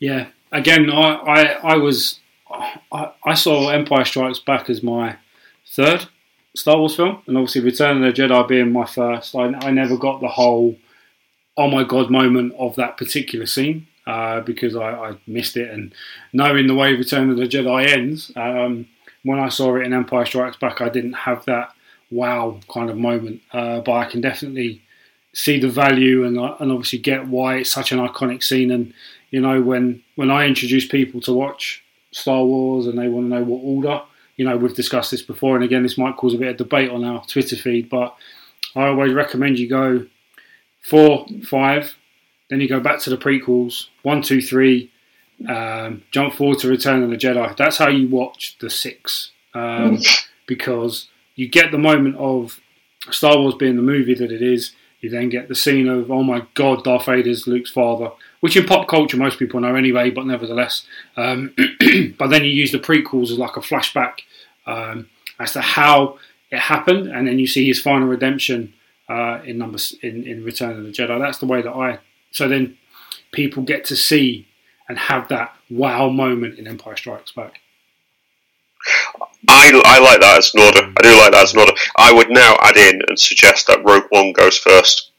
[0.00, 0.26] Yeah.
[0.50, 1.42] Again, I, I,
[1.74, 2.18] I was,
[2.50, 5.16] I, I saw Empire Strikes Back as my
[5.68, 6.06] third
[6.56, 9.34] Star Wars film, and obviously Return of the Jedi being my first.
[9.36, 10.76] I, I never got the whole,
[11.56, 13.86] oh my god moment of that particular scene.
[14.04, 15.94] Uh, because I, I, missed it, and
[16.32, 18.88] knowing the way Return of the Jedi ends, um,
[19.22, 21.72] when I saw it in Empire Strikes Back, I didn't have that
[22.10, 23.42] wow kind of moment.
[23.52, 24.82] Uh, but I can definitely
[25.32, 28.70] see the value and uh, and obviously get why it's such an iconic scene.
[28.70, 28.92] And
[29.30, 33.36] you know, when when I introduce people to watch Star Wars and they want to
[33.36, 34.02] know what order,
[34.36, 36.90] you know, we've discussed this before, and again, this might cause a bit of debate
[36.90, 38.16] on our Twitter feed, but
[38.74, 40.06] I always recommend you go
[40.82, 41.94] four, five,
[42.50, 44.90] then you go back to the prequels, one, two, three.
[45.48, 47.56] Um, jump forward to Return of the Jedi.
[47.56, 49.98] That's how you watch the six, um,
[50.46, 52.60] because you get the moment of
[53.10, 54.72] Star Wars being the movie that it is.
[55.00, 58.66] You then get the scene of, oh my god, Darth Vader's Luke's father, which in
[58.66, 60.86] pop culture most people know anyway, but nevertheless.
[61.16, 61.54] Um,
[62.18, 64.20] but then you use the prequels as like a flashback
[64.66, 65.08] um,
[65.40, 66.18] as to how
[66.50, 68.74] it happened, and then you see his final redemption
[69.08, 71.18] uh, in number in, in Return of the Jedi.
[71.18, 71.98] That's the way that I.
[72.30, 72.78] So then
[73.32, 74.46] people get to see
[74.88, 77.60] and have that wow moment in Empire Strikes Back.
[79.48, 80.92] I, I like that as an order.
[80.96, 81.72] I do like that as an order.
[81.96, 85.10] I would now add in and suggest that Rogue One goes first.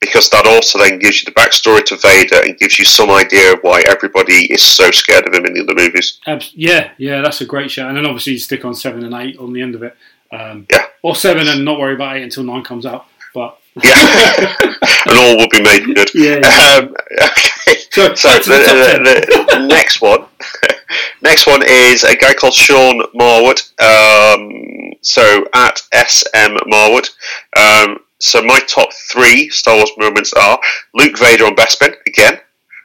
[0.00, 3.52] Because that also then gives you the backstory to Vader and gives you some idea
[3.52, 6.18] of why everybody is so scared of him in the other movies.
[6.54, 7.86] Yeah, yeah, that's a great show.
[7.86, 9.96] And then obviously you stick on 7 and 8 on the end of it.
[10.32, 10.86] Um, yeah.
[11.02, 13.06] Or 7 and not worry about 8 until 9 comes out.
[13.34, 14.56] But yeah,
[15.06, 16.10] and all will be made good.
[16.14, 16.40] Yeah.
[16.42, 16.78] yeah.
[16.78, 17.78] Um, okay.
[17.90, 20.26] So, so the, the, the, next one,
[21.22, 23.60] next one is a guy called Sean Marwood.
[23.80, 27.10] Um, so at SM Marwood.
[27.56, 30.58] Um, so my top three Star Wars moments are
[30.94, 32.38] Luke Vader on Bespin again.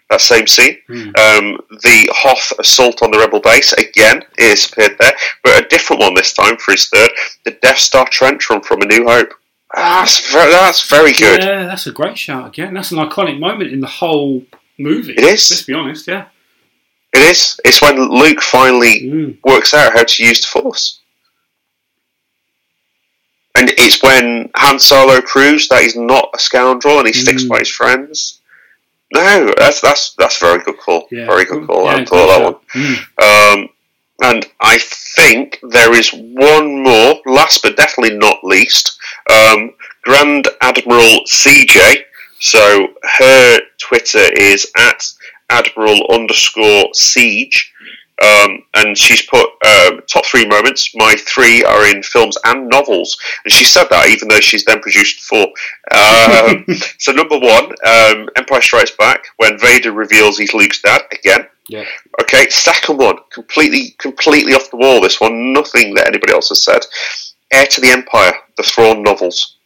[0.10, 0.78] That same scene.
[0.88, 1.10] Hmm.
[1.20, 5.12] Um, the Hoth assault on the Rebel base again is appeared there,
[5.44, 7.10] but a different one this time for his third.
[7.44, 9.34] The Death Star trench run from A New Hope.
[9.76, 11.44] That's very, that's very good.
[11.44, 12.74] Yeah, that's a great shout again.
[12.74, 14.46] That's an iconic moment in the whole
[14.80, 15.12] movie.
[15.12, 15.50] It is.
[15.52, 16.28] Let's be honest, yeah.
[17.14, 17.60] It is.
[17.66, 19.38] It's when Luke finally Mm.
[19.44, 21.00] works out how to use the Force.
[23.58, 27.50] And it's when Han Solo proves that he's not a scoundrel and he sticks Mm.
[27.50, 28.40] by his friends.
[29.14, 31.08] No, that's that's that's a very good call.
[31.12, 31.26] Yeah.
[31.26, 31.86] Very good call.
[31.86, 32.56] Yeah, I thought that one.
[32.74, 33.54] Mm.
[33.64, 33.70] Um,
[34.22, 38.98] and I think there is one more, last but definitely not least,
[39.30, 39.74] um,
[40.04, 42.04] Grand Admiral CJ.
[42.40, 45.04] So her Twitter is at
[45.50, 47.74] Admiral underscore Siege.
[48.20, 50.96] Um, and she's put um, top three moments.
[50.96, 54.80] My three are in films and novels, and she said that even though she's then
[54.80, 55.48] produced four.
[55.92, 56.66] Um,
[56.98, 61.48] so number one, um, Empire Strikes Back, when Vader reveals he's Luke's dad again.
[61.70, 61.86] Yeah.
[62.22, 65.02] Okay, second one, completely, completely off the wall.
[65.02, 66.82] This one, nothing that anybody else has said.
[67.52, 69.58] Heir to the Empire, the Thrawn novels.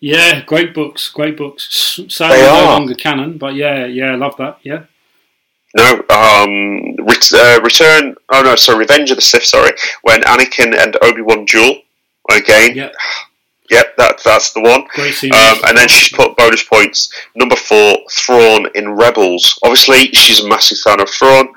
[0.00, 1.98] Yeah, great books, great books.
[2.08, 4.58] Sadly, no longer canon, but yeah, yeah, I love that.
[4.62, 4.84] Yeah,
[5.74, 8.14] No, um, ret- uh, Return.
[8.30, 9.44] Oh no, sorry, Revenge of the Sith.
[9.44, 9.72] Sorry,
[10.02, 11.80] when Anakin and Obi Wan duel
[12.30, 12.76] again.
[12.76, 12.90] yeah,
[13.70, 14.82] Yep, that that's the one.
[15.32, 17.10] Um, and then she's put bonus points.
[17.34, 19.58] Number four, Thrawn in Rebels.
[19.62, 21.48] Obviously, she's a massive fan of Thrawn,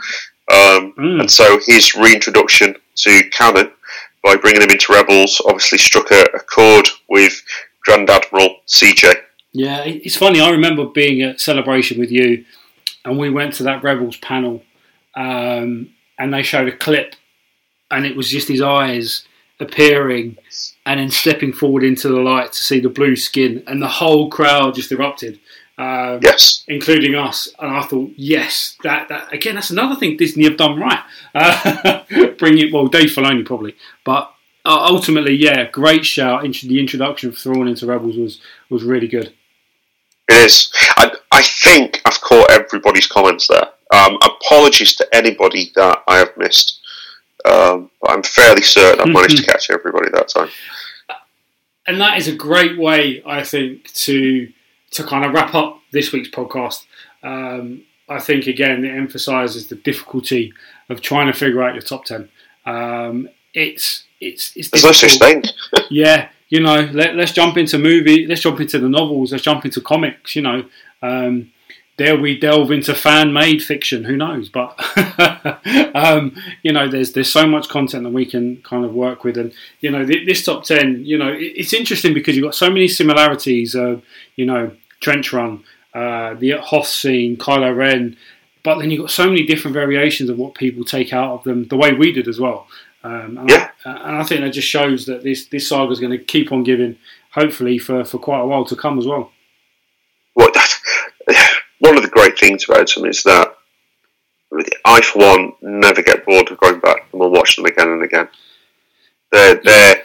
[0.51, 1.19] um, Mm.
[1.21, 3.71] and so his reintroduction to canon
[4.23, 7.41] by bringing him into Rebels obviously struck a, a chord with
[7.85, 9.13] Grand Admiral CJ.
[9.53, 10.39] Yeah, it's funny.
[10.39, 12.45] I remember being at Celebration with you,
[13.07, 14.61] and we went to that Rebels panel,
[15.15, 15.89] um,
[16.19, 17.15] and they showed a clip,
[17.89, 19.25] and it was just his eyes
[19.59, 20.37] appearing
[20.85, 24.29] and then stepping forward into the light to see the blue skin, and the whole
[24.29, 25.39] crowd just erupted,
[25.77, 27.47] um, Yes, including us.
[27.59, 31.03] And I thought, yes, that, that again, that's another thing Disney have done right.
[31.33, 32.03] Uh,
[32.37, 34.33] bring it, well, Dave Filoni probably, but.
[34.65, 36.41] Uh, ultimately, yeah, great shout.
[36.41, 39.31] The introduction of Thrawn into Rebels was was really good.
[40.27, 40.69] it is.
[40.97, 43.69] I, I think I've caught everybody's comments there.
[43.93, 46.79] Um, apologies to anybody that I have missed,
[47.45, 50.49] um, but I'm fairly certain I've managed to catch everybody that time.
[51.85, 54.51] and that is a great way, I think, to
[54.91, 56.85] to kind of wrap up this week's podcast.
[57.21, 60.53] Um, I think again it emphasises the difficulty
[60.89, 62.29] of trying to figure out your top ten.
[62.65, 65.43] Um, it's it's it's There's no such thing.
[65.91, 69.65] yeah, you know, let, us jump into movie, let's jump into the novels, let's jump
[69.65, 70.35] into comics.
[70.35, 70.65] You know,
[71.01, 71.51] um,
[71.97, 74.03] dare we delve into fan-made fiction?
[74.03, 74.49] Who knows?
[74.49, 74.75] But
[75.95, 79.37] um, you know, there's there's so much content that we can kind of work with,
[79.37, 82.87] and you know, this top ten, you know, it's interesting because you've got so many
[82.87, 83.75] similarities.
[83.75, 83.99] Uh,
[84.35, 85.63] you know, Trench Run,
[85.93, 88.17] uh, the Hoth scene, Kylo Ren.
[88.63, 91.67] But then you've got so many different variations of what people take out of them,
[91.69, 92.67] the way we did as well.
[93.03, 93.69] Um, and, yeah.
[93.85, 96.51] I, and I think that just shows that this this saga is going to keep
[96.51, 96.97] on giving,
[97.31, 99.31] hopefully for, for quite a while to come as well.
[100.35, 100.76] Well, that, one of the
[102.37, 103.55] great things about them is that
[104.85, 108.03] I, for one, never get bored of going back and will watch them again and
[108.03, 108.29] again.
[109.31, 110.03] They're, they're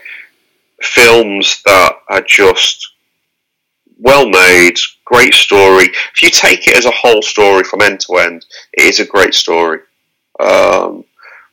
[0.81, 2.93] films that are just
[4.01, 5.85] well made, great story.
[6.15, 9.07] If you take it as a whole story from end to end, it is a
[9.07, 9.81] great story.
[10.41, 11.05] Um,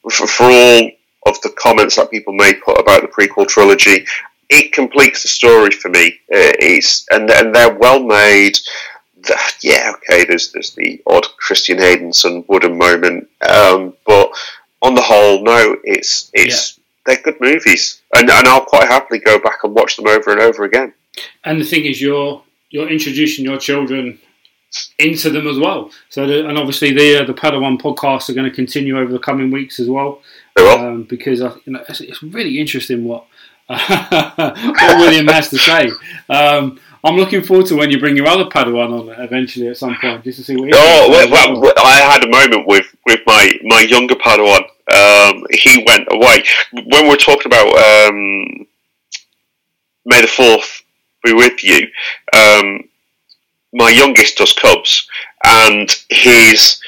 [0.09, 0.91] for, for all
[1.27, 4.05] of the comments that people may put about the prequel trilogy,
[4.49, 6.19] it completes the story for me.
[6.27, 8.57] It's and and they're well made.
[9.23, 10.25] The, yeah, okay.
[10.25, 14.31] There's there's the odd Christian Haydenson wooden moment, um, but
[14.81, 15.77] on the whole, no.
[15.83, 16.83] It's it's yeah.
[17.05, 20.41] they're good movies, and and I'll quite happily go back and watch them over and
[20.41, 20.93] over again.
[21.43, 24.19] And the thing is, you're you're introducing your children
[24.99, 25.91] into them as well.
[26.09, 29.19] So, the, and obviously the uh, the Padawan podcasts are going to continue over the
[29.19, 30.21] coming weeks as well.
[30.57, 33.25] Um, because I, you know, it's, it's, really interesting what
[33.67, 35.89] what William has to say.
[36.27, 39.95] Um, I'm looking forward to when you bring your other Padawan on eventually at some
[40.01, 40.69] point, just to see what.
[40.73, 44.63] Oh, well, well, I had a moment with, with my, my younger Padawan.
[44.91, 48.67] Um, he went away when we are talking about um,
[50.05, 50.83] May the Fourth
[51.23, 51.87] be with you.
[52.33, 52.89] Um,
[53.73, 55.07] my youngest does Cubs,
[55.45, 56.81] and his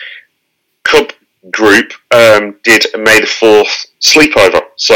[0.83, 1.11] Cub
[1.49, 4.61] group um, did a May the 4th sleepover.
[4.75, 4.95] So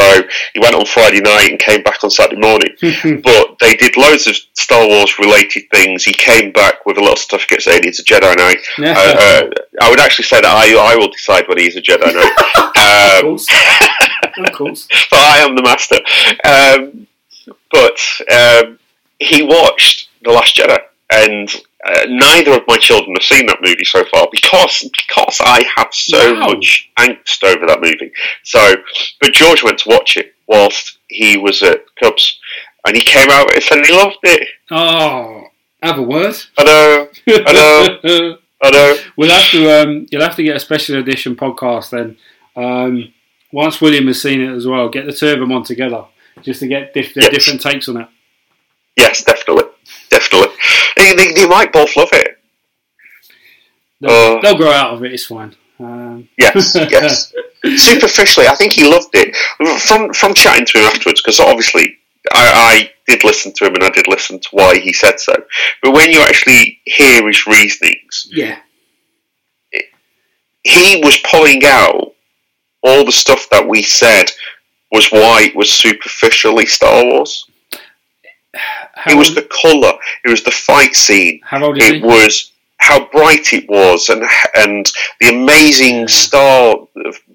[0.54, 2.70] he went on Friday night and came back on Saturday morning.
[3.22, 6.04] but they did loads of Star Wars related things.
[6.04, 8.58] He came back with a little certificate saying he's a Jedi Knight.
[8.78, 8.92] Yeah.
[8.92, 9.50] Uh, uh,
[9.80, 13.22] I would actually say that I, I will decide whether he's a Jedi Knight.
[13.24, 13.48] um, of course.
[14.38, 14.88] of course.
[15.10, 15.96] but I am the master.
[16.44, 17.06] Um,
[17.72, 17.98] but
[18.30, 18.78] um,
[19.18, 20.78] he watched The Last Jedi
[21.10, 21.48] and
[21.86, 25.92] uh, neither of my children have seen that movie so far because because I have
[25.92, 26.48] so wow.
[26.48, 28.12] much angst over that movie.
[28.42, 28.74] So,
[29.20, 32.40] but George went to watch it whilst he was at Cubs,
[32.86, 34.48] and he came out and said he loved it.
[34.70, 35.44] Oh,
[35.82, 36.34] have a word.
[36.58, 38.96] I know, I know, I know.
[39.16, 39.82] We'll have to.
[39.82, 42.16] Um, you'll have to get a special edition podcast then.
[42.56, 43.12] Um,
[43.52, 46.04] once William has seen it as well, get the two of them on together
[46.42, 47.28] just to get diff- yes.
[47.28, 48.08] different takes on it.
[48.96, 49.75] Yes, definitely
[50.10, 50.54] definitely.
[50.96, 52.38] They, they, they, might both love it.
[54.00, 55.12] They'll, uh, they'll, grow out of it.
[55.12, 55.54] It's fine.
[55.78, 56.28] Um.
[56.38, 57.32] Yes, yes.
[57.64, 59.36] Superficially, I think he loved it
[59.80, 61.20] from from chatting to him afterwards.
[61.20, 61.98] Because obviously,
[62.32, 65.32] I, I, did listen to him and I did listen to why he said so.
[65.82, 68.58] But when you actually hear his reasonings, yeah,
[69.72, 69.86] it,
[70.62, 72.14] he was pulling out
[72.82, 74.30] all the stuff that we said
[74.92, 77.46] was why it was superficially Star Wars.
[78.94, 79.92] How it was the colour.
[80.24, 81.40] It was the fight scene.
[81.44, 82.00] How old is it he?
[82.02, 84.22] was how bright it was, and
[84.56, 86.86] and the amazing star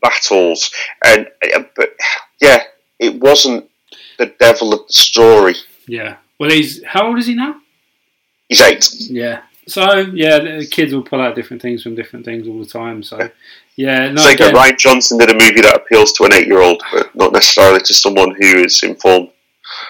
[0.02, 0.72] battles,
[1.04, 1.90] and uh, but
[2.40, 2.64] yeah,
[3.00, 3.70] it wasn't
[4.18, 5.56] the devil of the story.
[5.88, 6.18] Yeah.
[6.40, 7.60] Well, he's how old is he now?
[8.48, 8.90] He's eight.
[9.00, 9.42] Yeah.
[9.68, 13.04] So yeah, the kids will pull out different things from different things all the time.
[13.04, 13.30] So
[13.76, 14.22] yeah, no.
[14.22, 17.80] So again, Rian Johnson did a movie that appeals to an eight-year-old, but not necessarily
[17.80, 19.30] to someone who is informed.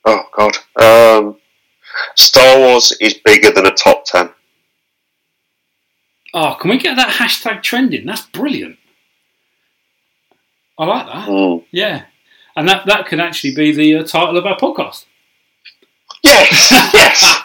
[0.06, 0.57] Oh, God.
[0.81, 1.38] Um,
[2.15, 4.31] Star Wars is bigger than a top 10.
[6.34, 8.06] Oh, can we get that hashtag trending?
[8.06, 8.78] That's brilliant.
[10.78, 11.28] I like that.
[11.28, 11.66] Mm.
[11.72, 12.06] Yeah.
[12.56, 15.06] and that that could actually be the uh, title of our podcast.
[16.24, 17.44] Yes, yes.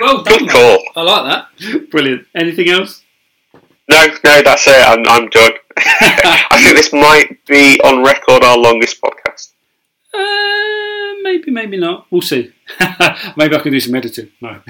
[0.00, 0.38] well done.
[0.38, 0.82] Good call.
[0.96, 1.24] I like
[1.58, 1.90] that.
[1.90, 2.26] Brilliant.
[2.34, 3.02] Anything else?
[3.88, 4.86] No, no, that's it.
[4.86, 5.52] I'm, I'm done.
[5.76, 9.52] I think this might be on record our longest podcast.
[10.12, 10.77] Uh,
[11.28, 12.06] maybe, maybe not.
[12.10, 12.52] We'll see.
[13.36, 14.30] maybe I can do some editing.
[14.40, 14.60] No.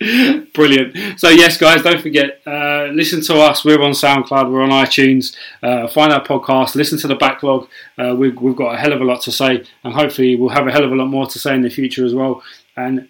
[0.54, 1.20] Brilliant.
[1.20, 2.40] So yes, guys, don't forget.
[2.46, 3.64] Uh, listen to us.
[3.64, 4.50] We're on SoundCloud.
[4.50, 5.34] We're on iTunes.
[5.62, 6.74] Uh, find our podcast.
[6.74, 7.68] Listen to the backlog.
[7.98, 10.66] Uh, we've, we've got a hell of a lot to say, and hopefully we'll have
[10.66, 12.42] a hell of a lot more to say in the future as well.
[12.76, 13.08] And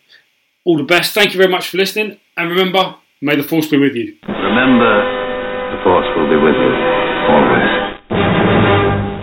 [0.65, 1.15] all the best.
[1.15, 2.19] Thank you very much for listening.
[2.37, 4.17] And remember, may the force be with you.
[4.29, 4.93] Remember,
[5.73, 6.73] the force will be with you
[7.33, 7.76] always.